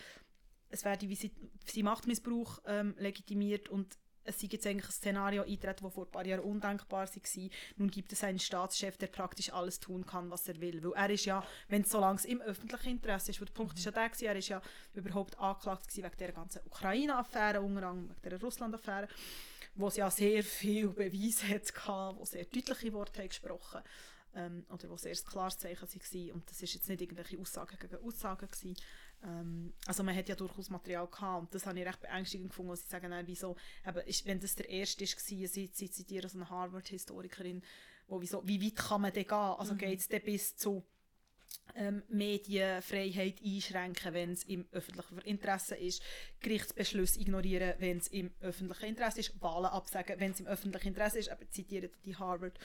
es 0.71 0.85
werde 0.85 1.09
wie 1.09 1.15
sie, 1.15 1.31
sie 1.65 1.83
Machtmissbrauch 1.83 2.61
ähm, 2.67 2.95
legitimiert 2.99 3.71
und 3.71 3.97
es 4.29 4.41
sei 4.41 4.49
jetzt 4.51 4.67
eigentlich 4.67 4.89
ein 4.89 4.93
Szenario 4.93 5.43
eintreten, 5.43 5.85
das 5.85 5.95
vor 5.95 6.07
ein 6.07 6.11
paar 6.11 6.27
Jahren 6.27 6.41
undenkbar 6.41 7.09
war. 7.09 7.51
Nun 7.77 7.91
gibt 7.91 8.13
es 8.13 8.23
einen 8.23 8.39
Staatschef, 8.39 8.97
der 8.97 9.07
praktisch 9.09 9.53
alles 9.53 9.81
tun 9.81 10.05
kann, 10.05 10.31
was 10.31 10.49
er 10.49 10.61
will. 10.61 10.83
Weil 10.83 10.93
er 10.93 11.11
ist 11.11 11.25
ja, 11.25 11.45
wenn 11.69 11.83
es 11.83 11.91
so 11.91 12.01
lange 12.01 12.21
im 12.27 12.41
öffentlichen 12.41 12.91
Interesse 12.91 13.31
ist, 13.31 13.41
der 13.41 13.47
Punkt 13.47 13.79
ist 13.79 13.85
ja 13.85 13.91
der 13.91 14.11
er 14.23 14.37
ist 14.37 14.49
ja 14.49 14.63
überhaupt 14.95 15.39
angeklagt 15.39 15.97
wegen 15.97 16.11
der 16.19 16.33
ganzen 16.33 16.61
Ukraine-Affäre, 16.67 17.63
wegen 17.63 18.15
der 18.23 18.41
Russland-Affäre, 18.41 19.09
wo 19.75 19.89
es 19.89 19.97
ja 19.97 20.11
sehr 20.11 20.43
viel 20.43 20.89
Beweise 20.89 21.49
hatte, 21.49 22.19
wo 22.19 22.25
sehr 22.25 22.45
deutliche 22.45 22.93
Worte 22.93 23.27
gesprochen 23.27 23.83
ähm, 24.35 24.65
oder 24.71 24.91
wo 24.91 24.97
sehr 24.97 25.13
ein 25.13 25.31
klares 25.31 25.59
Zeichen 25.59 25.89
waren. 25.89 26.31
Und 26.33 26.51
das 26.51 26.63
ist 26.63 26.75
jetzt 26.75 26.89
nicht 26.89 27.01
irgendwelche 27.01 27.39
Aussagen 27.39 27.79
gegen 27.79 28.05
Aussagen 28.05 28.47
gewesen. 28.47 28.77
Ähm, 29.25 29.73
also 29.87 30.03
man 30.03 30.15
hat 30.15 30.29
ja 30.29 30.35
durchaus 30.35 30.71
Material 30.71 31.07
gehabt 31.07 31.43
und 31.43 31.55
das 31.55 31.67
habe 31.67 31.79
ich 31.81 31.87
recht 31.87 32.01
beängstigend 32.01 32.51
gefunden, 32.51 32.71
als 32.71 32.83
sie 32.83 32.89
sagen, 32.89 33.11
dann, 33.11 33.27
wieso, 33.27 33.57
eben, 33.87 34.07
ist, 34.07 34.27
wenn 34.27 34.41
das 34.41 34.55
der 34.55 34.69
erste 34.69 35.05
war, 35.05 35.49
sie, 35.49 35.71
sie 35.73 35.91
zitieren 35.91 36.29
so 36.29 36.39
eine 36.39 36.49
Harvard-Historikerin, 36.49 37.63
wo 38.07 38.21
wieso, 38.21 38.47
wie 38.47 38.63
weit 38.65 38.77
kann 38.77 39.03
man 39.03 39.13
denn 39.13 39.27
gehen? 39.27 39.37
Also 39.37 39.75
Mhm. 39.75 39.79
geht 39.79 39.99
es 39.99 40.09
dann 40.09 40.23
bis 40.23 40.57
zu 40.57 40.85
ähm, 41.75 42.03
Medienfreiheit 42.09 43.41
einschränken, 43.45 44.15
wenn 44.15 44.33
es 44.33 44.45
im 44.45 44.67
öffentlichen 44.73 45.19
Interesse 45.21 45.77
ist, 45.77 46.03
Gerichtsbeschlüsse 46.41 47.21
ignorieren, 47.21 47.75
wenn 47.79 47.99
es 47.99 48.09
im 48.09 48.33
öffentlichen 48.41 48.87
Interesse 48.87 49.21
ist, 49.21 49.41
Wahlen 49.41 49.67
absagen, 49.67 50.19
wenn 50.21 50.33
es 50.33 50.41
im 50.41 50.47
öffentlichen 50.47 50.89
Interesse 50.89 51.19
ist, 51.19 51.31
aber 51.31 51.49
zitiert 51.51 51.93
die 52.05 52.17
Harvard 52.17 52.59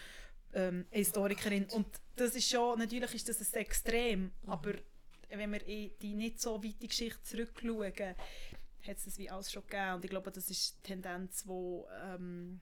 ähm, 0.54 0.86
Historikerin 0.92 1.66
und 1.72 1.88
das 2.16 2.36
ist 2.36 2.50
schon, 2.50 2.78
natürlich 2.80 3.13
ist 3.16 3.30
das 3.30 3.54
ein 3.54 3.60
Extrem, 3.62 4.32
aber 4.46 4.74
wenn 5.38 5.52
wir 5.52 5.65
in 5.67 5.91
die 6.02 6.13
nicht 6.13 6.39
so 6.41 6.63
weite 6.63 6.88
Geschichte 6.88 7.22
zurückschauen, 7.24 8.15
hat 8.86 8.98
es 8.98 9.06
das 9.06 9.17
wie 9.17 9.30
alles 9.30 9.52
schon 9.52 9.63
gegeben 9.63 9.93
und 9.96 10.06
ich 10.06 10.10
glaube, 10.10 10.32
das 10.32 10.50
ist 10.50 10.78
die 10.78 10.88
Tendenz, 10.88 11.43
die 11.43 11.82
ähm, 12.06 12.60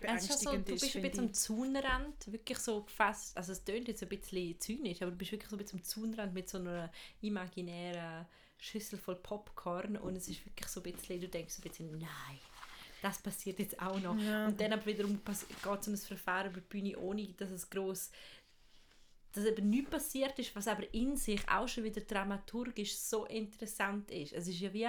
Es 0.00 0.22
ist 0.22 0.30
ja 0.30 0.36
so, 0.36 0.50
beängstigend 0.50 0.68
du 0.68 0.74
ist, 0.74 0.80
bist 0.80 0.96
ein 0.96 1.02
bisschen 1.02 1.24
am. 1.26 1.34
Zaunrand, 1.34 2.32
wirklich 2.32 2.58
so 2.58 2.82
gefasst, 2.82 3.36
also 3.36 3.52
es 3.52 3.64
tönt 3.64 3.88
jetzt 3.88 4.02
ein 4.02 4.08
bisschen 4.08 4.60
zynisch, 4.60 5.02
aber 5.02 5.10
du 5.10 5.16
bist 5.16 5.32
wirklich 5.32 5.50
so 5.50 5.56
ein 5.56 5.58
bisschen 5.58 5.78
am 5.80 5.84
Zaunrand 5.84 6.34
mit 6.34 6.48
so 6.48 6.58
einer 6.58 6.90
imaginären 7.20 8.26
Schüssel 8.58 8.98
voll 8.98 9.16
Popcorn 9.16 9.96
und 9.96 10.16
es 10.16 10.28
ist 10.28 10.44
wirklich 10.46 10.68
so 10.68 10.80
ein 10.80 10.92
bisschen, 10.92 11.20
du 11.20 11.28
denkst 11.28 11.54
so 11.54 11.62
ein 11.62 11.68
bisschen, 11.68 11.98
nein, 11.98 12.38
das 13.02 13.18
passiert 13.18 13.58
jetzt 13.58 13.80
auch 13.82 13.98
noch. 13.98 14.16
Ja. 14.16 14.46
Und 14.46 14.60
dann 14.60 14.72
aber 14.72 14.86
wiederum 14.86 15.20
geht 15.24 15.84
so 15.84 15.90
ein 15.90 15.96
Verfahren 15.96 16.52
über 16.52 16.60
die 16.60 16.68
Bühne, 16.68 16.98
ohne 16.98 17.26
dass 17.34 17.50
es 17.50 17.68
gross 17.68 18.10
dass 19.32 19.44
eben 19.44 19.70
nichts 19.70 19.90
passiert 19.90 20.38
ist, 20.38 20.54
was 20.54 20.68
aber 20.68 20.92
in 20.92 21.16
sich 21.16 21.40
auch 21.48 21.68
schon 21.68 21.84
wieder 21.84 22.02
dramaturgisch 22.02 22.96
so 22.96 23.24
interessant 23.26 24.10
ist. 24.10 24.32
Es 24.32 24.46
ist 24.48 24.60
ja 24.60 24.72
wie 24.72 24.88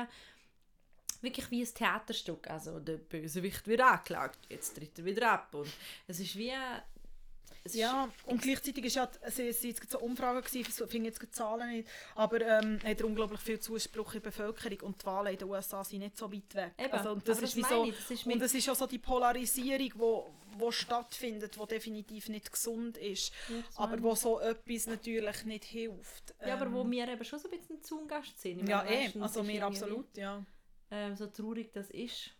wirklich 1.23 1.49
wie 1.49 1.62
ein 1.62 1.73
Theaterstück. 1.73 2.49
Also 2.49 2.79
der 2.79 2.97
Bösewicht 2.97 3.65
wird 3.65 3.82
angeklagt, 3.82 4.39
jetzt 4.49 4.75
tritt 4.75 4.99
er 4.99 5.06
wieder 5.06 5.32
ab. 5.32 5.56
Und 5.56 5.71
es 6.08 6.19
ist 6.19 6.36
wie... 6.38 6.51
Es 7.65 7.75
Ja, 7.75 8.10
und 8.25 8.41
gleichzeitig 8.41 8.84
ist 8.84 8.95
ja, 8.95 9.10
es 9.21 9.38
waren 9.38 9.47
jetzt 9.47 9.89
so 9.89 9.99
Umfragen, 9.99 10.41
gewesen, 10.41 10.67
ich 10.67 10.91
finde 10.91 11.08
jetzt 11.08 11.21
die 11.21 11.32
Zahlen 11.32 11.69
nicht, 11.69 11.88
aber 12.13 12.41
ähm, 12.41 12.77
hat 12.84 12.99
er 12.99 13.06
unglaublich 13.06 13.39
viel 13.39 13.58
Zuspruch 13.58 14.15
in 14.15 14.21
der 14.21 14.32
Bevölkerung 14.32 14.79
und 14.82 15.01
die 15.01 15.06
Wahlen 15.06 15.32
in 15.32 15.39
den 15.39 15.47
USA 15.47 15.82
sind 15.82 15.99
nicht 15.99 16.17
so 16.17 16.29
weit 16.29 16.53
weg. 16.56 16.73
Eben, 16.77 16.91
also, 16.91 17.12
und 17.12 17.25
das 17.25 17.41
ist 17.41 17.56
wie 17.56 17.63
so, 17.63 17.86
das 17.86 18.12
ist 18.12 18.25
und 18.25 18.41
es 18.41 18.53
ist 18.53 18.65
ja 18.65 18.75
so 18.75 18.86
die 18.86 18.97
Polarisierung, 18.97 19.91
wo, 19.95 20.34
wo 20.60 20.72
stattfindet, 20.72 21.58
wo 21.58 21.66
definitiv 21.66 22.30
nicht 22.30 22.52
gesund 22.52 22.98
ist, 22.98 23.32
das 23.48 23.78
aber 23.78 24.02
wo 24.02 24.16
so 24.16 24.39
etwas 24.39 24.88
natürlich 24.88 25.46
nicht 25.46 25.63
hilft. 25.66 26.36
Ja, 26.46 26.56
aber 26.56 26.72
wo 26.72 26.82
Ähm, 26.82 26.92
wir 26.92 27.08
eben 27.08 27.24
schon 27.24 27.39
so 27.39 27.50
ein 27.50 27.58
bisschen 27.60 27.82
Zaungast 27.82 28.39
sind. 28.39 28.68
Ja, 28.68 28.86
eh, 28.86 29.12
also 29.20 29.39
irgendwie, 29.42 29.62
absolut, 29.62 30.18
ja. 30.18 30.46
Ähm, 30.92 31.16
so 31.16 31.28
traurig 31.28 31.72
das 31.74 31.89
ist. 31.89 32.32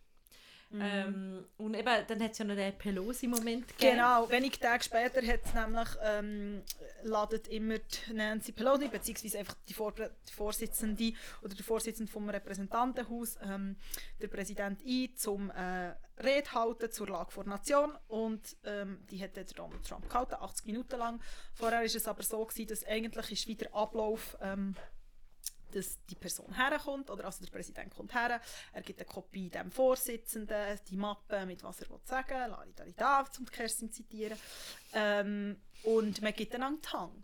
Mhm. 0.74 0.82
Ähm, 0.82 1.46
und 1.58 1.76
eben, 1.76 2.08
dann 2.08 2.24
hat 2.24 2.32
es 2.32 2.38
ja 2.40 2.46
noch 2.46 2.56
den 2.56 2.76
Pelosi-Moment 2.76 3.68
gegeben. 3.68 3.96
Genau, 3.96 4.28
wenige 4.30 4.60
Tage 4.60 4.84
später 4.84 5.22
hat 5.26 5.42
es 5.46 5.54
nämlich, 5.54 5.88
ähm, 6.04 6.64
ladet 7.04 7.48
immer 7.48 7.76
Nancy 8.12 8.54
Pelosi, 8.54 8.88
beziehungsweise 8.88 9.38
einfach 9.38 9.56
die, 9.68 9.74
Vor 9.76 9.94
die 9.94 10.34
Vorsitzende 10.34 11.14
oder 11.44 11.54
der 11.54 11.64
Vorsitzende 11.64 12.12
vom 12.12 12.28
Repräsentantenhaus, 12.28 13.38
ähm, 13.44 13.76
der 14.20 14.28
Präsident 14.30 14.82
ein, 14.84 15.16
zum 15.16 15.52
äh, 15.52 15.94
Rede 16.24 16.52
halten 16.54 16.92
zur 16.92 17.08
Lage 17.08 17.32
vor 17.32 17.44
Nation 17.44 17.96
und 18.08 18.56
ähm, 18.64 19.00
die 19.12 19.24
hat 19.24 19.38
dann 19.38 19.46
Donald 19.56 19.88
Trump 19.88 20.10
gehalten, 20.10 20.36
80 20.40 20.66
Minuten 20.66 20.98
lang. 20.98 21.22
Vorher 21.54 21.80
war 21.80 21.86
es 21.86 22.08
aber 22.08 22.24
so 22.24 22.44
gewesen, 22.46 22.68
dass 22.68 22.86
eigentlich 22.86 23.32
ist 23.32 23.48
wieder 23.48 23.74
Ablauf 23.74 24.38
ähm, 24.42 24.76
dass 25.76 26.04
die 26.06 26.16
Person 26.16 26.54
herkommt, 26.56 27.10
oder 27.10 27.26
also 27.26 27.44
der 27.44 27.52
Präsident 27.52 27.94
kommt 27.94 28.14
her, 28.14 28.40
er 28.72 28.82
gibt 28.82 29.00
eine 29.00 29.08
Kopie 29.08 29.50
dem 29.50 29.72
Vorsitzenden, 29.72 30.80
die 30.90 30.98
Mappe 30.98 31.46
mit 31.46 31.64
was 31.64 31.82
er 31.82 31.90
will 31.90 32.00
sagen, 32.04 32.50
Lari 32.50 32.74
Dari 32.74 32.94
da, 32.94 33.26
zum 33.32 33.46
Kerstin 33.46 33.92
zitieren, 33.92 34.38
ähm, 34.94 35.62
und 35.84 36.22
man 36.22 36.34
gibt 36.34 36.54
dann 36.54 36.64
einen 36.64 36.82
Tang. 36.82 37.24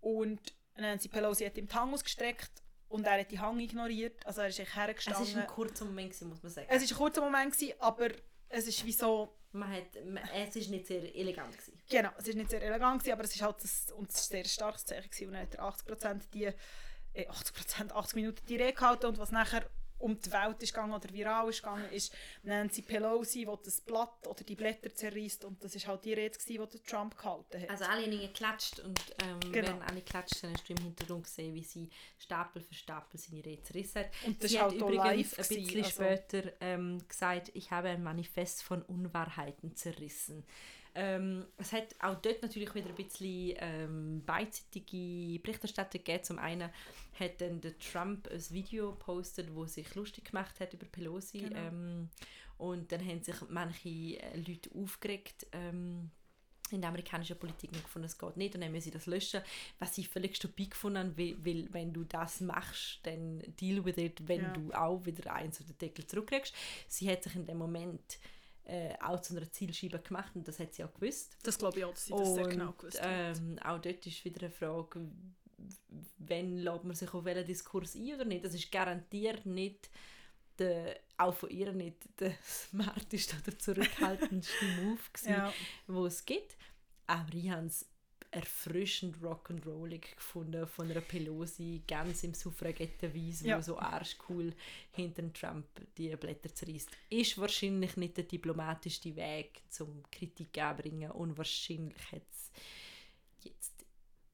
Und 0.00 0.40
Nancy 0.76 1.08
Pelosi 1.08 1.44
hat 1.44 1.56
ihm 1.58 1.68
die 1.68 1.74
Hang 1.74 1.92
ausgestreckt 1.92 2.62
und 2.88 3.06
er 3.06 3.20
hat 3.20 3.30
die 3.30 3.38
Hang 3.38 3.58
ignoriert, 3.60 4.26
also 4.26 4.40
er 4.40 4.48
ist 4.48 4.58
hergestanden. 4.58 5.22
Es 5.22 5.34
war 5.34 5.42
ein 5.42 5.48
kurzer 5.48 5.84
Moment, 5.84 6.10
gewesen, 6.10 6.28
muss 6.28 6.42
man 6.42 6.50
sagen. 6.50 6.66
Es 6.70 6.82
war 6.82 6.96
ein 6.96 6.98
kurzer 6.98 7.20
Moment, 7.20 7.52
gewesen, 7.52 7.74
aber 7.78 8.08
es 8.48 8.66
ist 8.66 8.84
wie 8.84 8.92
so... 8.92 9.36
Man 9.52 9.68
hat, 9.68 10.04
man, 10.04 10.22
es 10.32 10.54
war 10.54 10.70
nicht 10.70 10.86
sehr 10.86 11.16
elegant. 11.16 11.52
Gewesen. 11.52 11.80
Genau, 11.88 12.10
es 12.18 12.28
war 12.28 12.34
nicht 12.34 12.50
sehr 12.50 12.62
elegant, 12.62 13.00
gewesen, 13.00 13.12
aber 13.12 13.24
es 13.24 13.34
ist 13.34 13.42
halt 13.42 13.56
das, 13.62 13.90
und 13.92 14.08
es 14.08 14.20
ist 14.20 14.32
ein 14.32 14.36
sehr 14.36 14.44
starkes 14.44 14.84
Zeichen 14.84 15.10
gewesen, 15.10 15.28
und 15.28 15.34
er 15.34 15.42
hat 15.42 15.58
80% 15.58 16.30
die 16.32 16.52
80%, 17.14 17.92
80 17.92 18.14
Minuten 18.16 18.44
die 18.46 18.56
Rede 18.56 18.72
gehalten 18.74 19.06
und 19.06 19.18
was 19.18 19.30
nachher 19.32 19.68
um 19.98 20.18
die 20.18 20.32
Welt 20.32 20.62
ist 20.62 20.72
gegangen 20.72 20.94
oder 20.94 21.12
viral 21.12 21.50
ist 21.50 21.58
gegangen, 21.62 21.84
ist 21.92 22.14
Nancy 22.42 22.80
Pelosi, 22.80 23.40
die 23.44 23.64
das 23.64 23.82
Blatt 23.82 24.26
oder 24.26 24.42
die 24.44 24.54
Blätter 24.56 24.94
zerreißt 24.94 25.44
und 25.44 25.62
das 25.62 25.74
ist 25.74 25.86
halt 25.86 26.02
die 26.06 26.14
Rede, 26.14 26.38
die 26.48 26.56
der 26.56 26.82
Trump 26.84 27.18
gehalten 27.18 27.60
hat. 27.60 27.68
Also 27.68 27.84
alle 27.84 28.06
haben 28.06 28.18
geklatscht 28.18 28.78
und 28.80 28.98
ähm, 29.22 29.40
Genau. 29.52 29.66
während 29.68 29.90
alle 29.90 30.00
klatscht, 30.00 30.42
dann 30.42 30.54
hast 30.54 30.66
du 30.66 30.72
im 30.72 30.82
Hintergrund 30.82 31.24
gesehen, 31.24 31.54
wie 31.54 31.64
sie 31.64 31.90
Stapel 32.18 32.62
für 32.62 32.72
Stapel 32.72 33.20
seine 33.20 33.44
Rede 33.44 33.62
zerrissen 33.62 33.98
hat. 33.98 34.10
Und 34.26 34.42
das 34.42 34.50
sie 34.50 34.58
hat 34.58 34.70
halt 34.70 34.82
auch 34.82 34.88
übrigens 34.88 35.34
ein 35.34 35.46
bisschen 35.48 35.66
gewesen, 35.68 35.84
also- 35.84 36.02
später 36.02 36.52
ähm, 36.62 37.06
gesagt, 37.06 37.50
ich 37.52 37.70
habe 37.70 37.88
ein 37.88 38.02
Manifest 38.02 38.62
von 38.62 38.80
Unwahrheiten 38.82 39.76
zerrissen. 39.76 40.46
Ähm, 40.94 41.46
es 41.56 41.72
hat 41.72 41.94
auch 42.00 42.16
dort 42.20 42.42
natürlich 42.42 42.74
wieder 42.74 42.88
ein 42.88 42.94
bisschen 42.94 43.54
ähm, 43.58 44.22
beidseitige 44.26 45.38
Berichterstattung 45.40 46.02
gegeben. 46.02 46.24
Zum 46.24 46.38
einen 46.38 46.70
hat 47.18 47.40
dann 47.40 47.60
der 47.60 47.78
Trump 47.78 48.28
ein 48.28 48.50
Video 48.50 48.90
gepostet, 48.92 49.54
wo 49.54 49.66
sich 49.66 49.94
lustig 49.94 50.24
gemacht 50.26 50.58
hat 50.60 50.72
über 50.74 50.86
Pelosi. 50.86 51.38
Genau. 51.40 51.56
Ähm, 51.58 52.08
und 52.58 52.92
dann 52.92 53.06
haben 53.06 53.22
sich 53.22 53.36
manche 53.48 53.88
äh, 53.88 54.36
Leute 54.36 54.70
aufgeregt. 54.74 55.46
Ähm, 55.52 56.10
in 56.72 56.80
der 56.80 56.90
amerikanischen 56.90 57.36
Politik 57.36 57.72
und 57.72 57.82
gefunden, 57.82 58.06
es 58.06 58.16
geht 58.16 58.36
nicht 58.36 58.54
und 58.54 58.60
dann 58.60 58.70
müssen 58.70 58.84
sie 58.84 58.90
das 58.92 59.06
löschen, 59.06 59.40
was 59.80 59.98
ich 59.98 60.08
völlig 60.08 60.36
stupid 60.36 60.70
gefunden 60.70 60.98
habe, 60.98 61.18
weil, 61.18 61.36
weil 61.44 61.68
wenn 61.72 61.92
du 61.92 62.04
das 62.04 62.40
machst, 62.40 63.00
dann 63.02 63.42
deal 63.60 63.84
with 63.84 63.96
it, 63.98 64.28
wenn 64.28 64.42
Ja. 64.42 64.52
du 64.52 64.72
auch 64.72 65.04
wieder 65.04 65.32
eins 65.34 65.60
auf 65.60 65.66
den 65.66 65.78
Deckel 65.78 66.06
zurückkriegst. 66.06 66.54
Sie 66.86 67.10
hat 67.10 67.24
sich 67.24 67.34
in 67.34 67.44
dem 67.44 67.58
Moment 67.58 68.18
äh, 68.70 68.94
auch 69.02 69.20
zu 69.20 69.36
einer 69.36 69.50
Zielscheibe 69.50 69.98
gemacht 69.98 70.32
und 70.36 70.46
das 70.46 70.58
hat 70.60 70.72
sie 70.74 70.84
auch 70.84 70.94
gewusst. 70.94 71.36
Das 71.42 71.58
glaube 71.58 71.78
ich 71.80 71.84
auch, 71.84 71.90
dass 71.92 72.04
sie 72.06 72.12
das 72.12 72.34
sehr 72.34 72.46
genau 72.48 72.72
gewusst 72.72 73.00
hat. 73.02 73.08
ähm, 73.38 73.58
auch 73.60 73.80
dort 73.80 74.06
ist 74.06 74.24
wieder 74.24 74.42
eine 74.46 74.50
Frage, 74.50 75.08
wenn 76.18 76.58
lässt 76.58 76.84
man 76.84 76.94
sich 76.94 77.12
auf 77.12 77.24
welchen 77.24 77.44
Diskurs 77.46 77.94
ein 77.94 78.14
oder 78.14 78.24
nicht. 78.24 78.44
Das 78.44 78.54
ist 78.54 78.70
garantiert 78.70 79.44
nicht 79.46 79.90
der, 80.58 80.96
auch 81.16 81.34
von 81.34 81.50
ihr 81.50 81.72
nicht 81.72 81.96
der 82.20 82.32
smarteste 82.44 83.36
oder 83.42 83.58
zurückhaltendste 83.58 84.64
Move 84.82 84.98
gewesen, 85.12 85.30
Ja. 85.32 85.52
wo 85.86 86.06
es 86.06 86.24
gibt. 86.24 86.56
Aber 87.06 87.34
ich 87.34 87.50
habe 87.50 87.66
es 87.66 87.89
erfrischend 88.32 89.16
rock'n'rollig 89.22 90.14
gefunden 90.14 90.66
von 90.66 90.90
einer 90.90 91.00
Pelosi, 91.00 91.82
ganz 91.86 92.22
im 92.22 92.32
Suffragettenweise, 92.34 93.48
Ja. 93.48 93.58
wo 93.58 93.62
so 93.62 93.78
arschcool 93.78 94.54
hinter 94.92 95.32
Trump 95.32 95.66
die 95.98 96.14
Blätter 96.16 96.54
zerreißt. 96.54 96.90
Ist 97.10 97.38
wahrscheinlich 97.38 97.96
nicht 97.96 98.16
der 98.16 98.24
diplomatischste 98.24 99.14
Weg 99.16 99.62
zum 99.68 100.02
Kritik 100.12 100.56
anbringen 100.58 101.10
und 101.10 101.36
wahrscheinlich 101.36 102.12
hat 102.12 102.22
es 102.30 102.50
jetzt 103.42 103.84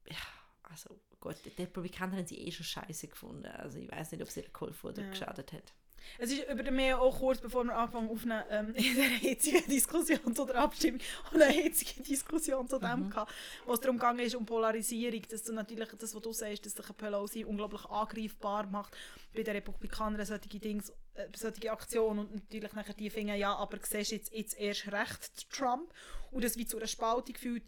ja, 0.09 0.15
also 0.63 0.99
gut, 1.19 1.35
die 1.43 1.49
Republikaner 1.61 2.17
haben 2.17 2.27
sie 2.27 2.37
eh 2.39 2.51
schon 2.51 2.65
scheiße 2.65 3.07
gefunden. 3.07 3.45
Also 3.47 3.79
ich 3.79 3.91
weiß 3.91 4.11
nicht, 4.11 4.21
ob 4.21 4.27
es 4.29 4.37
ihr 4.37 4.47
geholfen 4.47 4.87
oder 4.91 5.01
Ja. 5.03 5.09
geschadet 5.09 5.51
hat. 5.53 5.73
Es 6.17 6.31
ist 6.31 6.47
über 6.49 6.63
den 6.63 6.75
Meer 6.75 6.99
auch 7.01 7.19
kurz 7.19 7.39
bevor 7.39 7.63
wir 7.63 7.75
anfangen 7.75 8.09
aufnehmen, 8.09 8.43
ähm, 8.49 8.67
in 8.75 8.95
der 8.95 9.05
hitzigen 9.05 9.65
Diskussion 9.67 10.35
zu 10.35 10.45
der 10.45 10.55
Abstimmung 10.55 10.99
und 11.31 11.41
eine 11.41 11.53
hitzige 11.53 12.01
Diskussion 12.01 12.67
zu 12.67 12.79
dem 12.79 13.09
gehabt, 13.09 13.31
wo 13.65 13.73
es 13.73 13.79
darum 13.79 13.97
gegangen 13.97 14.19
ist, 14.19 14.35
um 14.35 14.45
Polarisierung, 14.45 15.21
dass 15.29 15.43
du 15.43 15.53
natürlich, 15.53 15.89
das 15.89 16.15
was 16.15 16.21
du 16.21 16.33
sagst, 16.33 16.65
dass 16.65 16.73
sich 16.73 16.85
eine 16.85 16.93
Pelosi 16.93 17.43
unglaublich 17.43 17.85
angreifbar 17.85 18.67
macht 18.67 18.95
bei 19.33 19.43
den 19.43 19.55
Republikanern, 19.55 20.25
solche 20.25 20.59
Dings, 20.59 20.89
äh, 21.13 21.27
solche 21.35 21.71
Aktionen 21.71 22.19
und 22.19 22.33
natürlich 22.33 22.73
nachher 22.73 22.93
die 22.93 23.09
finden, 23.09 23.35
ja, 23.35 23.55
aber 23.55 23.77
siehst 23.81 24.11
du 24.11 24.15
jetzt, 24.15 24.33
jetzt 24.33 24.59
erst 24.59 24.91
recht 24.91 25.49
Trump 25.51 25.93
und 26.31 26.43
das 26.43 26.57
wie 26.57 26.65
zu 26.65 26.77
einer 26.77 26.87
Spaltung 26.87 27.35
führt. 27.35 27.63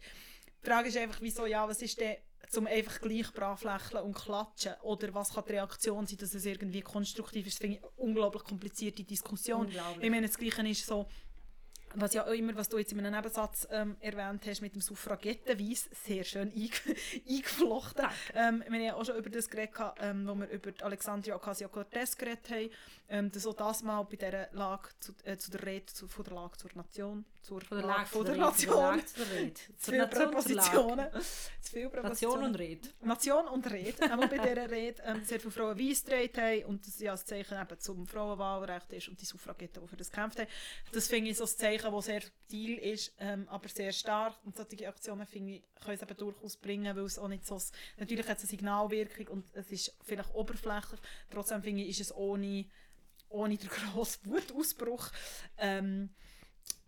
Die 0.62 0.66
Frage 0.66 0.88
ist 0.88 0.96
einfach, 0.96 1.20
wieso, 1.20 1.46
ja, 1.46 1.66
was 1.68 1.80
ist 1.82 2.00
denn 2.00 2.16
zum 2.50 2.66
einfach 2.66 3.00
gleich 3.00 3.32
brav 3.32 3.62
lächeln 3.64 4.02
und 4.04 4.14
klatschen? 4.14 4.74
Oder 4.82 5.14
was 5.14 5.32
kann 5.32 5.44
die 5.46 5.52
Reaktion 5.52 6.06
sein, 6.06 6.18
dass 6.18 6.34
es 6.34 6.44
irgendwie 6.44 6.82
konstruktiv 6.82 7.46
ist? 7.46 7.54
Das 7.54 7.60
finde 7.60 7.76
ich 7.76 7.82
eine 7.82 7.92
unglaublich 7.96 8.42
komplizierte 8.42 9.04
Diskussion. 9.04 9.66
Unglaublich. 9.66 10.04
Ich 10.04 10.10
meine, 10.10 10.26
das 10.26 10.36
Gleiche 10.36 10.68
ist 10.68 10.86
so, 10.86 11.06
was 11.94 12.14
ja 12.14 12.26
auch 12.26 12.32
immer, 12.32 12.54
was 12.56 12.68
du 12.68 12.78
jetzt 12.78 12.92
in 12.92 13.00
einem 13.00 13.14
Nebensatz 13.14 13.66
ähm, 13.70 13.96
erwähnt 14.00 14.46
hast, 14.46 14.60
mit 14.60 14.74
dem 14.74 14.80
Suffragettenweis, 14.80 15.88
sehr 16.04 16.24
schön 16.24 16.52
einge 16.52 16.70
eingeflochten. 17.28 18.06
Ähm, 18.34 18.64
wir 18.66 18.74
haben 18.78 18.84
ja 18.84 18.94
auch 18.94 19.04
schon 19.04 19.16
über 19.16 19.30
das 19.30 19.48
geredet, 19.48 19.74
ähm, 20.00 20.26
wo 20.26 20.34
wir 20.34 20.48
über 20.48 20.72
Alexandria 20.82 21.36
Ocasio-Cortez 21.36 22.16
geredet 22.16 22.50
haben, 22.50 22.70
ähm, 23.08 23.32
dass 23.32 23.46
auch 23.46 23.54
das 23.54 23.82
mal 23.82 24.02
bei 24.04 24.16
dieser 24.16 24.48
Lage, 24.52 24.88
zu, 25.00 25.12
äh, 25.24 25.36
zu 25.36 25.50
der 25.50 25.66
Rede 25.66 25.86
zu, 25.86 26.06
von 26.06 26.24
der 26.24 26.34
Lage 26.34 26.56
zur 26.58 26.70
Nation, 26.74 27.24
zur 27.42 27.60
Von 27.62 27.78
der 27.78 27.86
Lage 27.86 28.06
von 28.06 28.26
zur 28.26 28.34
der 28.34 28.44
Nation, 28.44 28.76
Lage 28.76 29.06
zur 29.06 29.26
Rede. 29.30 29.60
zu 29.78 29.90
Nation, 29.90 30.10
zur 30.10 30.26
Präpositionen, 30.26 31.10
zu 31.10 31.78
Nation 31.78 31.90
Präpositionen. 31.90 32.46
und 32.46 32.54
Rede. 32.56 32.88
Nation 33.00 33.48
und 33.48 33.70
Rede, 33.70 34.02
einmal 34.12 34.28
bei 34.28 34.38
dieser 34.38 34.70
Rede 34.70 35.02
ähm, 35.04 35.24
sehr 35.24 35.40
viele 35.40 35.50
Frauen 35.50 35.78
weiss 35.78 36.04
getragen 36.04 36.36
haben 36.36 36.64
und 36.66 36.86
das 36.86 37.00
ja 37.00 37.12
das 37.12 37.24
Zeichen 37.24 37.58
eben 37.60 37.80
zum 37.80 38.06
Frauenwahlrecht 38.06 38.92
ist 38.92 39.08
und 39.08 39.20
die 39.20 39.24
Suffragetten, 39.24 39.82
die 39.82 39.88
für 39.88 39.96
das 39.96 40.10
gekämpft 40.10 40.38
haben. 40.38 40.48
Das 40.92 41.08
finde 41.08 41.30
ich 41.30 41.36
so 41.36 41.44
ein 41.44 41.48
Zeichen, 41.48 41.79
das 41.82 42.04
sehr 42.04 42.20
subtil 42.20 42.78
ist, 42.78 43.14
ähm, 43.18 43.48
aber 43.48 43.68
sehr 43.68 43.92
stark 43.92 44.36
und 44.44 44.56
solche 44.56 44.88
Aktionen 44.88 45.26
finde 45.26 45.54
ich, 45.54 45.62
können 45.82 45.96
es 45.96 46.02
eben 46.02 46.16
durchaus 46.16 46.56
bringen, 46.56 46.96
weil 46.96 47.04
es 47.04 47.18
auch 47.18 47.28
nicht 47.28 47.46
so, 47.46 47.60
natürlich 47.98 48.26
hat 48.28 48.38
es 48.38 48.44
eine 48.44 48.50
Signalwirkung 48.50 49.28
und 49.28 49.54
es 49.54 49.70
ist 49.70 49.96
vielleicht 50.04 50.34
oberflächlich, 50.34 51.00
trotzdem 51.30 51.62
finde 51.62 51.82
ich, 51.82 51.90
ist 51.90 52.00
es 52.00 52.14
ohne, 52.14 52.66
ohne 53.28 53.56
den 53.56 53.68
grossen 53.68 54.30
Wutausbruch 54.30 55.10
ähm, 55.58 56.10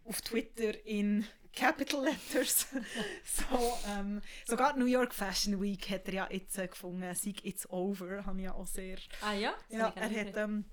auf 0.04 0.20
Twitter 0.20 0.84
in 0.84 1.26
Capital 1.54 2.04
Letters. 2.04 2.66
so, 3.24 3.78
ähm, 3.88 4.22
sogar 4.46 4.76
New 4.76 4.86
York 4.86 5.14
Fashion 5.14 5.60
Week 5.60 5.90
hat 5.90 6.08
er 6.08 6.14
ja 6.14 6.28
jetzt 6.30 6.58
äh, 6.58 6.66
gefunden, 6.66 7.14
sei 7.14 7.34
it's 7.42 7.68
over, 7.68 8.24
habe 8.24 8.38
ich 8.38 8.44
ja 8.44 8.54
auch 8.54 8.66
sehr... 8.66 8.98
Ah 9.20 9.34
ja? 9.34 9.54
Er 9.68 9.86
hat 9.86 10.36
ähm, 10.36 10.64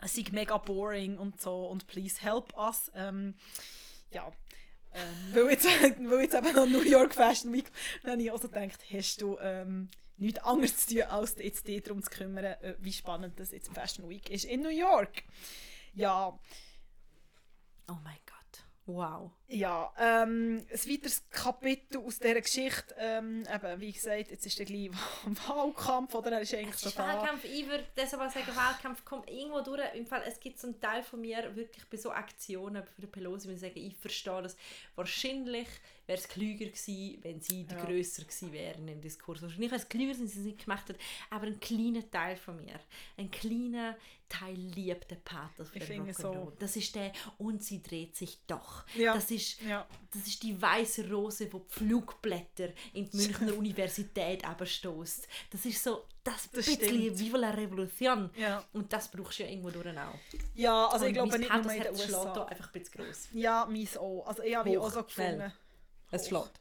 es 0.00 0.14
sei 0.14 0.24
mega 0.32 0.58
boring 0.58 1.18
und 1.18 1.40
so 1.40 1.66
und 1.66 1.86
please 1.86 2.20
help 2.20 2.56
us. 2.56 2.90
Ähm, 2.94 3.34
ja, 4.10 4.30
ähm, 4.92 5.34
weil, 5.34 5.50
jetzt, 5.50 5.64
weil 6.10 6.20
jetzt 6.22 6.34
eben 6.34 6.54
noch 6.54 6.66
New 6.66 6.82
York 6.82 7.14
Fashion 7.14 7.52
Week, 7.52 7.70
dann 8.02 8.12
habe 8.12 8.22
ich 8.22 8.32
also 8.32 8.48
gedacht, 8.48 8.80
hast 8.92 9.22
du 9.22 9.38
ähm, 9.40 9.88
nichts 10.16 10.40
anderes 10.40 10.76
zu 10.76 10.94
tun, 10.94 11.02
als 11.04 11.36
jetzt 11.38 11.66
dich 11.66 11.82
darum 11.82 12.02
zu 12.02 12.10
kümmern, 12.10 12.44
äh, 12.44 12.74
wie 12.78 12.92
spannend 12.92 13.38
das 13.40 13.52
jetzt 13.52 13.72
Fashion 13.72 14.08
Week 14.08 14.30
ist 14.30 14.44
in 14.44 14.60
New 14.62 14.68
York. 14.68 15.22
Ja, 15.94 16.38
Oh 17.88 17.98
mein 18.04 18.16
Gott. 18.26 18.31
Wow. 18.86 19.30
Ja, 19.46 19.92
ähm, 19.96 20.66
ein 20.68 20.90
weiteres 20.90 21.22
Kapitel 21.30 21.98
aus 21.98 22.18
dieser 22.18 22.40
Geschichte, 22.40 22.94
ähm, 22.98 23.44
eben, 23.52 23.80
wie 23.80 23.92
gesagt, 23.92 24.30
jetzt 24.30 24.44
ist 24.44 24.58
der 24.58 24.66
gleich 24.66 24.90
Wahlkampf, 25.46 26.14
oder? 26.16 26.32
Er 26.32 26.40
ist 26.40 26.52
eigentlich 26.54 26.80
schon 26.80 26.92
da. 26.96 27.06
Wahlkampf, 27.06 27.44
ich 27.44 27.68
würde 27.68 27.84
deshalb 27.96 28.32
sagen, 28.32 28.56
Wahlkampf 28.56 29.04
kommt 29.04 29.30
irgendwo 29.30 29.60
durch. 29.60 29.80
Im 29.94 30.04
Fall, 30.06 30.22
es 30.26 30.40
gibt 30.40 30.58
so 30.58 30.66
einen 30.66 30.80
Teil 30.80 31.02
von 31.04 31.20
mir 31.20 31.54
wirklich 31.54 31.88
bei 31.88 31.96
so 31.96 32.10
Aktionen 32.10 32.82
für 32.84 33.02
die 33.02 33.06
Pelosi, 33.06 33.46
wenn 33.46 33.54
ich 33.54 33.60
sage, 33.60 33.78
ich 33.78 33.96
verstehe 33.96 34.42
das. 34.42 34.56
Wahrscheinlich 34.96 35.68
wäre 36.06 36.18
es 36.18 36.26
klüger 36.28 36.64
gewesen, 36.66 37.18
wenn 37.22 37.40
sie 37.40 37.66
Ja. 37.70 37.84
grösser 37.84 38.22
gewesen 38.24 38.52
wären 38.52 38.88
im 38.88 39.00
Diskurs. 39.00 39.42
Wahrscheinlich 39.42 39.70
wäre 39.70 39.80
es 39.80 39.88
klüger, 39.88 40.18
wenn 40.18 40.26
sie 40.26 40.40
es 40.40 40.44
nicht 40.44 40.64
gemacht 40.64 40.88
hat, 40.88 40.96
aber 41.30 41.46
ein 41.46 41.60
kleiner 41.60 42.10
Teil 42.10 42.36
von 42.36 42.56
mir, 42.56 42.80
ein 43.16 43.30
kleiner 43.30 43.96
Teil 44.32 44.54
liebt 44.56 45.10
den 45.10 45.20
Pathos 45.22 45.68
für 45.70 45.78
Ich 45.78 45.86
den 45.86 46.02
Rock'n'Roll. 46.10 46.20
so. 46.22 46.52
Das 46.58 46.74
ist 46.76 46.94
der 46.94 47.12
«Und 47.38 47.62
sie 47.62 47.82
dreht 47.82 48.16
sich 48.16 48.38
doch». 48.46 48.84
Ja. 48.96 49.14
Das 49.14 49.30
ist 49.30 49.60
Ja. 49.60 49.86
das 50.12 50.26
ist 50.26 50.42
die 50.42 50.60
weiße 50.60 51.10
Rose, 51.10 51.52
wo 51.52 51.58
die 51.58 51.72
Flugblätter 51.74 52.68
in 52.94 53.10
die 53.10 53.16
Münchner 53.16 53.54
Universität 53.58 54.44
abstößt. 54.44 55.28
Das 55.50 55.64
ist 55.66 55.82
so 55.84 56.04
das, 56.24 56.50
Das 56.50 56.64
bisschen. 56.66 57.18
Viva 57.18 57.36
la 57.36 57.50
Revolution. 57.50 58.30
Ja. 58.36 58.64
Und 58.72 58.92
das 58.92 59.08
brauchst 59.10 59.38
du 59.38 59.42
ja 59.42 59.48
irgendwo 59.50 59.70
durch 59.70 59.86
auch. 59.98 60.14
ja, 60.54 60.86
also 60.88 61.04
ich 61.04 61.08
Und 61.10 61.14
glaube 61.14 61.30
mein 61.30 61.40
nicht 61.40 61.52
nur 61.52 61.72
in 61.74 61.82
den 61.82 61.96
schlägt 61.96 62.12
da 62.12 62.16
USA. 62.24 62.44
einfach 62.44 62.66
ein 62.66 62.72
bisschen 62.80 63.04
gross. 63.04 63.28
Ja, 63.32 63.66
meins 63.68 63.96
auch. 63.96 64.24
Also 64.26 64.42
ich 64.44 64.54
habe 64.56 64.70
Hoch, 64.70 64.84
auch 64.86 64.92
so 64.92 65.04
schnell. 65.08 65.36
gefunden. 65.36 65.52
Es 66.10 66.28
schlägt. 66.28 66.60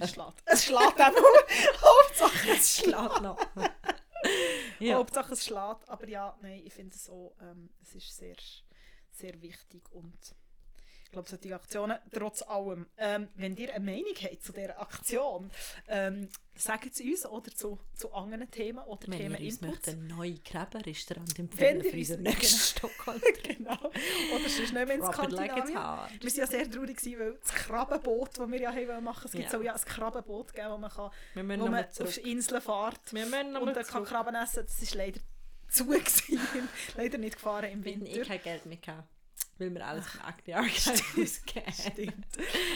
Es 0.00 0.10
schlägt. 0.12 0.42
Es 0.44 0.64
schlägt 0.64 0.98
eben. 1.00 1.16
Hauptsache 1.82 2.50
es. 2.52 2.76
Schlägt 2.76 3.22
noch. 3.22 3.38
ja. 4.80 4.96
Hauptsache 4.96 5.32
es 5.32 5.44
schlägt. 5.44 5.88
Aber 5.88 6.08
ja, 6.08 6.36
nein, 6.42 6.62
ich 6.64 6.72
finde 6.72 6.94
es 6.94 7.08
auch, 7.08 7.34
ähm, 7.40 7.70
es 7.82 7.94
ist 7.94 8.16
sehr, 8.16 8.36
sehr 9.10 9.40
wichtig 9.42 9.90
und 9.92 10.34
ich 11.08 11.12
glaube, 11.12 11.28
solche 11.30 11.54
Aktionen, 11.54 11.96
trotz 12.12 12.42
allem, 12.42 12.84
ähm, 12.98 13.28
wenn 13.34 13.56
ihr 13.56 13.74
eine 13.74 13.82
Meinung 13.82 14.12
habt 14.22 14.42
zu 14.44 14.52
dieser 14.52 14.78
Aktion, 14.78 15.50
ähm, 15.88 16.28
sagt 16.54 16.86
es 16.92 17.00
uns 17.00 17.24
oder 17.24 17.50
zu, 17.50 17.78
zu 17.94 18.12
anderen 18.12 18.50
Themen 18.50 18.80
oder 18.84 19.06
Wenn 19.08 19.18
Themen 19.18 19.36
ihr 19.40 19.46
uns 19.46 19.60
möchtet, 19.62 19.88
einen 19.94 20.06
neuen 20.08 20.38
Gräberrestaurant 20.44 21.38
empfehlen 21.38 21.80
für 21.80 21.86
uns- 21.88 21.96
unseren 22.10 22.22
nächsten 22.24 22.58
genau. 22.82 22.92
Stockholm. 22.92 23.22
genau. 23.42 23.78
Oder 24.34 24.48
sonst 24.48 24.58
nicht 24.58 24.72
mehr 24.74 24.90
ins 24.90 25.04
like 25.06 25.14
Skandinavien. 25.14 25.78
hard. 25.78 26.10
Wir 26.12 26.30
waren 26.30 26.36
ja 26.40 26.46
sehr 26.46 26.70
traurig, 26.70 27.18
weil 27.18 27.34
das 27.40 27.54
Krabbenboot, 27.54 28.38
das 28.38 28.50
wir 28.50 28.60
ja 28.60 28.70
haben 28.72 29.04
machen 29.04 29.22
es 29.24 29.32
gibt 29.32 29.44
Ja. 29.44 29.50
so 29.50 29.62
ja 29.62 29.74
ein 29.74 29.80
Krabbenboot, 29.80 30.52
gell, 30.52 30.70
wo 30.70 30.76
man, 30.76 30.90
kann, 30.90 31.10
wo 31.34 31.42
man 31.42 31.84
auf. 31.86 32.18
Inseln 32.18 32.60
fährt 32.60 33.12
und 33.14 33.74
dann 33.74 33.86
kann. 33.86 34.04
Krabben 34.04 34.34
essen. 34.34 34.66
Das 34.66 34.80
war 34.90 34.96
leider 34.98 35.20
zu. 35.70 35.86
Gewesen. 35.86 36.38
leider 36.98 37.16
nicht 37.16 37.36
gefahren 37.36 37.70
im 37.72 37.82
Winter. 37.84 38.24
kein 38.26 38.42
Geld 38.42 38.66
mehr 38.66 38.76
gehabt, 38.76 39.08
weil 39.58 39.74
wir 39.74 39.84
alles 39.86 40.06
vom 40.06 40.20
Acne 40.22 40.56
Archive 40.56 41.26
Stimmt. 41.26 42.26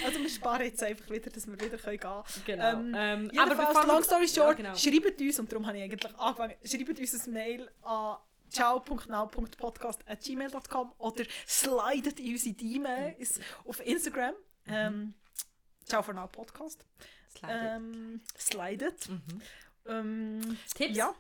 Also 0.04 0.18
wir 0.20 0.28
sparen 0.28 0.62
jetzt 0.62 0.82
einfach 0.82 1.08
wieder, 1.10 1.30
dass 1.30 1.46
wir 1.46 1.54
wieder 1.60 1.76
gehen 1.78 2.00
können. 2.00 2.22
Genau. 2.44 2.72
Ähm, 2.72 2.94
Ähm, 2.96 3.30
Jedenfalls, 3.32 3.68
bevor 3.72 3.86
long 3.86 4.02
story 4.04 4.26
short, 4.28 4.58
Ja, 4.58 4.72
genau. 4.72 4.76
schreibt 4.76 5.20
uns, 5.20 5.38
und 5.38 5.50
darum 5.52 5.66
habe 5.66 5.78
ich 5.78 5.84
eigentlich 5.84 6.18
angefangen, 6.18 6.54
schreibt 6.64 6.98
uns 6.98 7.26
ein 7.26 7.32
Mail 7.32 7.70
an 7.82 8.16
ciao.now.podcast.gmail.com 8.50 10.92
oder 10.98 11.24
slidet 11.46 12.18
in 12.20 12.32
unsere 12.32 12.54
DMs 12.54 13.40
auf 13.64 13.80
Instagram. 13.86 14.34
Mhm. 14.66 14.72
Ähm, 14.72 15.14
ciao 15.86 16.02
for 16.02 16.12
now 16.14 16.26
Podcast. 16.26 16.84
Slidet. 17.30 17.56
Ähm, 17.56 18.20
slidet. 18.38 19.08
Mhm. 19.08 19.40
Ähm, 19.86 20.58
Tipps? 20.74 20.96
Ja. 20.96 21.14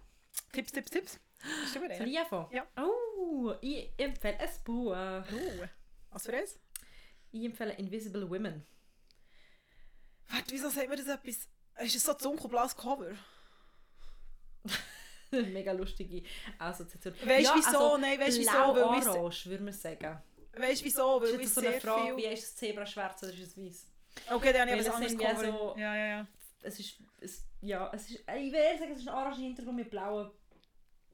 Tipps, 0.52 0.72
Tipps, 0.72 0.90
Tipps. 0.90 1.18
Soll 1.72 1.82
über 1.84 1.94
ich 2.06 2.18
anfangen? 2.18 2.46
Ja. 2.52 2.66
Oh, 2.76 3.52
ich 3.60 3.90
empfehle 3.96 4.38
ein 4.38 4.48
Buch. 4.64 4.92
Oh. 4.92 5.68
Was 6.10 6.26
für 6.26 6.34
eins? 6.36 6.58
Ich 7.32 7.44
empfehle 7.44 7.72
Invisible 7.74 8.28
Women. 8.28 8.64
Warte, 10.28 10.52
wieso 10.52 10.68
sagt 10.68 10.88
man 10.88 10.96
das 10.98 11.08
etwas? 11.08 11.48
Ist 11.80 11.96
es 11.96 12.02
so 12.04 12.12
ein 12.12 12.18
dunkelblaues 12.18 12.76
Cover? 12.76 13.12
Mega 15.30 15.72
lustige 15.72 16.22
Assoziation. 16.58 17.14
Weißt 17.26 17.50
du 17.50 17.54
wieso? 17.56 17.96
Nein, 17.96 18.20
weißt 18.20 18.36
du 18.36 18.40
wieso? 18.40 18.50
Blau-orange, 18.52 19.46
würde 19.46 19.64
man 19.64 19.72
sagen. 19.72 20.20
Weißt 20.54 20.82
du 20.82 20.84
wieso? 20.84 21.20
Weil 21.22 21.40
Ist 21.40 21.56
das 21.56 21.64
so 21.64 21.68
eine 21.70 21.80
Frage, 21.80 22.16
wie 22.16 22.22
viel... 22.22 22.32
ist 22.32 22.42
es 22.44 22.56
Zebra 22.56 22.84
schwarz 22.84 23.22
oder 23.22 23.32
ist 23.32 23.40
es 23.40 23.56
weiß? 23.56 23.86
Okay, 24.30 24.52
dann 24.52 24.68
habe 24.68 24.72
ich 24.72 24.76
ein 24.76 24.80
es 24.80 24.90
anderes 24.90 25.12
ja 25.14 25.32
Cover. 25.32 25.46
so- 25.46 25.74
Ja, 25.78 25.96
ja, 25.96 26.06
ja. 26.06 26.26
Es 26.64 26.78
ist, 26.78 26.96
es, 27.20 27.44
ja, 27.62 27.90
es 27.94 28.02
ist, 28.10 28.20
ich 28.20 28.52
würde 28.52 28.78
sagen, 28.78 28.92
es 28.92 29.00
ist 29.00 29.08
ein 29.08 29.14
orange 29.14 29.38
Hintergrund 29.40 29.76
mit 29.76 29.90
blauen, 29.90 30.30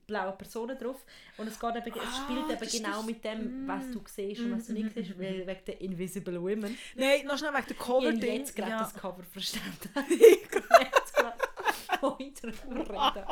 blauen 0.08 0.36
Personen 0.36 0.76
drauf. 0.76 1.04
Und 1.36 1.46
es, 1.46 1.60
geht 1.60 1.76
eben, 1.76 1.86
es 1.86 2.02
Ah, 2.02 2.24
spielt 2.24 2.50
eben 2.50 2.58
das 2.58 2.72
genau 2.72 3.02
mit 3.04 3.22
dem, 3.24 3.64
Mm. 3.64 3.68
was 3.68 3.90
du 3.92 4.02
siehst 4.06 4.40
und 4.40 4.56
was 4.56 4.66
du 4.66 4.72
nicht 4.72 4.92
siehst, 4.94 5.16
weil 5.18 5.46
wegen 5.46 5.64
der 5.66 5.80
Invisible 5.80 6.40
Women. 6.42 6.76
Nein, 6.96 7.24
noch 7.26 7.38
schnell 7.38 7.52
wegen 7.52 7.66
der 7.66 7.76
Ich 7.76 7.78
Cover 7.78 8.08
habe 8.08 8.26
jetzt 8.26 8.56
gerade 8.56 8.70
ja. 8.72 8.78
das 8.80 8.94
Cover 8.94 9.22
verstanden. 9.22 9.90
von 12.00 12.16
Hintergrund 12.18 12.90
reden. 12.90 13.24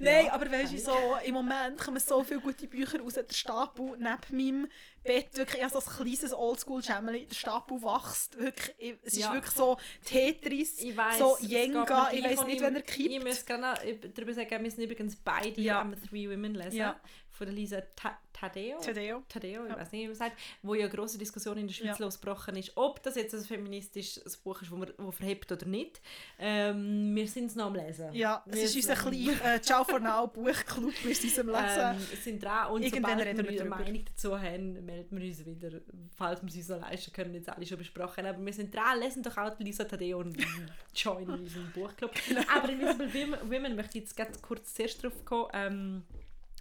Nein, 0.00 0.26
Ja, 0.26 0.32
aber 0.32 0.50
weißt 0.50 0.72
du 0.72 0.76
ich. 0.76 0.80
wieso? 0.82 0.96
Im 1.24 1.34
Moment 1.34 1.78
kommen 1.78 1.98
so 2.00 2.22
viele 2.22 2.40
gute 2.40 2.66
Bücher 2.66 3.00
raus. 3.00 3.14
Der 3.14 3.26
Stapel 3.32 3.96
neben 3.98 4.18
meinem 4.30 4.68
Bett, 5.02 5.36
wirklich, 5.36 5.58
ich 5.62 5.64
habe 5.64 5.80
so 5.80 5.90
ein 5.90 5.96
kleines 6.06 6.32
Oldschool-Schemmeli, 6.34 7.26
der 7.26 7.34
Stapel 7.34 7.80
wächst. 7.82 8.38
Wirklich, 8.38 8.74
ich- 8.78 8.94
es 9.02 9.12
ist 9.14 9.18
Ja. 9.20 9.32
wirklich 9.32 9.54
so 9.54 9.76
Tetris, 10.04 10.82
Ich 10.82 10.96
weiss, 10.96 11.18
so 11.18 11.36
Jenga, 11.40 12.10
ich 12.12 12.24
weiß 12.24 12.44
nicht, 12.44 12.56
ich- 12.56 12.62
wenn 12.62 12.74
er 12.76 12.80
Ich 12.80 12.86
kippt. 12.86 13.24
muss 13.24 13.44
gerne 13.46 13.74
darüber 14.14 14.34
sagen, 14.34 14.62
wir 14.64 14.70
sind 14.70 14.84
übrigens 14.84 15.16
beide 15.16 15.60
Ja. 15.60 15.80
am 15.80 15.94
Three 16.08 16.28
Women 16.30 16.54
lesen. 16.54 16.76
Ja. 16.76 17.00
Von 17.38 17.46
der 17.46 17.54
Lisa 17.54 17.80
Ta 17.94 18.18
Tadeo. 18.32 18.78
Tadeo. 18.80 19.22
Tadeo, 19.28 19.64
ich 19.64 19.70
Ja. 19.70 19.76
weiß 19.78 19.90
nicht, 19.92 20.02
wie 20.02 20.06
man 20.06 20.14
sagt, 20.14 20.38
wo 20.62 20.74
ja 20.74 20.82
eine 20.86 20.94
grosse 20.94 21.18
Diskussion 21.18 21.58
in 21.58 21.66
der 21.66 21.74
Schweiz 21.74 21.98
Ja. 21.98 22.04
losgebrochen 22.04 22.54
ist, 22.56 22.70
ob 22.76 23.02
das 23.02 23.16
jetzt 23.16 23.34
ein 23.34 23.40
feministisches 23.42 24.36
Buch 24.36 24.62
ist, 24.62 24.70
das 24.70 24.78
man 24.78 24.92
wo 24.98 25.10
verhebt 25.10 25.50
oder 25.50 25.66
nicht. 25.66 26.00
Ähm, 26.38 27.14
wir 27.16 27.26
sind 27.26 27.46
es 27.46 27.56
noch 27.56 27.66
am 27.66 27.74
Lesen. 27.74 28.12
Ja, 28.12 28.44
es 28.46 28.54
Wir 28.54 28.62
ist 28.64 28.76
unser 28.76 28.94
kleiner 28.94 29.44
äh, 29.54 29.60
Ciao 29.60 29.82
for 29.84 29.98
Now 29.98 30.26
Buchclub, 30.28 30.92
wir 31.04 31.14
sind 31.16 31.38
am 31.40 31.48
Lesen. 31.48 32.00
Ähm, 32.12 32.18
sind 32.22 32.42
dran 32.42 32.70
und 32.72 32.82
Irgendwann 32.82 33.18
sobald 33.18 33.36
wir 33.36 33.50
wir 33.50 33.60
eine. 33.60 33.70
Meinung 33.70 34.04
dazu 34.04 34.40
haben, 34.40 34.84
melden 34.84 35.18
wir 35.20 35.28
uns 35.28 35.44
wieder, 35.44 35.80
falls 36.16 36.40
wir 36.42 36.48
es 36.48 36.56
uns 36.56 36.68
noch 36.68 36.80
leisten 36.80 37.12
können, 37.12 37.34
jetzt 37.34 37.48
alle 37.48 37.66
schon 37.66 37.78
besprochen. 37.78 38.24
Aber 38.24 38.44
wir 38.44 38.52
sind 38.52 38.72
dran, 38.74 39.00
lesen 39.00 39.22
doch 39.24 39.36
auch 39.36 39.58
Lisa 39.58 39.82
Tadeo 39.84 40.18
und 40.20 40.36
join 40.94 41.28
unseren 41.28 41.72
Buchclub. 41.72 42.12
Genau. 42.28 42.42
Aber 42.54 42.68
Invisible 42.68 43.12
Women, 43.14 43.50
Women 43.50 43.74
möchte 43.76 43.98
ich 43.98 44.04
jetzt 44.04 44.16
ganz 44.16 44.40
kurz 44.42 44.74
zuerst 44.74 45.02
drauf 45.02 45.24
kommen. 45.24 45.48
Ähm, 45.54 46.02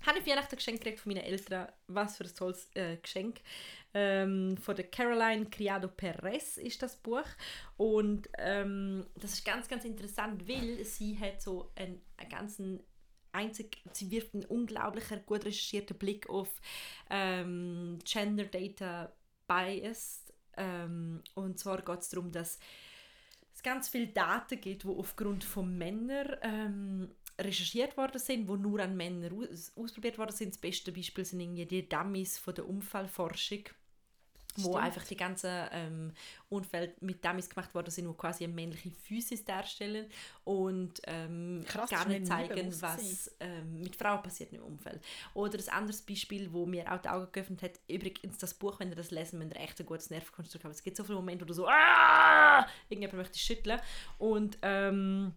habe 0.07 0.19
ich 0.19 0.25
Weihnachten 0.25 0.55
geschenkt 0.55 0.83
gekriegt 0.83 1.01
von 1.01 1.13
meinen 1.13 1.23
Eltern. 1.23 1.67
Was 1.87 2.17
für 2.17 2.23
ein 2.23 2.35
tolles 2.35 2.69
äh, 2.75 2.97
Geschenk. 2.97 3.41
Ähm, 3.93 4.57
von 4.57 4.75
der 4.75 4.87
Caroline 4.87 5.45
Criado 5.49 5.87
Perez 5.87 6.57
ist 6.57 6.81
das 6.81 6.95
Buch. 6.95 7.25
Und 7.75 8.29
ähm, 8.37 9.05
das 9.15 9.33
ist 9.33 9.45
ganz, 9.45 9.67
ganz 9.67 9.85
interessant, 9.85 10.47
weil 10.47 10.83
sie 10.83 11.19
hat 11.19 11.41
so 11.41 11.71
einen, 11.75 12.01
einen 12.17 12.29
ganzen 12.29 12.83
einzig, 13.31 13.77
sie 13.93 14.09
wirft 14.09 14.33
einen 14.33 14.45
unglaublichen, 14.45 15.25
gut 15.25 15.45
recherchierten 15.45 15.97
Blick 15.97 16.27
auf 16.29 16.49
ähm, 17.09 17.99
Gender 18.03 18.45
Data 18.45 19.13
Bias. 19.47 20.25
Ähm, 20.55 21.21
und 21.35 21.59
zwar 21.59 21.81
geht 21.81 21.99
es 21.99 22.09
darum, 22.09 22.31
dass 22.31 22.59
es 23.53 23.63
ganz 23.63 23.89
viele 23.89 24.07
Daten 24.07 24.59
gibt, 24.61 24.83
die 24.83 24.87
aufgrund 24.87 25.43
von 25.43 25.77
Männern 25.77 26.37
ähm, 26.41 27.15
recherchiert 27.39 27.97
worden 27.97 28.19
sind, 28.19 28.47
die 28.47 28.57
nur 28.57 28.79
an 28.79 28.95
Männern 28.97 29.33
aus 29.33 29.71
ausprobiert 29.75 30.17
worden 30.17 30.35
sind. 30.35 30.53
Das 30.53 30.57
beste 30.57 30.91
Beispiel 30.91 31.25
sind 31.25 31.39
irgendwie 31.39 31.65
die 31.65 31.87
Dummies 31.87 32.37
von 32.37 32.55
der 32.55 32.67
Unfallforschung 32.67 33.63
wo 34.57 34.71
Stimmt. 34.71 34.83
einfach 34.83 35.03
die 35.03 35.15
ganzen 35.15 35.51
ähm, 35.71 36.13
Unfälle 36.49 36.93
mit 36.99 37.23
Dummies 37.23 37.49
gemacht 37.49 37.73
worden 37.75 37.91
sind, 37.91 38.07
die 38.09 38.17
quasi 38.17 38.43
eine 38.43 38.53
männliche 38.53 38.89
Physis 38.89 39.45
darstellen 39.45 40.07
und 40.43 40.99
ähm, 41.05 41.63
Krass, 41.67 41.89
gar 41.89 42.07
nicht 42.07 42.27
zeigen, 42.27 42.73
was 42.81 43.31
ähm, 43.39 43.81
mit 43.81 43.95
Frauen 43.95 44.23
passiert 44.23 44.51
im 44.53 44.63
Umfeld. 44.63 45.01
Oder 45.33 45.59
ein 45.59 45.69
anderes 45.69 46.01
Beispiel, 46.01 46.51
wo 46.51 46.65
mir 46.65 46.91
auch 46.91 47.01
die 47.01 47.09
Augen 47.09 47.31
geöffnet 47.31 47.61
hat, 47.61 47.79
übrigens 47.87 48.37
das 48.37 48.53
Buch, 48.53 48.79
wenn 48.79 48.89
ihr 48.89 48.95
das 48.95 49.11
lesen, 49.11 49.39
müsst 49.39 49.53
ihr 49.53 49.61
echt 49.61 49.79
ein 49.79 49.85
gutes 49.85 50.09
Nervenkonstrukt 50.09 50.65
haben. 50.65 50.71
Es 50.71 50.83
gibt 50.83 50.97
so 50.97 51.03
viele 51.03 51.17
Momente, 51.17 51.43
wo 51.43 51.47
du 51.47 51.53
so 51.53 51.67
«Ah!» 51.67 52.65
irgendjemand 52.89 53.19
möchte 53.19 53.37
schütteln 53.37 53.79
und 54.17 54.57
ähm, 54.63 55.33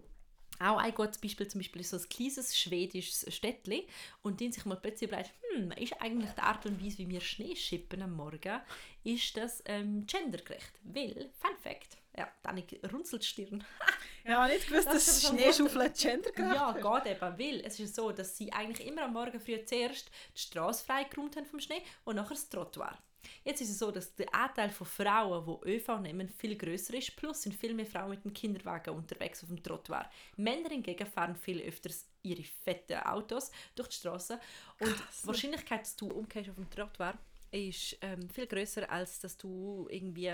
auch 0.60 0.78
ein 0.78 0.94
gutes 0.94 1.18
Beispiel 1.18 1.48
zum 1.48 1.60
Beispiel 1.60 1.80
ist 1.80 1.90
so 1.90 1.96
ein 1.96 2.08
kleines 2.08 2.58
schwedisches 2.58 3.34
Städtchen 3.34 3.82
und 4.22 4.40
die 4.40 4.52
sich 4.52 4.64
mal 4.66 4.76
plötzlich 4.76 5.08
überlegt, 5.08 5.32
hm, 5.54 5.72
ist 5.72 6.00
eigentlich 6.00 6.30
die 6.32 6.40
Art 6.40 6.66
und 6.66 6.84
Weise, 6.84 6.98
wie 6.98 7.08
wir 7.08 7.20
Schnee 7.20 7.56
schippen 7.56 8.02
am 8.02 8.12
Morgen, 8.12 8.60
ist 9.02 9.36
das 9.36 9.62
ähm, 9.66 10.06
gendergerecht? 10.06 10.72
Weil, 10.82 11.30
Fun 11.40 11.56
Fact, 11.62 11.96
ja, 12.16 12.28
dann 12.42 12.62
runzelt 12.92 13.22
die 13.22 13.26
Stirn. 13.26 13.64
Ja, 14.22 14.46
nicht 14.46 14.68
gewusst, 14.68 14.86
Das 14.86 15.06
dass 15.06 15.24
ein 15.24 15.38
Schneeschaufeln 15.38 15.92
gendergerecht 15.94 16.54
Ja, 16.54 16.72
geht 16.72 17.12
eben, 17.12 17.38
weil 17.38 17.60
es 17.64 17.80
ist 17.80 17.94
so, 17.94 18.12
dass 18.12 18.36
sie 18.36 18.52
eigentlich 18.52 18.86
immer 18.86 19.04
am 19.04 19.14
Morgen 19.14 19.40
früh 19.40 19.64
zuerst 19.64 20.10
die 20.36 20.40
Straße 20.40 20.84
freigeräumt 20.84 21.36
haben 21.36 21.46
vom 21.46 21.58
Schnee 21.58 21.82
und 22.04 22.16
nachher 22.16 22.34
das 22.34 22.50
Trottoir. 22.50 22.98
Jetzt 23.44 23.60
ist 23.60 23.70
es 23.70 23.78
so, 23.78 23.90
dass 23.90 24.14
der 24.14 24.34
Anteil 24.34 24.70
von 24.70 24.86
Frauen, 24.86 25.58
die 25.64 25.70
ÖV 25.70 25.98
nehmen, 26.00 26.28
viel 26.28 26.56
größer 26.56 26.94
ist, 26.94 27.16
plus 27.16 27.42
sind 27.42 27.54
viel 27.54 27.74
mehr 27.74 27.86
Frauen 27.86 28.10
mit 28.10 28.24
dem 28.24 28.32
Kinderwagen 28.32 28.94
unterwegs 28.94 29.42
auf 29.42 29.48
dem 29.48 29.62
Trottoir. 29.62 30.08
Männer 30.36 30.68
hingegen 30.68 31.06
fahren 31.06 31.36
viel 31.36 31.60
öfters 31.60 32.06
ihre 32.22 32.42
fetten 32.42 32.98
Autos 32.98 33.50
durch 33.74 33.88
die 33.88 33.96
Straße 33.96 34.38
und 34.80 34.94
die 35.22 35.26
Wahrscheinlichkeit, 35.26 35.82
dass 35.82 35.96
du 35.96 36.08
umkehrst 36.08 36.50
auf 36.50 36.56
dem 36.56 36.70
Trottoir, 36.70 37.14
ist 37.50 37.96
ähm, 38.00 38.28
viel 38.30 38.46
größer 38.46 38.90
als 38.90 39.20
dass 39.20 39.36
du 39.36 39.88
irgendwie, 39.90 40.32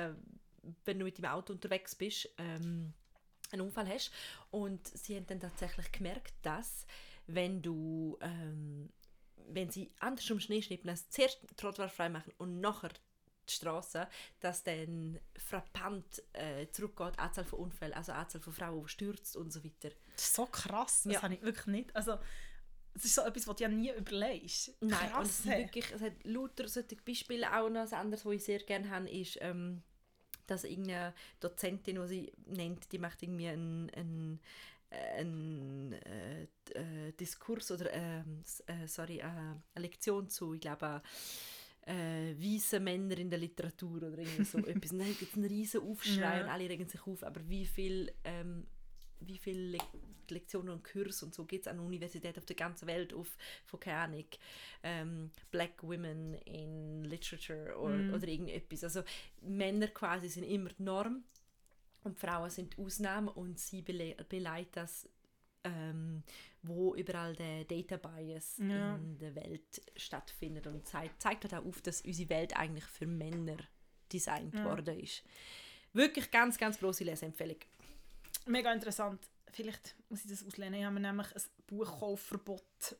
wenn 0.84 0.99
du 0.99 1.05
mit 1.05 1.18
dem 1.18 1.24
Auto 1.24 1.53
unterwegs 1.53 1.95
bist, 1.95 2.28
ähm, 2.39 2.93
einen 3.53 3.62
Unfall 3.62 3.89
hast. 3.89 4.11
Und 4.51 4.87
sie 4.87 5.16
haben 5.16 5.26
dann 5.26 5.41
tatsächlich 5.41 5.91
gemerkt, 5.93 6.34
dass 6.43 6.87
wenn 7.26 7.62
du, 7.62 8.18
ähm, 8.20 8.91
wenn 9.49 9.70
sie 9.70 9.92
andersrum 10.01 10.40
Schnee 10.40 10.62
schnippen, 10.62 10.90
als 10.90 11.09
zuerst 11.11 11.42
den 11.42 11.57
Trottoir 11.57 11.88
frei 11.88 12.09
machen 12.09 12.32
und 12.38 12.61
nachher 12.61 12.90
die 13.49 13.53
Straße, 13.53 14.09
dass 14.40 14.64
dann 14.64 15.20
frappant 15.36 16.22
äh, 16.32 16.66
zurückgeht, 16.72 17.14
die 17.14 17.18
Anzahl 17.20 17.44
von 17.44 17.61
Unfällen, 17.61 17.94
also 17.94 18.12
die 18.12 18.18
Anzahl 18.18 18.40
von 18.40 18.53
Frauen, 18.53 18.82
die 18.82 18.88
stürzt 18.88 19.36
und 19.36 19.53
so 19.53 19.62
weiter. 19.64 19.90
Das 20.16 20.24
ist 20.24 20.34
so 20.34 20.47
krass, 20.47 21.03
das 21.05 21.12
Ja. 21.14 21.22
habe 21.22 21.34
ich 21.34 21.42
wirklich 21.42 21.66
nicht. 21.66 21.94
Also, 21.94 22.18
es 22.94 23.05
ist 23.05 23.14
so 23.14 23.22
etwas, 23.22 23.47
was 23.47 23.57
du 23.57 23.62
ja 23.64 23.68
nie 23.68 23.90
überlegst. 23.92 24.74
Nein, 24.80 24.90
und 24.90 24.94
es, 24.97 25.11
Krass, 25.12 25.42
sind 25.42 25.53
hey. 25.53 25.64
wirklich, 25.64 25.92
es 25.92 26.01
hat 26.01 26.24
lauter 26.24 26.66
solche 26.66 26.97
Beispiele. 26.97 27.47
Auch 27.57 27.68
noch 27.68 27.82
ein 27.82 27.92
anderes, 27.94 28.24
was 28.24 28.32
ich 28.32 28.44
sehr 28.44 28.59
gerne 28.61 28.88
habe, 28.90 29.09
ist, 29.11 29.38
ähm, 29.42 29.82
dass 30.47 30.64
irgendeine 30.64 31.12
Dozentin, 31.40 32.01
die 32.01 32.09
sie 32.09 32.32
nennt, 32.47 32.90
die 32.92 32.99
macht 32.99 33.22
irgendwie 33.22 33.49
einen, 33.49 33.90
einen, 33.90 34.40
einen 34.91 35.93
äh, 35.93 36.43
äh, 36.74 37.12
Diskurs 37.12 37.70
oder 37.70 37.93
ähm, 37.93 38.43
äh, 38.66 38.87
sorry, 38.87 39.18
äh, 39.18 39.22
eine 39.22 39.62
Lektion 39.76 40.28
zu, 40.28 40.55
ich 40.55 40.61
glaube, 40.61 41.03
äh, 41.87 42.34
weiße 42.37 42.80
Männer 42.80 43.16
in 43.18 43.30
der 43.30 43.39
Literatur 43.39 43.99
oder 43.99 44.18
irgendwie 44.18 44.45
so 44.45 44.59
etwas. 44.66 44.93
Und 44.93 44.99
dann 45.01 45.09
gibt 45.09 45.22
es 45.32 45.34
einen 45.37 45.45
riesen 45.47 45.80
Aufschrei 45.82 46.39
Ja. 46.39 46.43
und 46.45 46.49
alle 46.51 46.68
regen 46.68 46.89
sich 46.89 47.07
auf. 47.07 47.22
Aber 47.22 47.49
wie 47.49 47.66
viel, 47.66 48.12
ähm, 48.24 48.66
wie 49.20 49.39
viele 49.39 49.70
Le 49.72 49.78
Lektionen 50.28 50.70
und 50.74 50.82
Kurse 50.82 51.24
und 51.24 51.32
so 51.37 51.45
gibt 51.45 51.66
es 51.66 51.72
an 51.72 51.78
Universitäten 51.78 52.41
auf 52.41 52.45
der 52.47 52.57
ganzen 52.57 52.89
Welt 52.89 53.14
auf, 53.14 53.37
von 53.64 53.78
keine 53.78 53.99
Ahnung, 53.99 54.24
ähm, 54.82 55.30
Black 55.53 55.84
Women 55.84 56.34
in 56.47 57.05
Literature 57.05 57.76
oder, 57.78 57.95
Mhm. 57.99 58.12
oder 58.12 58.26
irgendetwas. 58.26 58.82
Also 58.82 59.03
Männer 59.43 59.87
quasi 59.87 60.28
sind 60.28 60.43
immer 60.43 60.70
die 60.70 60.82
Norm 60.82 61.22
und 62.07 62.18
Frauen 62.18 62.50
sind 62.50 62.76
die 62.76 62.82
Ausnahme 62.82 63.30
und 63.32 63.59
sie 63.59 63.82
bele 63.82 64.14
beleidigt 64.28 64.76
das 64.76 65.09
ähm, 65.64 66.22
wo 66.62 66.94
überall 66.94 67.34
der 67.34 67.64
Data 67.64 67.96
Bias 67.96 68.59
Ja. 68.59 68.94
in 68.96 69.18
der 69.18 69.34
Welt 69.34 69.82
stattfindet 69.96 70.66
und 70.68 70.86
zeigt, 70.86 71.20
zeigt 71.20 71.42
halt 71.42 71.54
auch 71.54 71.66
auf, 71.68 71.82
dass 71.82 72.02
unsere 72.02 72.28
Welt 72.30 72.57
eigentlich 72.57 72.84
für 72.84 73.07
Männer 73.07 73.57
designt 74.12 74.54
Ja. 74.54 74.64
worden 74.64 75.00
ist. 75.00 75.24
Wirklich 75.92 76.30
ganz, 76.30 76.57
ganz 76.57 76.78
große 76.78 77.02
Leseempfehlung. 77.02 77.57
Mega 78.46 78.72
interessant. 78.72 79.20
Vielleicht 79.52 79.96
muss 80.09 80.24
ich 80.24 80.30
das 80.30 80.44
auslehnen. 80.46 80.74
Ich 80.78 80.84
habe 80.84 80.94
mir 80.94 81.00
nämlich 81.00 81.34
ein 81.34 81.42
Buchkaufverbot 81.66 82.96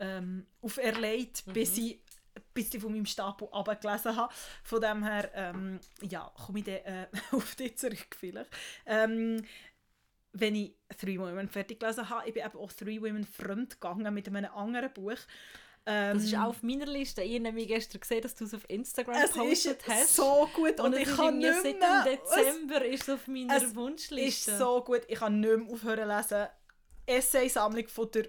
ähm, 0.00 0.46
auferlegt, 0.62 1.46
Mhm. 1.46 1.52
bis 1.52 1.76
ich 1.78 2.00
ein 2.40 2.52
bisschen 2.54 2.80
von 2.80 2.92
meinem 2.92 3.06
Stapel 3.06 3.48
abgelesen 3.52 4.16
habe. 4.16 4.32
Von 4.64 4.80
dem 4.80 5.04
her, 5.04 5.30
ähm, 5.34 5.80
ja, 6.02 6.32
komme 6.46 6.58
ich 6.60 6.64
dann 6.64 6.74
äh, 6.76 7.06
auf 7.32 7.54
dich 7.54 7.76
zurück 7.78 8.16
vielleicht. 8.18 8.50
Ähm, 8.86 9.44
wenn 10.32 10.54
ich 10.54 10.74
Three 10.98 11.18
Women 11.18 11.48
fertig 11.48 11.80
gelesen 11.80 12.08
habe, 12.08 12.28
ich 12.28 12.34
bin 12.34 12.44
eben 12.44 12.56
auch 12.58 12.72
Three 12.72 13.00
Women 13.00 13.24
fremd 13.24 13.80
gegangen 13.80 14.12
mit 14.14 14.28
einem 14.28 14.44
anderen 14.52 14.92
Buch. 14.92 15.16
Ähm, 15.86 16.14
Das 16.14 16.24
ist 16.24 16.34
auch 16.36 16.48
auf 16.48 16.62
meiner 16.62 16.86
Liste. 16.86 17.22
Ich 17.22 17.42
habe 17.44 17.66
gestern 17.66 18.00
gesehen, 18.00 18.22
dass 18.22 18.34
du 18.34 18.44
es 18.44 18.54
auf 18.54 18.68
Instagram 18.68 19.14
es 19.16 19.32
gepostet 19.32 19.80
ist 19.80 19.88
hast. 19.88 20.16
so 20.16 20.48
gut 20.54 20.78
und 20.78 20.86
und, 20.86 20.92
es 20.92 21.00
ich 21.00 21.08
ist 21.08 21.16
kann 21.16 21.38
nicht 21.38 21.54
seit 21.62 21.78
mehr. 21.78 22.04
dem 22.04 22.18
Dezember 22.18 22.84
ist 22.84 23.02
es 23.08 23.14
auf 23.14 23.26
meiner 23.26 23.56
es 23.56 23.74
Wunschliste. 23.74 24.50
ist 24.50 24.58
so 24.58 24.84
gut. 24.84 25.00
Ich 25.08 25.18
kann 25.18 25.40
nicht 25.40 25.56
mehr 25.56 25.72
aufhören 25.72 26.08
zu 26.08 26.34
lesen. 26.34 26.48
Essay-Sammlung 27.06 27.88
von 27.88 28.10
der 28.12 28.26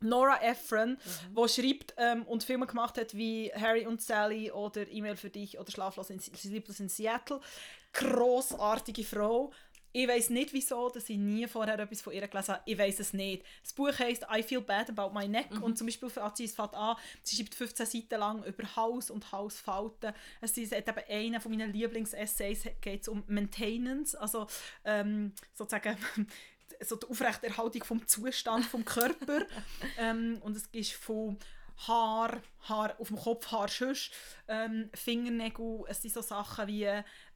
Nora 0.00 0.42
Ephron, 0.42 0.96
die 1.36 1.48
schreibt 1.48 1.94
ähm, 1.96 2.22
und 2.24 2.42
Filme 2.42 2.66
gemacht 2.66 2.98
hat 2.98 3.14
wie 3.14 3.52
Harry 3.54 3.86
und 3.86 4.00
Sally 4.00 4.50
oder 4.50 4.88
E-Mail 4.88 5.16
für 5.16 5.30
dich 5.30 5.58
oder 5.58 5.70
Schlaflos 5.70 6.10
in, 6.10 6.20
in 6.78 6.88
Seattle. 6.88 7.40
Grossartige 7.92 9.04
Frau. 9.04 9.52
Ich 9.92 10.06
weiß 10.06 10.30
nicht 10.30 10.52
wieso, 10.52 10.88
dass 10.88 11.08
ich 11.10 11.18
nie 11.18 11.48
vorher 11.48 11.76
etwas 11.76 12.00
von 12.00 12.12
ihr 12.12 12.26
gelesen 12.28 12.54
habe. 12.54 12.62
Ich 12.64 12.78
weiß 12.78 13.00
es 13.00 13.12
nicht. 13.12 13.44
Das 13.62 13.72
Buch 13.72 13.98
heißt 13.98 14.24
I 14.32 14.42
Feel 14.42 14.60
Bad 14.60 14.88
About 14.90 15.12
My 15.12 15.26
Neck 15.26 15.50
und 15.60 15.76
zum 15.76 15.88
Beispiel 15.88 16.08
fängt 16.08 16.36
sie 16.36 16.44
es 16.44 16.54
fängt 16.54 16.74
an, 16.74 16.96
sie 17.24 17.36
schreibt 17.36 17.56
15 17.56 17.86
Seiten 17.86 18.20
lang 18.20 18.44
über 18.44 18.76
Haus 18.76 19.10
und 19.10 19.32
Hausfalten. 19.32 20.12
Es 20.40 20.56
ist 20.56 20.72
eben 20.72 20.94
einer 21.08 21.40
von 21.40 21.50
meinen 21.50 21.72
Lieblingsessays 21.72 22.68
geht 22.80 23.08
um 23.08 23.24
Maintenance, 23.26 24.14
also 24.14 24.46
ähm, 24.84 25.32
sozusagen 25.54 25.96
so 26.80 26.96
die 26.96 27.06
Aufrechterhaltung 27.08 27.84
vom 27.84 28.06
Zustand 28.06 28.64
vom 28.64 28.84
Körper 28.84 29.46
ähm, 29.98 30.38
und 30.42 30.56
es 30.56 30.66
ist 30.72 30.94
von 30.94 31.38
Haar, 31.86 32.42
Haar 32.68 32.94
auf 32.98 33.08
dem 33.08 33.16
Kopf, 33.16 33.50
Haar 33.50 33.68
sonst, 33.68 34.12
ähm, 34.48 34.90
Fingernägel, 34.92 35.84
es 35.88 36.02
sind 36.02 36.12
so 36.12 36.20
Sachen 36.20 36.66
wie, 36.66 36.86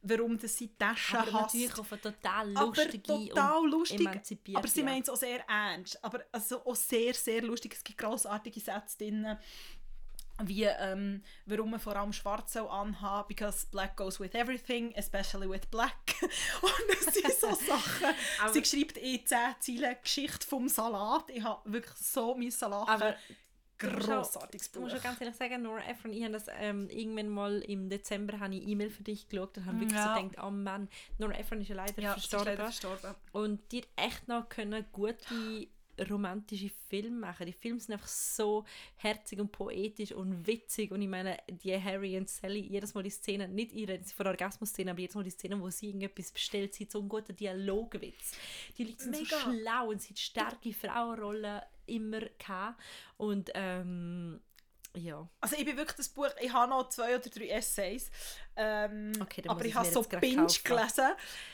warum 0.03 0.37
das 0.37 0.55
sie 0.55 0.69
Taschen 0.77 1.17
aber 1.17 1.33
hasst. 1.33 1.55
natürlich 1.55 1.79
auf 1.79 1.91
eine 1.91 2.01
total 2.01 2.57
Aber 2.57 2.65
lustige 2.67 3.01
total 3.01 3.57
und 3.63 3.71
lustig. 3.71 4.07
Aber 4.53 4.67
sie 4.67 4.81
Art. 4.81 4.89
meint 4.89 5.03
es 5.03 5.09
auch 5.09 5.15
sehr 5.15 5.43
ernst. 5.49 6.03
Aber 6.03 6.23
also 6.31 6.63
auch 6.63 6.75
sehr, 6.75 7.13
sehr 7.15 7.41
lustig. 7.41 7.73
Es 7.73 7.83
gibt 7.83 7.97
grossartige 7.97 8.59
Sätze 8.59 8.97
drin, 8.99 9.35
wie 10.43 10.63
ähm, 10.63 11.23
warum 11.45 11.71
man 11.71 11.79
vor 11.79 11.95
allem 11.95 12.11
schwarz 12.13 12.53
soll 12.53 12.67
anhaben, 12.67 13.27
because 13.27 13.65
black 13.71 13.95
goes 13.95 14.19
with 14.19 14.33
everything, 14.33 14.93
especially 14.97 15.49
with 15.49 15.65
black. 15.71 15.95
Und 16.61 16.71
das 17.05 17.13
sind 17.13 17.31
so 17.39 17.47
Sachen. 17.67 18.15
Aber- 18.41 18.53
sie 18.53 18.65
schreibt 18.65 18.97
in 18.97 19.25
10 19.25 19.37
Zeilen 19.59 19.95
Geschichte 20.01 20.45
vom 20.45 20.67
Salat. 20.67 21.29
Ich 21.29 21.43
habe 21.43 21.71
wirklich 21.71 21.95
so 21.97 22.35
mein 22.35 22.51
Salat. 22.51 22.87
Aber 22.89 23.09
auch- 23.11 23.15
Grossartiges 23.77 24.67
Ich 24.67 24.71
Buch. 24.71 24.81
muss 24.83 24.91
schon 24.93 25.01
ganz 25.01 25.19
ehrlich 25.19 25.35
sagen, 25.35 25.61
Nora 25.63 25.81
Ephron, 25.89 26.13
ich 26.13 26.23
habe 26.23 26.31
das 26.31 26.45
ähm, 26.59 26.87
irgendwann 26.89 27.27
mal 27.27 27.59
im 27.59 27.89
Dezember 27.89 28.39
habe 28.39 28.55
ich 28.55 28.65
E-Mail 28.69 28.89
für 28.89 29.03
dich 29.03 29.27
geschaut 29.27 29.57
und 29.57 29.65
habe 29.65 29.79
wirklich 29.81 29.99
Ja. 29.99 30.15
so 30.15 30.23
gedacht, 30.23 30.45
oh 30.47 30.49
Mann, 30.49 30.87
Nora 31.17 31.33
Ephron 31.33 31.59
ist 31.59 31.67
ja 31.67 31.75
leider 31.75 32.01
ja, 32.01 32.13
sie 32.13 32.19
ist 32.19 32.29
verstorben. 32.29 32.45
leider 32.45 32.63
verstorben. 32.63 33.15
Und 33.33 33.71
die 33.73 33.79
hat 33.81 33.87
echt 33.97 34.27
noch 34.29 34.47
können 34.47 34.85
gute 34.93 35.67
romantische 36.09 36.69
Filme 36.89 37.19
machen. 37.19 37.45
Die 37.45 37.53
Filme 37.53 37.79
sind 37.79 37.93
einfach 37.93 38.07
so 38.07 38.65
herzig 38.97 39.39
und 39.39 39.51
poetisch 39.51 40.11
und 40.11 40.45
witzig 40.47 40.91
und 40.91 41.01
ich 41.01 41.07
meine, 41.07 41.37
die 41.49 41.81
Harry 41.81 42.17
und 42.17 42.29
Sally, 42.29 42.59
jedes 42.59 42.93
Mal 42.93 43.03
die 43.03 43.09
Szene, 43.09 43.47
nicht 43.47 43.73
ihre 43.73 43.99
von 44.03 44.27
Orgasmus-Szene, 44.27 44.91
aber 44.91 44.99
jedes 44.99 45.15
Mal 45.15 45.23
die 45.23 45.29
Szene, 45.29 45.59
wo 45.59 45.69
sie 45.69 45.87
irgendetwas 45.87 46.31
bestellt, 46.31 46.73
sie 46.73 46.85
hat 46.85 46.91
so 46.91 46.99
einen 46.99 47.09
guten 47.09 47.35
Dialogwitz. 47.35 48.37
Die 48.77 48.83
Leute 48.85 49.03
sind 49.03 49.15
so 49.15 49.21
Mega. 49.21 49.41
schlau 49.41 49.89
und 49.89 50.01
sie 50.01 50.09
hat 50.09 50.19
starke 50.19 50.73
Frauenrollen 50.73 51.61
immer 51.87 52.21
gehabt. 52.37 52.81
und 53.17 53.51
ähm, 53.53 54.39
ja. 54.95 55.27
Also 55.41 55.55
ich 55.57 55.65
bin 55.65 55.77
wirklich 55.77 55.97
das 55.97 56.09
Buch, 56.09 56.27
ich 56.39 56.51
habe 56.51 56.69
noch 56.69 56.89
zwei 56.89 57.15
oder 57.15 57.29
drei 57.29 57.47
Essays, 57.47 58.09
ähm, 58.55 59.11
Okay, 59.21 59.43
aber 59.47 59.61
ich 59.61 59.67
ich 59.69 59.75
habe 59.75 59.89
so 59.89 60.01
binge 60.03 60.43
kaufen. 60.43 60.63
gelesen. 60.63 61.11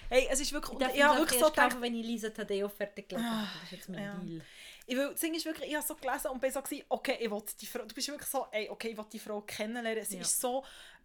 Hey, 0.10 0.28
es 0.30 0.40
ist 0.40 0.52
wirklich, 0.54 0.74
Ich 0.74 0.80
darf 0.80 0.96
ich 0.96 1.04
habe 1.04 1.20
wirklich 1.20 1.40
so 1.40 1.50
gedacht, 1.50 1.82
wenn 1.82 1.96
ich 1.96 2.06
Lisa 2.06 2.30
Tadeo 2.30 2.70
fertig 2.70 3.10
gelesen 3.10 3.30
habe. 3.30 3.48
Das 3.54 3.64
ist 3.64 3.72
jetzt 3.72 3.90
mein 3.90 4.04
ja. 4.04 4.14
Deal. 4.16 4.42
ich 4.88 4.96
will, 4.98 5.10
das 5.12 5.20
Ding 5.22 5.34
ist 5.34 5.46
wirklich, 5.46 5.70
ich 5.70 5.76
habe 5.76 5.86
so 5.86 5.96
gelesen 5.96 6.28
und 6.32 6.40
bin 6.42 6.52
so 6.52 6.62
gewesen, 6.62 6.84
okay, 6.90 7.18
ich 7.20 7.32
will 7.32 7.44
die 7.60 7.66
Frau, 7.66 7.80
du 7.86 7.96
bist 7.96 8.08
wirklich 8.08 8.30
so, 8.30 8.48
ey, 8.52 8.70
okay, 8.70 8.90
ich 8.90 8.98
will 8.98 9.06
die 9.12 9.20
Frau 9.20 9.42
kennenlernen, 9.42 10.04
sie 10.06 10.16
Ja. 10.18 10.22
ist 10.22 10.40
so 10.40 10.64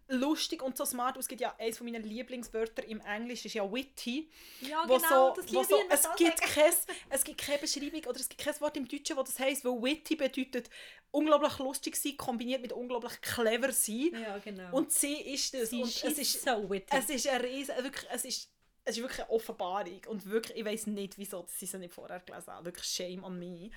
lustig 0.09 0.61
und 0.61 0.77
so 0.77 0.85
smart, 0.85 1.17
es 1.17 1.27
gibt 1.27 1.41
ja, 1.41 1.53
eines 1.57 1.79
meiner 1.81 1.99
Lieblingswörter 1.99 2.85
im 2.85 3.01
Englisch 3.01 3.45
ist 3.45 3.55
ja 3.55 3.69
witty, 3.71 4.29
Ja, 4.61 4.83
wo 4.87 4.95
genau, 4.97 5.35
so, 5.35 5.43
wo 5.53 5.63
so 5.63 5.75
es, 5.89 6.07
gibt 6.15 6.41
kein, 6.41 6.73
es 7.09 7.23
gibt 7.23 7.39
keine 7.39 7.59
Beschreibung 7.59 8.03
oder 8.05 8.19
es 8.19 8.29
gibt 8.29 8.41
kein 8.41 8.59
Wort 8.61 8.77
im 8.77 8.87
Deutschen, 8.87 9.17
wo 9.17 9.23
das 9.23 9.37
heisst, 9.39 9.65
weil 9.65 9.81
witty 9.81 10.15
bedeutet 10.15 10.69
unglaublich 11.11 11.57
lustig 11.59 11.95
sein, 11.95 12.15
kombiniert 12.17 12.61
mit 12.61 12.73
unglaublich 12.73 13.19
clever 13.21 13.71
sein 13.71 14.11
Ja, 14.13 14.37
genau. 14.37 14.75
und 14.75 14.91
sie 14.91 15.21
ist 15.21 15.53
das 15.53 15.69
sie 15.69 15.81
und 15.81 15.89
ist, 15.89 16.03
es 16.03 16.17
ist 16.17 16.41
so 16.43 16.69
witty. 16.69 16.95
es 16.95 17.09
ist 17.09 17.27
eine 17.27 17.43
riesen, 17.43 17.75
wirklich, 17.83 18.07
es 18.11 18.25
ist, 18.25 18.49
es 18.85 18.95
ist 18.97 19.03
wirklich 19.03 19.21
eine 19.21 19.31
Offenbarung 19.31 20.01
und 20.07 20.25
wirklich, 20.25 20.57
ich 20.57 20.65
weiß 20.65 20.87
nicht, 20.87 21.17
wieso 21.17 21.41
dass 21.41 21.61
ich 21.61 21.69
sie 21.69 21.77
nicht 21.77 21.93
vorher 21.93 22.21
gelesen 22.21 22.53
habe. 22.53 22.65
Wirklich 22.65 22.85
shame 22.87 23.23
on 23.23 23.37
me. 23.37 23.71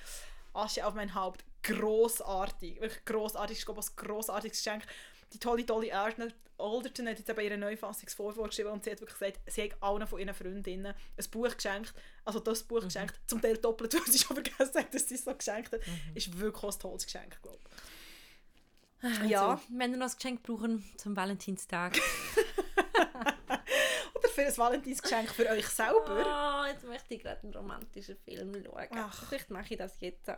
Asche 0.53 0.87
auf 0.87 0.95
mein 0.95 1.14
Haupt, 1.14 1.45
grossartig, 1.62 2.81
wirklich 2.81 3.05
grossartig, 3.05 3.59
ich 3.59 3.64
glaube, 3.64 3.81
ein 3.81 3.97
grossartiges 3.97 4.59
Geschenk. 4.59 4.85
Die 5.33 5.39
tolle, 5.39 5.64
tolle 5.64 5.97
Alderton 5.97 6.33
Alderton 6.61 7.09
hat 7.09 7.18
jetzt 7.18 7.28
eben 7.28 7.41
ihre 7.41 7.59
Neufassung 7.59 8.09
vorgeschrieben 8.09 8.70
und 8.70 8.85
sie 8.85 8.91
hat 8.91 9.01
wirklich 9.01 9.18
gesagt, 9.18 9.41
sie 9.47 9.62
hat 9.64 9.83
allen 9.83 10.07
von 10.07 10.20
ihren 10.20 10.35
Freundinnen 10.35 10.95
ein 10.95 11.31
Buch 11.31 11.55
geschenkt, 11.55 11.95
also 12.24 12.39
das 12.41 12.62
Buch 12.62 12.83
geschenkt, 12.83 13.18
zum 13.26 13.41
Teil 13.41 13.57
doppelt, 13.57 13.95
weil 13.99 14.12
sie 14.12 14.18
schon 14.18 14.37
vergessen 14.37 14.74
hat, 14.74 14.95
dass 14.95 15.09
sie 15.09 15.14
es 15.14 15.24
so 15.24 15.35
geschenkt 15.35 15.72
hat. 15.72 15.81
Ist 16.14 16.39
wirklich 16.39 16.62
ein 16.62 16.78
tolles 16.78 17.05
Geschenk, 17.05 17.41
glaube 17.43 17.59
ich. 17.59 19.31
Ja. 19.31 19.53
Also, 19.53 19.62
wenn 19.70 19.93
ihr 19.93 19.97
noch 19.97 20.11
ein 20.11 20.14
Geschenk 20.14 20.43
brauchen 20.43 20.85
zum 20.99 21.16
Valentinstag. 21.16 21.99
Oder 24.14 24.28
für 24.28 24.43
ein 24.43 24.57
Valentinsgeschenk 24.57 25.31
für 25.31 25.49
euch 25.49 25.66
selber. 25.68 26.62
Oh, 26.62 26.66
jetzt 26.66 26.85
möchte 26.85 27.14
ich 27.14 27.22
gerade 27.22 27.43
einen 27.43 27.55
romantischen 27.55 28.18
Film 28.18 28.62
schauen. 28.62 28.89
Ach. 28.91 29.28
Vielleicht 29.28 29.49
mache 29.49 29.72
ich 29.72 29.78
das 29.78 29.99
jetzt. 30.01 30.31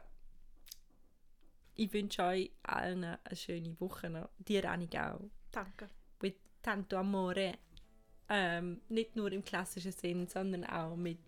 Ich 1.75 1.93
wünsche 1.93 2.23
euch 2.23 2.51
allen 2.63 3.05
eine 3.05 3.19
schöne 3.37 3.79
Woche 3.81 4.11
noch. 4.11 4.29
Dir, 4.39 4.71
Annik, 4.71 4.95
auch. 4.97 5.21
Danke. 5.51 5.89
Mit 6.21 6.37
tanto 6.63 6.97
amore. 6.99 7.55
Ähm, 8.29 8.81
nicht 8.89 9.17
nur 9.17 9.33
im 9.33 9.45
klassischen 9.45 9.93
Sinn, 9.93 10.27
sondern 10.27 10.65
auch 10.65 10.97
mit 10.97 11.19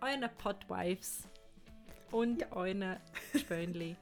euren 0.00 0.28
Podwives 0.38 1.28
und 2.10 2.50
euren 2.52 2.96
Spönli. 3.36 3.96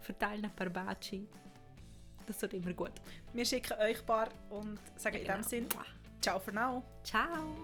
Verteilen 0.00 0.44
ein 0.44 0.54
paar 0.56 0.68
Baci. 0.70 1.26
Das 2.26 2.38
tut 2.38 2.54
immer 2.54 2.72
gut. 2.72 2.92
Wir 3.32 3.44
schicken 3.44 3.74
euch 3.78 4.00
ein 4.00 4.06
paar 4.06 4.28
und 4.50 4.78
sagen 4.96 5.16
in 5.16 5.22
Genau. 5.24 5.34
dem 5.38 5.42
Sinn, 5.42 5.66
ciao 6.20 6.38
für 6.38 6.52
now. 6.52 6.82
Ciao! 7.02 7.54